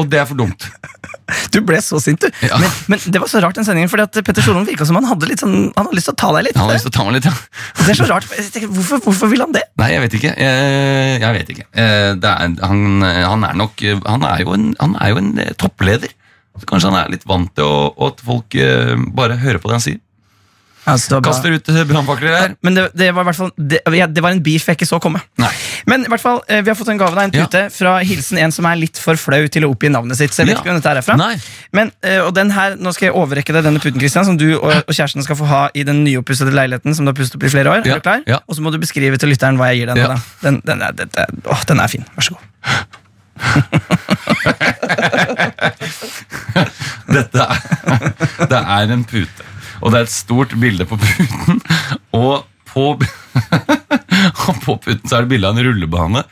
Og 0.00 0.08
det 0.08 0.22
er 0.22 0.28
for 0.28 0.38
dumt. 0.40 0.66
Du 1.54 1.60
ble 1.66 1.80
så 1.84 2.00
sint, 2.02 2.22
du. 2.22 2.28
Ja. 2.46 2.58
Men, 2.60 2.70
men 2.92 3.02
det 3.14 3.22
var 3.22 3.30
så 3.30 3.42
rart 3.44 3.58
den 3.58 3.66
sendingen, 3.66 3.90
fordi 3.92 4.06
at 4.08 4.20
Petter 4.26 4.44
Solholm 4.44 4.66
virka 4.68 4.86
som 4.88 4.98
han 4.98 5.08
hadde 5.10 5.28
litt 5.30 5.42
sånn, 5.42 5.56
han 5.76 5.88
hadde 5.88 5.98
lyst 5.98 6.10
til 6.10 6.16
å 6.16 6.20
ta 6.22 6.32
deg 6.36 6.48
litt. 6.48 6.58
Han 6.58 6.68
hadde 6.68 6.78
lyst 6.78 6.88
til 6.88 6.94
å 6.94 6.96
ta 6.98 7.06
meg 7.08 7.18
litt, 7.18 7.28
ja. 7.28 7.34
Det 7.82 7.90
er 7.94 8.00
så 8.00 8.08
rart. 8.10 8.28
Tenker, 8.54 8.70
Hvorfor, 8.72 9.02
hvorfor 9.04 9.30
vil 9.32 9.44
han 9.44 9.54
det? 9.54 9.64
Nei, 9.80 9.90
jeg 9.94 10.04
vet 10.06 10.16
ikke. 10.18 10.32
Jeg, 10.38 11.20
jeg 11.22 11.38
vet 11.38 11.52
ikke. 11.56 11.68
Eh, 11.72 12.10
er, 12.16 12.56
han, 12.62 12.82
han 13.02 13.46
er 13.48 13.56
nok 13.58 13.82
Han 14.06 14.24
er 14.28 14.42
jo 14.44 14.54
en, 14.56 14.72
han 14.80 14.96
er 15.00 15.12
jo 15.12 15.20
en 15.22 15.32
eh, 15.42 15.52
toppleder. 15.60 16.12
Så 16.60 16.68
kanskje 16.68 16.90
han 16.92 17.00
er 17.00 17.12
litt 17.12 17.24
vant 17.28 17.50
til 17.56 17.64
å, 17.66 17.84
å 17.96 18.10
at 18.12 18.20
folk 18.24 18.56
eh, 18.60 18.94
bare 19.16 19.38
hører 19.40 19.60
på 19.62 19.70
det 19.70 19.78
han 19.78 19.84
sier. 19.84 20.00
Altså, 20.84 21.20
det. 21.20 21.24
Kaster 21.28 21.52
ut 21.54 21.68
eh, 21.70 21.84
brannfakler 21.86 22.32
her. 22.34 22.54
Men 22.66 22.74
det, 22.74 22.88
det 22.98 23.12
var 23.14 23.22
i 23.22 23.26
hvert 23.28 23.36
fall 23.38 23.50
det, 23.56 23.78
ja, 23.94 24.06
det 24.10 24.22
var 24.24 24.32
en 24.34 24.40
beef 24.42 24.64
jeg 24.66 24.74
ikke 24.80 24.88
så 24.88 24.98
komme. 25.02 25.20
Nei. 25.38 25.50
Men 25.86 26.02
i 26.06 26.08
hvert 26.10 26.22
fall, 26.24 26.40
eh, 26.50 26.58
vi 26.66 26.70
har 26.72 26.78
fått 26.78 26.88
en 26.90 26.98
gave, 26.98 27.14
da, 27.14 27.22
en 27.28 27.34
Ja. 27.36 27.44
pute 27.46 27.60
fra 27.70 27.92
hilsen 28.02 28.38
en 28.42 28.50
som 28.54 28.66
er 28.66 28.74
litt 28.80 28.98
for 28.98 29.14
flau 29.20 29.46
til 29.46 29.62
å 29.62 29.70
oppgi 29.70 29.88
navnet 29.94 30.16
sitt. 30.18 30.34
Så 30.34 30.42
jeg 30.42 30.48
vet 30.50 30.58
ikke 30.58 30.72
hvem 30.72 30.80
dette 30.82 30.90
er 30.98 31.02
fra. 31.06 31.14
Men, 31.72 31.92
eh, 32.02 32.18
og 32.24 32.34
den 32.34 32.50
her, 32.50 32.74
Nå 32.82 32.90
skal 32.96 33.06
jeg 33.12 33.14
overrekke 33.14 33.52
deg 33.54 33.62
denne 33.68 33.78
puten 33.82 34.00
Christian, 34.02 34.24
som 34.26 34.36
du 34.40 34.56
og, 34.58 34.72
og 34.82 34.90
kjæresten 34.94 35.22
skal 35.22 35.36
få 35.38 35.46
ha 35.46 35.62
i 35.74 35.82
den 35.86 36.02
nyoppussede 36.04 36.50
leiligheten. 36.50 36.94
som 36.98 37.04
du 37.06 37.10
har 37.12 37.16
pusset 37.20 37.36
opp 37.38 37.44
i 37.46 37.52
flere 37.54 37.70
år. 37.70 37.86
Ja, 37.86 37.94
Er 37.94 37.98
du 38.02 38.08
klar? 38.08 38.22
ja. 38.26 38.38
Og 38.48 38.56
så 38.58 38.62
må 38.66 38.72
du 38.74 38.78
beskrive 38.82 39.18
til 39.22 39.28
lytteren 39.30 39.56
hva 39.60 39.70
jeg 39.72 39.84
gir 39.86 39.94
Ja. 39.96 40.08
Da. 40.08 40.16
Den, 40.42 40.60
den, 40.66 40.82
er, 40.82 40.90
dette, 40.92 41.26
åh, 41.46 41.62
den 41.68 41.78
er 41.80 41.86
fin. 41.88 42.04
Vær 42.16 42.22
så 42.26 42.34
god. 42.34 42.42
Dette 47.12 47.46
er, 47.46 47.56
det 48.50 48.58
er 48.60 48.92
en 48.94 49.04
pute. 49.08 49.44
Og 49.82 49.92
det 49.92 49.98
er 50.00 50.06
et 50.08 50.14
stort 50.14 50.54
bilde 50.62 50.86
på 50.88 50.98
puten. 51.02 51.60
Og 52.22 52.44
på, 52.72 52.86
og 54.48 54.58
på 54.64 54.74
puten 54.80 55.04
så 55.04 55.18
er 55.18 55.24
det 55.26 55.32
bilde 55.34 55.48
av 55.50 55.58
en 55.58 55.66
rullebane 55.66 56.22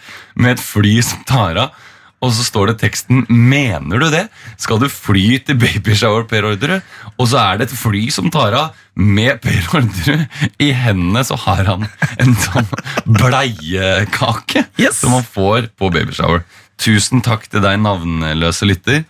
med 0.41 0.55
et 0.55 0.63
fly 0.65 0.95
som 1.05 1.21
tar 1.29 1.59
av. 1.67 1.75
Og 2.21 2.33
så 2.37 2.45
står 2.45 2.71
det 2.71 2.79
teksten 2.83 3.23
'Mener 3.29 4.01
du 4.01 4.07
det? 4.13 4.27
Skal 4.61 4.79
du 4.81 4.89
fly 4.93 5.39
til 5.45 5.57
babyshower, 5.61 6.25
Per 6.29 6.45
Orderud?' 6.51 6.83
Og 7.19 7.29
så 7.29 7.39
er 7.41 7.59
det 7.59 7.69
et 7.71 7.77
fly 7.81 8.11
som 8.13 8.29
tar 8.33 8.53
av 8.57 8.75
med 8.95 9.41
Per 9.41 9.69
Orderud. 9.79 10.27
I 10.61 10.71
hendene 10.77 11.25
så 11.25 11.37
har 11.45 11.65
han 11.65 11.89
en 12.19 12.35
sånn 12.37 12.69
bleiekake 13.21 14.67
Yes. 14.79 15.01
som 15.01 15.13
han 15.17 15.25
får 15.25 15.71
på 15.77 15.91
babyshower. 15.93 16.45
Tusen 16.81 17.21
takk 17.25 17.49
til 17.49 17.61
deg, 17.65 17.81
navnløse 17.81 18.69
lytter. 18.69 19.05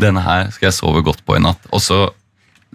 Denne 0.00 0.20
her 0.24 0.50
skal 0.52 0.68
jeg 0.70 0.78
sove 0.80 1.04
godt 1.04 1.24
på 1.24 1.36
i 1.36 1.40
natt. 1.44 1.60
Og 1.72 1.80
så, 1.84 2.10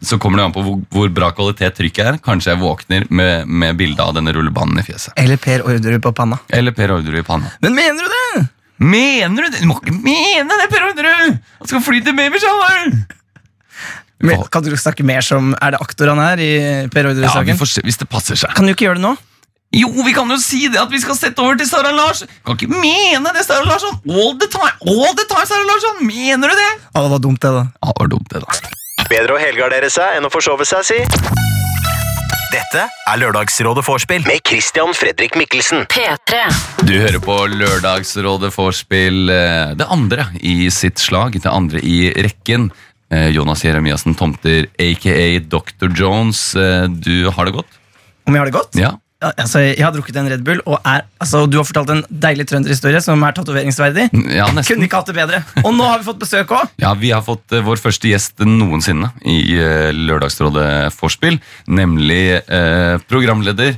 så 0.06 0.18
kommer 0.22 0.40
det 0.40 0.46
an 0.48 0.54
på 0.56 0.62
hvor, 0.64 0.78
hvor 0.94 1.10
bra 1.14 1.32
kvalitet 1.36 1.76
trykket 1.78 2.06
er. 2.14 2.18
Kanskje 2.24 2.54
jeg 2.54 2.62
våkner 2.62 3.06
med, 3.10 3.48
med 3.48 3.76
bilde 3.80 4.04
av 4.04 4.14
denne 4.16 4.32
rullebanen 4.36 4.80
i 4.80 4.86
fjeset. 4.88 5.14
Eller 5.20 5.38
Per 5.42 5.66
Orderud 5.68 6.02
på 6.06 6.14
panna. 6.16 6.40
Eller 6.50 6.76
Per 6.78 6.94
Orderud 6.96 7.20
i 7.20 7.26
panna. 7.28 7.52
Men 7.64 7.76
mener 7.76 8.08
du 8.08 8.10
det? 8.16 8.48
Mener 8.80 9.44
du 9.44 9.50
det? 9.52 9.60
Du 9.60 9.68
må 9.68 9.76
ikke 9.82 9.96
mene 10.00 10.60
det, 10.62 10.70
Per 10.72 10.86
Orderud! 10.92 11.40
Han 11.60 11.68
skal 11.72 11.82
fly 11.84 12.00
til 12.06 12.16
babyshower! 12.16 12.94
Men, 14.20 14.44
kan 14.52 14.64
du 14.66 14.74
snakke 14.76 15.04
mer 15.08 15.24
som 15.24 15.54
Er 15.64 15.72
det 15.72 15.80
aktor 15.80 16.10
han 16.12 16.20
er 16.20 16.42
i 16.44 16.50
Per 16.92 17.08
Ja, 17.08 17.14
vi 17.14 17.22
Orderud-saken? 17.22 17.60
får 17.60 17.70
se 17.72 17.84
hvis 17.88 18.00
det 18.02 18.08
passer 18.12 18.36
seg. 18.40 18.52
kan 18.56 18.68
du 18.68 18.74
ikke 18.74 18.88
gjøre 18.90 19.00
det 19.00 19.06
nå? 19.06 19.14
Jo, 19.80 19.88
vi 20.04 20.12
kan 20.16 20.28
jo 20.34 20.36
si 20.42 20.64
det 20.68 20.80
at 20.82 20.90
vi 20.92 21.00
skal 21.00 21.16
sette 21.16 21.40
over 21.44 21.56
til 21.60 21.68
Sara 21.70 21.92
Larsson. 21.94 22.28
Kan 22.48 22.58
ikke 22.58 22.72
mene 22.74 23.32
det, 23.36 23.44
Sara 23.46 23.62
Larsson. 23.70 24.00
All 24.10 24.34
the 24.42 24.48
time, 24.50 24.74
all 24.90 25.14
the 25.14 25.28
time, 25.30 25.46
Sara 25.46 25.68
Larsson. 25.70 26.00
Mener 26.08 26.50
du 26.50 26.56
det? 26.58 26.70
Ja, 26.90 27.04
det 27.06 27.12
var 27.14 27.22
dumt, 27.22 27.40
det, 27.44 27.52
da. 27.54 27.64
Ja, 27.84 27.92
det 27.94 28.02
var 28.02 28.10
dumt, 28.16 28.32
det, 28.34 28.42
da. 28.48 28.72
Bedre 29.10 29.36
å 29.36 29.40
helgardere 29.42 29.90
seg 29.90 30.18
enn 30.20 30.28
å 30.28 30.30
forsove 30.30 30.66
seg, 30.70 30.86
si. 30.86 31.00
Dette 32.50 32.84
er 32.90 33.18
Lørdagsrådet 33.22 33.84
Vorspiel 33.86 34.26
med 34.26 34.42
Christian 34.46 34.94
Fredrik 34.98 35.36
Mikkelsen. 35.38 35.84
P3. 35.90 36.44
Du 36.86 36.94
hører 36.98 37.18
på 37.22 37.36
Lørdagsrådet 37.54 38.52
Vorspiel, 38.54 39.30
eh, 39.34 39.74
det 39.78 39.88
andre 39.90 40.28
i 40.42 40.70
sitt 40.74 41.02
slag, 41.02 41.40
det 41.42 41.50
andre 41.50 41.82
i 41.82 42.12
rekken. 42.14 42.70
Eh, 43.10 43.30
Jonas 43.34 43.64
Jeremiassen 43.66 44.14
Tomter, 44.18 44.68
aka 44.78 45.40
Dr. 45.50 45.90
Jones. 45.90 46.56
Eh, 46.56 46.88
Du 46.88 47.30
har 47.32 47.46
det 47.46 47.54
godt? 47.54 47.80
Om 48.28 48.34
jeg 48.34 48.40
har 48.42 48.46
det 48.46 48.54
godt? 48.54 48.76
Ja. 48.78 48.92
Altså, 49.20 49.60
jeg 49.66 49.84
har 49.84 49.92
drukket 49.92 50.16
en 50.16 50.30
Red 50.32 50.46
Bull, 50.48 50.62
og 50.64 50.78
er, 50.88 51.02
altså, 51.20 51.42
du 51.52 51.58
har 51.60 51.66
fortalt 51.68 51.90
en 51.92 52.06
deilig 52.24 52.46
trønderhistorie 52.48 53.02
som 53.04 53.20
er 53.28 53.36
tatoveringsverdig. 53.36 54.06
Ja, 54.32 54.48
Kunne 54.64 54.88
ikke 54.88 55.02
hatt 55.02 55.12
det 55.12 55.18
bedre. 55.18 55.42
Og 55.60 55.74
nå 55.76 55.84
har 55.84 56.00
vi 56.00 56.08
fått 56.08 56.22
besøk 56.22 56.54
òg! 56.56 56.72
Ja, 56.80 56.94
Vi 56.96 57.12
har 57.12 57.26
fått 57.26 57.52
uh, 57.52 57.60
vår 57.66 57.82
første 57.84 58.08
gjest 58.08 58.40
noensinne 58.48 59.12
i 59.28 59.38
uh, 59.60 59.92
Lørdagsrådet 59.92 60.96
Vorspiel. 60.96 61.42
Nemlig 61.68 62.40
uh, 62.48 62.96
programleder 63.12 63.76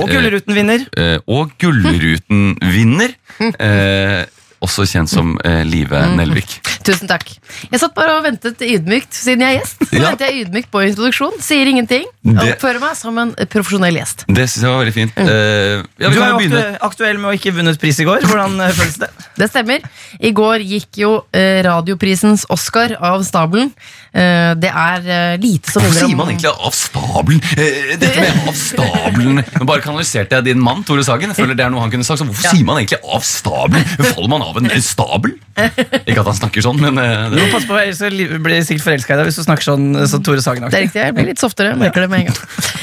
Og 0.00 0.08
Gullruten-vinner. 0.08 0.88
og 1.28 1.52
Gullruten-vinner. 1.60 3.16
Også 4.60 4.84
kjent 4.84 5.08
som 5.08 5.38
eh, 5.44 5.62
Live 5.64 5.96
Nelvik. 6.18 6.58
Tusen 6.84 7.08
takk. 7.08 7.30
Jeg 7.70 7.80
satt 7.80 7.94
bare 7.96 8.18
og 8.18 8.24
ventet 8.26 8.60
ydmykt, 8.64 9.12
siden 9.16 9.40
jeg 9.44 9.56
er 9.56 9.58
gjest. 9.62 9.78
Så 9.88 9.96
Ja. 9.96 10.02
ventet 10.10 10.24
jeg 10.26 10.44
ydmykt 10.46 10.70
på 10.72 10.82
introduksjon. 10.84 11.38
Sier 11.40 11.66
ingenting. 11.70 12.04
Det- 12.24 12.56
Oppfører 12.58 12.80
meg 12.80 12.96
som 12.96 13.16
en 13.18 13.32
profesjonell 13.48 13.96
gjest. 13.96 14.24
Det 14.28 14.44
syns 14.48 14.62
jeg 14.64 14.70
var 14.70 14.84
veldig 14.84 14.94
fint. 14.96 15.12
Eh, 15.16 15.82
ja, 16.00 16.08
vi 16.08 16.14
Du 16.14 16.20
er 16.22 16.28
jo 16.28 16.40
jo 16.40 16.60
aktu 16.60 16.78
aktuell 16.90 17.18
med 17.18 17.30
å 17.30 17.34
ikke 17.38 17.54
vunnet 17.56 17.80
pris 17.80 18.00
i 18.00 18.04
går. 18.04 18.20
Hvordan 18.28 18.60
eh, 18.60 18.72
føles 18.76 18.98
det? 19.00 19.08
Det 19.40 19.48
stemmer. 19.50 19.80
I 20.20 20.32
går 20.32 20.58
gikk 20.60 21.00
jo 21.04 21.24
eh, 21.32 21.62
radioprisens 21.64 22.44
Oscar 22.50 22.96
av 23.00 23.24
stabelen. 23.24 23.72
Eh, 24.10 24.52
det 24.58 24.70
er 24.74 25.04
eh, 25.06 25.36
lite 25.38 25.70
som 25.70 25.84
Hvorfor 25.84 26.00
sier 26.02 26.16
man 26.18 26.32
egentlig 26.32 26.50
av 26.50 26.74
stabelen? 26.74 27.42
Eh, 27.54 27.92
dette 27.94 28.24
med 28.24 28.48
av 28.50 28.56
stabelen 28.58 29.38
Nå 29.38 29.66
bare 29.68 29.84
kanaliserte 29.84 30.34
jeg 30.34 30.48
din 30.48 30.58
mann, 30.58 30.82
Tore 30.86 31.04
Sagen. 31.06 31.30
Jeg 31.30 31.38
føler 31.38 31.54
det 31.54 31.62
er 31.62 31.70
noe 31.70 31.84
han 31.84 31.92
kunne 31.92 32.06
sagt 32.06 32.18
Så 32.18 32.26
Hvorfor 32.26 32.48
sier 32.50 32.66
man 32.66 32.80
egentlig 32.80 32.98
av 33.06 33.22
stabelen? 33.22 33.86
Faller 34.08 34.32
man 34.32 34.42
av 34.42 34.58
en 34.58 34.70
stabel? 34.82 35.36
Ikke 35.60 36.24
at 36.24 36.26
han 36.26 36.38
snakker 36.40 36.64
sånn, 36.64 36.80
men 36.82 36.98
det, 36.98 37.36
må 37.36 37.46
passe 37.52 37.68
på, 37.68 37.76
ellers 37.78 38.00
så 38.00 38.08
blir 38.10 38.56
jeg 38.56 38.66
sikkert 38.66 38.86
forelska 38.86 39.14
i 39.14 39.18
deg 39.20 39.28
hvis 39.28 39.38
du 39.38 39.44
snakker 39.44 39.66
sånn 39.66 39.86
som 40.00 40.08
så 40.10 40.20
Tore 40.24 40.40
Det 40.40 40.70
er 40.70 40.84
riktig, 40.86 41.02
jeg 41.02 41.14
blir 41.16 41.28
litt 41.28 41.42
softere. 41.42 41.74
Merker 41.78 42.06
det 42.06 42.10
med 42.10 42.24
en 42.24 42.30
gang. 42.30 42.40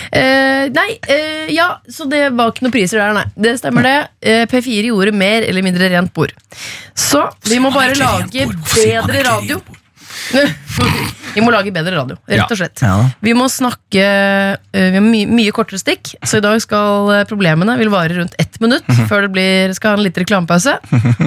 Uh, 0.08 0.63
nei, 0.76 0.88
uh, 1.10 1.50
ja, 1.52 1.68
så 1.92 2.08
det 2.12 2.22
var 2.38 2.54
ikke 2.54 2.68
noen 2.68 2.76
priser 2.76 3.02
der, 3.02 3.18
nei. 3.18 3.26
Det 3.48 3.58
stemmer 3.60 3.88
det. 3.88 3.98
Uh, 4.24 4.44
P4 4.52 4.92
gjorde 4.92 5.16
mer 5.18 5.48
eller 5.48 5.66
mindre 5.66 5.90
rent 5.92 6.13
bord. 6.16 6.36
Så 6.98 7.26
vi 7.50 7.60
må 7.63 7.74
bare 7.76 7.98
lage 8.00 8.48
bedre 8.78 9.26
radio. 9.28 9.60
Vi 11.38 11.44
må 11.46 11.52
lage 11.54 11.70
bedre 11.74 11.94
radio, 11.94 12.16
rett 12.26 12.52
og 12.54 12.58
slett. 12.58 12.82
Ja. 12.82 12.96
Vi 13.22 13.34
må 13.38 13.46
snakke 13.52 14.02
eh, 14.02 14.88
Vi 14.90 14.96
har 14.98 15.04
my 15.06 15.20
mye 15.30 15.54
kortere 15.56 15.78
stikk, 15.82 16.16
så 16.26 16.40
i 16.40 16.44
dag 16.46 16.58
skal 16.63 17.12
eh, 17.13 17.26
problemene 17.30 17.76
vil 17.78 17.92
vare 17.94 18.16
rundt 18.18 18.34
ett 18.42 18.58
minutt 18.63 18.88
før 19.10 19.28
det 19.28 19.34
blir, 19.36 19.76
skal 19.78 19.94
ha 19.94 20.00
en 20.00 20.06
liten 20.08 20.26
reklamepause. 20.26 20.78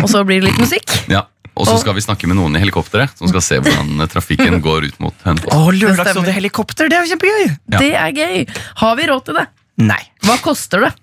Og 0.03 0.09
så 0.11 0.25
blir 0.27 0.43
det 0.43 0.51
litt 0.51 0.63
musikk. 0.63 0.97
ja. 1.17 1.27
Og 1.61 1.67
så 1.67 1.77
skal 1.83 1.97
vi 1.97 2.03
snakke 2.05 2.29
med 2.31 2.39
noen 2.39 2.55
i 2.57 2.61
helikopteret 2.63 3.19
som 3.19 3.29
skal 3.29 3.43
se 3.45 3.59
hvordan 3.61 4.03
eh, 4.03 4.11
trafikken 4.11 4.61
går 4.67 4.91
ut 4.91 5.01
mot 5.03 5.27
Hønefoss. 5.27 5.55
Oh, 5.55 5.71
det, 5.71 5.83
Lørdagsrådet 5.85 6.37
helikopter, 6.37 6.91
det 6.91 6.99
er 6.99 7.05
jo 7.07 7.15
kjempegøy! 7.15 7.47
Ja. 7.51 7.81
Det 7.83 7.91
er 8.01 8.15
gøy! 8.17 8.61
Har 8.83 8.95
vi 8.99 9.09
råd 9.11 9.27
til 9.29 9.41
det? 9.43 9.47
Nei. 9.85 10.01
Hva 10.27 10.39
koster 10.43 10.87
det? 10.89 10.95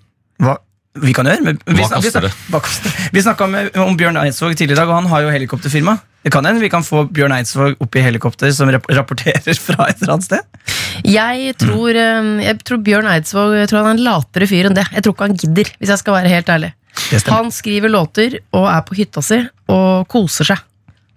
Hva? 0.42 0.56
Vi 0.98 1.12
kan 1.14 1.28
gjøre 1.30 1.44
men 1.44 1.58
vi 1.62 1.76
Hva 1.78 1.86
snak- 1.92 2.02
vi 2.02 2.10
koster 2.10 2.24
snak- 2.26 2.50
Hva 2.50 2.60
koster 2.64 2.90
det? 2.90 3.08
Vi 3.14 3.22
snakka 3.22 3.46
om, 3.46 3.56
om 3.84 3.96
Bjørn 3.98 4.18
Eidsvåg 4.24 4.56
tidligere 4.58 4.80
i 4.80 4.80
dag, 4.80 4.90
og 4.90 4.98
han 4.98 5.10
har 5.12 5.26
jo 5.26 5.34
helikopterfirma. 5.34 5.94
Det 6.28 6.32
kan 6.34 6.44
hende 6.44 6.60
vi 6.60 6.68
kan 6.68 6.84
få 6.84 7.06
Bjørn 7.08 7.32
Eidsvåg 7.32 7.78
opp 7.80 7.96
i 7.96 8.02
helikopter 8.04 8.50
som 8.52 8.68
rapporterer 8.68 9.56
fra 9.56 9.86
et 9.88 10.02
eller 10.02 10.18
annet 10.18 10.26
sted. 10.26 10.66
Jeg 11.08 11.54
tror, 11.56 11.96
eh, 11.96 12.26
jeg 12.44 12.58
tror 12.68 12.82
Bjørn 12.84 13.08
Eidsvåg 13.08 13.54
jeg 13.56 13.70
tror 13.70 13.80
han 13.80 13.88
er 13.88 13.96
en 13.96 14.02
latere 14.04 14.48
fyr 14.50 14.68
enn 14.68 14.76
det. 14.76 14.84
Jeg 14.92 15.06
tror 15.06 15.16
ikke 15.16 15.28
han 15.30 15.38
gidder, 15.40 15.70
hvis 15.80 15.92
jeg 15.94 16.02
skal 16.02 16.18
være 16.18 16.34
helt 16.34 16.52
ærlig. 16.52 16.70
Han 17.30 17.48
skriver 17.54 17.94
låter 17.94 18.36
og 18.52 18.68
er 18.68 18.84
på 18.84 18.98
hytta 18.98 19.24
si 19.24 19.40
og 19.72 20.04
koser 20.12 20.50
seg. 20.50 20.60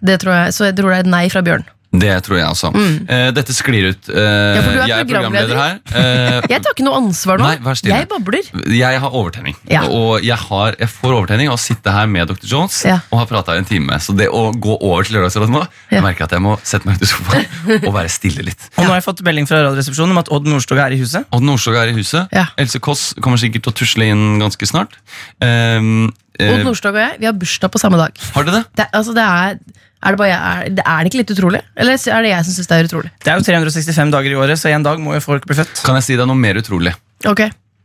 Det 0.00 0.16
tror 0.22 0.38
jeg, 0.38 0.56
så 0.56 0.70
jeg 0.70 0.78
tror 0.80 0.94
det 0.94 1.02
er 1.02 1.04
et 1.04 1.12
nei 1.12 1.26
fra 1.34 1.44
Bjørn. 1.44 1.68
Det 1.92 2.12
tror 2.24 2.38
jeg 2.38 2.46
også. 2.48 2.70
Eh, 3.04 3.26
dette 3.36 3.52
sklir 3.52 3.90
ut. 3.92 4.08
Eh, 4.08 4.14
for 4.16 4.68
du 4.72 4.78
er 4.80 4.88
jeg 4.88 5.02
er 5.04 5.08
programleder 5.10 5.58
her. 5.60 5.74
Uh, 5.92 6.38
Jeg 6.52 6.62
tar 6.64 6.72
ikke 6.72 6.86
noe 6.86 6.96
ansvar 7.02 7.36
nå. 7.40 7.44
Nei, 7.44 7.58
vær 7.60 7.76
stille. 7.76 7.98
jeg 8.00 8.08
babler. 8.08 8.46
Jeg 8.72 9.00
har 9.02 9.12
overtenning, 9.12 9.56
Ja. 9.68 9.82
og 9.92 10.24
jeg, 10.24 10.38
har, 10.40 10.76
jeg 10.80 10.88
får 10.88 11.12
overtenning 11.18 11.50
av 11.52 11.58
å 11.58 11.60
sitte 11.60 11.92
her 11.92 12.08
med 12.08 12.32
Dr. 12.32 12.48
Jones 12.48 12.78
Ja. 12.88 12.96
og 13.12 13.20
ha 13.20 13.26
prata 13.28 13.58
i 13.58 13.60
en 13.60 13.68
time. 13.68 13.98
Så 14.00 14.16
det 14.16 14.30
å 14.32 14.46
gå 14.56 14.78
over 14.80 15.04
til 15.04 15.18
Lørdagsrådet 15.18 15.52
nå, 15.52 15.60
Ja. 15.66 15.98
jeg 15.98 16.06
merker 16.08 16.24
at 16.24 16.32
jeg 16.32 16.40
må 16.44 16.56
sette 16.64 16.88
meg 16.88 16.96
ut 16.96 17.04
i 17.04 17.10
sofaen 17.12 17.84
og 17.86 17.92
være 17.92 18.08
stille 18.16 18.46
litt. 18.48 18.68
Og 18.78 18.86
nå 18.86 18.88
har 18.88 18.98
jeg 19.02 19.06
fått 19.10 19.22
melding 19.28 19.46
fra 19.52 19.60
Radioresepsjonen 19.68 20.16
om 20.16 20.22
at 20.24 20.32
Odd 20.32 20.48
Nordstoga 20.48 20.88
er 20.88 20.96
i 20.96 21.02
huset. 21.04 21.28
Odd 21.30 21.44
Nordstoga 21.44 21.84
er 21.84 21.92
i 21.92 21.96
huset. 22.00 22.32
Ja. 22.32 22.46
Else 22.56 22.80
Kåss 22.80 23.04
kommer 23.20 23.36
sikkert 23.36 23.68
til 23.68 23.72
å 23.74 23.78
tusle 23.84 24.08
inn 24.08 24.40
ganske 24.40 24.64
snart. 24.68 24.96
Um, 25.44 26.08
eh, 26.40 26.56
Odd 26.56 26.64
Nordstoga 26.64 26.96
og 26.96 27.04
jeg 27.10 27.20
vi 27.20 27.28
har 27.28 27.36
bursdag 27.36 27.72
på 27.72 27.80
samme 27.84 28.00
dag. 28.00 28.16
har 28.32 28.44
du 28.48 28.50
det? 28.56 28.64
Det, 28.80 28.88
altså, 28.96 29.12
det 29.12 29.28
er 29.28 29.58
Er 30.02 30.16
det, 30.16 30.18
bare, 30.18 30.34
er, 30.34 30.70
er 30.82 31.04
det 31.04 31.12
ikke 31.12 31.20
litt 31.22 31.30
utrolig? 31.36 31.60
Eller 31.78 31.94
er 31.94 32.22
det 32.26 32.30
jeg 32.32 32.44
som 32.48 32.54
syns 32.56 32.68
det 32.72 32.76
er 32.80 32.88
utrolig? 32.88 33.10
Det 33.22 33.30
er 33.30 33.36
jo 33.38 33.44
365 33.46 34.10
dager 34.10 34.30
i 34.34 34.38
året, 34.42 34.58
så 34.58 34.70
en 34.74 34.82
dag 34.86 34.98
må 34.98 35.14
jo 35.14 35.20
folk 35.22 35.44
bli 35.46 35.54
født. 35.60 35.82
Kan 35.86 35.94
jeg 36.00 36.06
si 36.08 36.16
deg 36.18 36.26
noe 36.26 36.38
mer 36.38 36.58
utrolig? 36.58 36.94
Ok, 37.30 37.44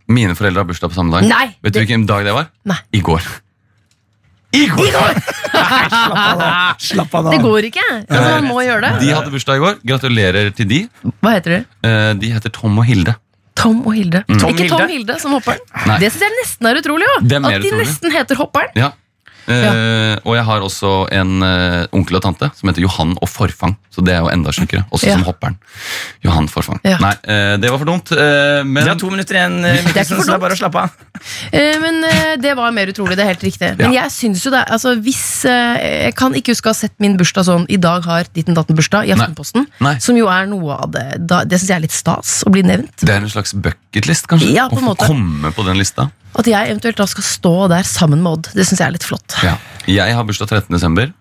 Mine 0.09 0.33
foreldre 0.39 0.63
har 0.63 0.67
bursdag 0.69 0.89
på 0.93 0.95
samme 0.95 1.11
dag. 1.13 1.27
Nei, 1.27 1.45
Vet 1.61 1.73
du 1.73 1.79
det- 1.79 1.81
hvilken 1.85 2.05
dag 2.07 2.23
det 2.25 2.33
var? 2.33 2.47
Nei. 2.65 2.77
I 2.95 3.01
går. 3.03 3.21
I 4.55 4.61
går! 4.71 4.87
I 4.87 4.91
går! 4.95 5.17
Slapp 6.87 7.13
av, 7.19 7.25
da. 7.27 7.31
Det 7.35 7.39
går 7.43 7.67
ikke! 7.69 7.83
Altså, 8.07 8.29
man 8.37 8.47
må 8.47 8.61
gjøre 8.63 8.81
det. 8.87 8.91
De 9.03 9.09
hadde 9.13 9.33
bursdag 9.33 9.59
i 9.59 9.63
går. 9.65 9.75
Gratulerer 9.91 10.49
til 10.55 10.69
de. 10.69 10.79
Hva 11.21 11.33
heter 11.35 11.57
de? 11.57 11.59
Eh, 11.89 12.11
De 12.21 12.31
heter 12.33 12.53
Tom 12.55 12.79
og 12.81 12.87
Hilde. 12.87 13.13
Tom 13.57 13.81
og 13.89 13.93
Hilde. 13.97 14.23
Tom 14.29 14.53
ikke 14.53 14.69
Tom 14.71 14.85
Hilde? 14.87 14.93
Hilde 14.93 15.19
som 15.21 15.33
hopperen. 15.35 15.59
Nei. 15.89 15.97
Det 16.03 16.11
syns 16.13 16.23
jeg 16.27 16.35
nesten 16.39 16.69
er 16.71 16.79
utrolig. 16.79 17.07
også. 17.17 17.27
Det 17.27 17.37
er 17.37 17.43
mer 17.43 17.57
At 17.57 17.61
de 17.65 17.71
utrolig. 17.73 17.87
nesten 17.87 18.15
heter 18.15 18.39
hopperen. 18.39 18.71
Ja. 18.79 18.91
Eh, 19.47 20.15
og 20.27 20.33
jeg 20.35 20.43
har 20.43 20.59
også 20.65 20.89
en 21.15 21.41
uh, 21.43 21.85
onkel 21.95 22.17
og 22.19 22.23
tante 22.25 22.49
som 22.57 22.67
heter 22.69 22.83
Johan 22.83 23.13
og 23.21 23.29
Forfang. 23.31 23.77
Så 23.93 24.03
det 24.05 24.13
er 24.13 24.19
jo 24.25 24.27
enda 24.29 24.51
sjukere. 24.53 24.83
Også 24.93 25.07
Ja. 25.07 25.13
som 25.15 25.23
hopperen. 25.23 25.55
Johan 26.25 26.49
Forfang. 26.51 26.81
Ja. 26.83 26.97
Nei, 27.01 27.13
uh, 27.25 27.55
det 27.57 27.71
var 27.71 27.79
for 27.79 27.87
dumt. 27.87 28.11
eh, 28.11 28.63
men 28.67 28.83
Vi 28.83 28.89
har 28.89 28.99
to 28.99 29.09
minutter 29.09 29.35
igjen, 29.39 29.55
Mikkelsen, 29.87 30.19
så 30.19 30.25
det 30.27 30.35
er 30.35 30.43
bare 30.43 30.57
å 30.57 30.59
slappe 30.59 30.83
av. 30.83 30.89
Eh, 31.51 31.79
Men 31.81 32.03
det 32.41 32.51
var 32.55 32.71
mer 32.75 32.87
utrolig. 32.91 33.15
Det 33.17 33.23
er 33.23 33.31
helt 33.31 33.41
riktig. 33.43 33.71
Men 33.79 33.91
Ja. 33.93 34.03
jeg 34.03 34.11
synes 34.13 34.43
jo 34.45 34.51
det 34.53 34.65
altså, 34.69 34.93
hvis, 35.01 35.43
Jeg 35.47 36.13
kan 36.15 36.35
ikke 36.37 36.51
huske 36.53 36.69
å 36.69 36.73
ha 36.75 36.77
sett 36.77 36.93
min 37.01 37.15
bursdag 37.17 37.45
sånn 37.47 37.65
I 37.73 37.77
dag 37.81 38.05
har 38.05 38.27
ditten 38.35 38.53
datten 38.53 38.75
bursdag 38.77 39.07
i 39.09 39.13
Aftenposten. 39.15 39.65
Nei. 39.81 39.95
Som 40.03 40.15
jo 40.19 40.27
er 40.29 40.45
noe 40.45 40.75
av 40.77 40.91
det 40.93 41.05
da, 41.25 41.41
Det 41.43 41.57
syns 41.59 41.69
jeg 41.71 41.77
er 41.79 41.85
litt 41.87 41.95
stas 41.95 42.43
å 42.45 42.51
bli 42.53 42.61
nevnt. 42.67 42.93
det 43.01 43.09
er 43.15 43.23
en 43.23 43.29
slags 43.33 43.53
bucketlist, 43.55 44.27
kanskje? 44.29 44.51
Ja, 44.53 44.67
på 44.69 44.77
en 44.77 44.85
måte. 44.91 45.05
Å 45.05 45.07
få 45.07 45.15
komme 45.15 45.51
på 45.55 45.65
den 45.65 45.77
lista. 45.81 46.09
At 46.37 46.47
jeg 46.49 46.71
eventuelt 46.71 46.99
da 46.99 47.07
skal 47.09 47.25
stå 47.25 47.53
der 47.71 47.87
sammen 47.87 48.21
med 48.23 48.37
Odd. 48.37 48.49
Det 48.53 48.65
syns 48.67 48.81
jeg 48.83 48.87
er 48.87 48.95
litt 48.97 49.07
flott. 49.07 49.37
Ja. 49.45 49.55
Jeg 49.89 50.13
har 50.17 50.25
bursdag 50.27 50.51
13. 50.51 50.73
desember. 50.75 51.11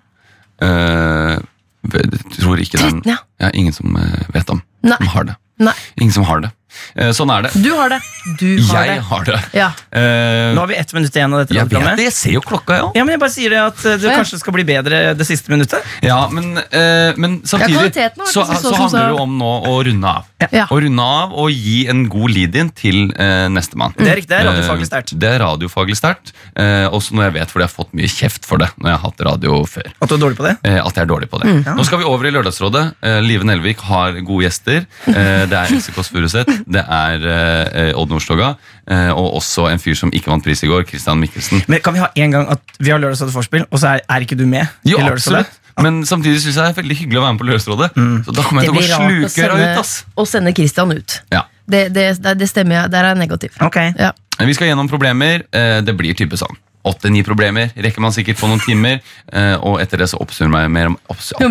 Jeg 0.61 2.21
tror 2.41 2.61
ikke 2.61 2.81
den 2.81 3.03
ja. 3.07 3.19
ja. 3.43 3.51
Ingen 3.55 3.75
som 3.77 3.97
eh, 4.01 4.23
vet 4.35 4.51
om. 4.51 4.63
Nei. 4.87 4.99
Som 5.01 5.13
har 5.15 5.29
det. 5.29 5.37
Nei, 5.63 5.75
Ingen 6.01 6.13
som 6.13 6.27
har 6.29 6.43
det. 6.45 6.51
Eh, 6.97 7.11
sånn 7.17 7.31
er 7.33 7.47
det. 7.47 7.53
du 7.63 7.71
har 7.75 7.91
det. 7.93 8.01
Du 8.41 8.49
har 8.73 8.85
Jeg 8.85 8.97
det. 8.99 9.05
har 9.07 9.25
det. 9.29 9.39
Ja. 9.55 9.69
Uh, 9.95 10.55
Nå 10.57 10.61
har 10.65 10.67
vi 10.73 10.75
ett 10.81 10.93
minutt 10.97 11.15
igjen 11.15 11.33
av 11.33 11.45
dette 11.45 11.55
jeg 11.55 11.69
vet 11.71 11.97
det, 11.97 12.07
jeg 12.09 12.13
ser 12.17 12.33
jo 12.35 12.41
klokka, 12.43 12.77
ja. 12.81 12.89
Ja, 12.97 13.05
men 13.07 13.15
jeg 13.15 13.21
bare 13.23 13.31
sier 13.33 13.51
det 13.55 13.61
at 13.63 13.85
eh, 13.87 13.97
det 14.03 14.11
Ja. 14.11 14.17
kanskje 14.19 14.41
skal 14.41 14.53
bli 14.57 14.65
bedre 14.67 15.15
det 15.15 15.27
siste 15.29 15.53
minuttet. 15.53 15.85
Ja, 16.03 16.29
men, 16.33 16.57
uh, 16.59 17.13
men 17.17 17.41
samtidig 17.47 17.95
ja, 17.95 18.11
så, 18.27 18.43
så, 18.45 18.59
så 18.63 18.75
handler 18.75 19.07
det 19.07 19.15
jo 19.15 19.23
om 19.23 19.37
nå 19.39 19.53
å 19.71 19.77
runde 19.87 20.11
av. 20.11 20.27
Ja. 20.53 20.67
Å 20.67 20.81
runde 20.83 21.03
av 21.07 21.33
og 21.39 21.51
gi 21.55 21.87
en 21.89 22.09
god 22.13 22.35
lead-in 22.35 22.71
til 22.77 23.13
uh, 23.15 23.47
nestemann. 23.53 23.95
Det 23.97 24.11
er 24.11 24.19
riktig, 24.21 24.33
det 24.35 24.41
er 24.43 24.49
radiofaglig 24.51 24.91
sterkt. 24.91 25.15
Det 25.17 25.31
er 25.31 25.41
radiofaglig 25.45 25.97
sterkt. 25.99 26.35
Også 26.57 27.15
når 27.17 27.29
jeg 27.29 27.35
vet, 27.37 27.51
fordi 27.53 27.63
jeg 27.65 27.71
har 27.71 27.75
fått 27.77 27.95
mye 27.97 28.11
kjeft 28.11 28.47
for 28.49 28.61
det 28.63 28.69
når 28.81 28.91
jeg 28.91 28.97
har 28.99 29.03
hatt 29.07 29.23
radio 29.27 29.59
før. 29.69 29.89
At 30.03 30.11
du 30.11 30.15
er 30.17 30.21
dårlig 30.23 30.39
på 30.39 30.45
det? 30.47 30.55
Eh, 30.67 30.79
at 30.81 30.97
jeg 30.97 31.05
er 31.05 31.11
dårlig 31.11 31.29
på 31.31 31.41
det. 31.43 31.53
Nå 31.67 31.85
skal 31.87 32.01
vi 32.03 32.07
over 32.09 32.27
i 32.29 32.33
Lørdagsrådet. 32.35 32.85
Live 33.25 33.47
Nelvik 33.47 33.83
har 33.87 34.17
gode 34.27 34.47
gjester. 34.47 34.87
Eh, 35.11 35.45
det 35.51 35.57
er 35.57 35.73
Else 35.77 35.93
Kåss 35.95 36.11
Furuseth, 36.13 36.53
det 36.67 36.83
er 36.83 37.27
eh, 37.31 37.93
Odd 37.99 38.11
Nordstoga, 38.11 38.55
eh, 38.91 39.11
og 39.15 39.37
også 39.39 39.69
en 39.71 39.79
fyr 39.83 39.95
som 39.99 40.11
ikke 40.15 40.31
vant 40.33 40.43
pris 40.45 40.63
i 40.67 40.71
går, 40.71 40.85
Christian 40.89 41.21
Mikkelsen. 41.23 41.63
Men 41.71 41.81
Kan 41.85 41.95
vi 41.95 42.03
ha 42.03 42.09
en 42.17 42.35
gang 42.35 42.49
at 42.57 42.61
vi 42.79 42.91
har 42.91 42.99
Lørdagsrådet 43.03 43.35
vorspiel, 43.37 43.67
og 43.71 43.79
så 43.83 43.95
er, 43.97 44.03
er 44.11 44.27
ikke 44.27 44.39
du 44.39 44.47
med? 44.51 44.67
Jo, 44.85 44.99
i 44.99 45.07
absolutt. 45.11 45.61
Men 45.83 46.01
samtidig 46.09 46.41
syns 46.41 46.57
jeg 46.57 46.65
det 46.65 46.71
er 46.73 46.79
veldig 46.83 46.97
hyggelig 47.03 47.19
å 47.21 47.23
være 47.27 47.33
med 47.37 47.41
på 47.43 47.49
Lørdagsrådet. 47.51 47.91
Så 48.27 48.33
da 48.37 48.45
kommer 48.47 48.65
jeg 48.65 48.73
til 48.73 48.77
å 48.77 48.81
gå 48.81 49.09
å 49.27 49.29
slukøra 49.29 49.57
ut, 49.61 49.81
ass. 49.83 49.97
å 50.17 50.25
sende 50.27 50.55
Christian 50.57 50.95
ut. 50.97 51.19
Ja. 51.35 51.43
Det, 51.69 51.83
det, 51.93 52.07
det, 52.25 52.37
det 52.41 52.49
stemmer 52.49 52.79
jeg. 52.81 52.91
Der 52.95 53.05
er 53.05 53.13
jeg 53.13 53.21
negativ. 53.21 53.59
Okay. 53.61 53.93
Ja. 54.01 54.13
Vi 54.41 54.55
skal 54.57 54.71
gjennom 54.71 54.89
problemer. 54.89 55.45
Eh, 55.53 55.81
Det 55.85 55.95
blir 55.99 56.17
type 56.17 56.39
sånn. 56.41 56.57
Åtte-ni 56.87 57.25
problemer 57.27 57.73
rekker 57.83 58.01
man 58.05 58.13
sikkert 58.15 58.39
på 58.39 58.47
noen 58.49 58.61
timer. 58.63 59.01
eh, 59.33 59.57
Og 59.59 59.81
etter 59.83 59.99
det 60.01 60.07
så 60.13 60.21
oppsummerer 60.23 60.69
jeg 60.69 60.73
mer 60.77 60.87
om, 60.93 60.97
Ja, 61.41 61.49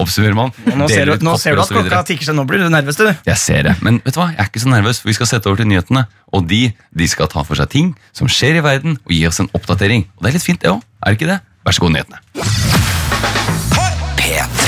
Oppsummerer 0.00 0.36
man. 0.38 0.52
Nå 0.64 0.88
ser, 0.90 1.10
du, 1.10 1.24
nå 1.26 1.34
ser 1.40 1.56
du 1.58 1.62
at 1.62 1.72
klokka 1.72 2.02
tikker 2.08 2.30
seg. 2.30 2.36
Nå 2.38 2.46
blir 2.48 2.62
du 2.62 2.68
nervøs, 2.72 2.96
du. 3.00 3.06
Jeg 3.28 3.38
ser 3.40 3.66
det, 3.68 3.74
men 3.84 4.00
vet 4.04 4.16
du 4.16 4.20
hva? 4.22 4.30
jeg 4.32 4.40
er 4.40 4.50
ikke 4.50 4.62
så 4.64 4.72
nervøs, 4.72 5.02
for 5.02 5.12
vi 5.12 5.16
skal 5.18 5.30
sette 5.30 5.50
over 5.50 5.60
til 5.60 5.68
nyhetene. 5.70 6.06
Og 6.36 6.46
de, 6.50 6.62
de 6.96 7.10
skal 7.10 7.30
ta 7.32 7.44
for 7.46 7.58
seg 7.60 7.70
ting 7.72 7.92
som 8.16 8.30
skjer 8.30 8.60
i 8.60 8.64
verden, 8.64 8.98
og 9.04 9.14
gi 9.16 9.22
oss 9.28 9.42
en 9.42 9.50
oppdatering. 9.56 10.06
Og 10.16 10.24
det 10.24 10.32
er 10.32 10.38
litt 10.38 10.46
fint, 10.46 10.62
det 10.62 10.72
òg. 10.72 10.82
Er 11.04 11.12
det 11.12 11.20
ikke 11.20 11.32
det? 11.34 11.40
Vær 11.66 11.76
så 11.76 11.84
god, 11.84 11.96
nyhetene. 11.98 12.18
P3. 14.20 14.59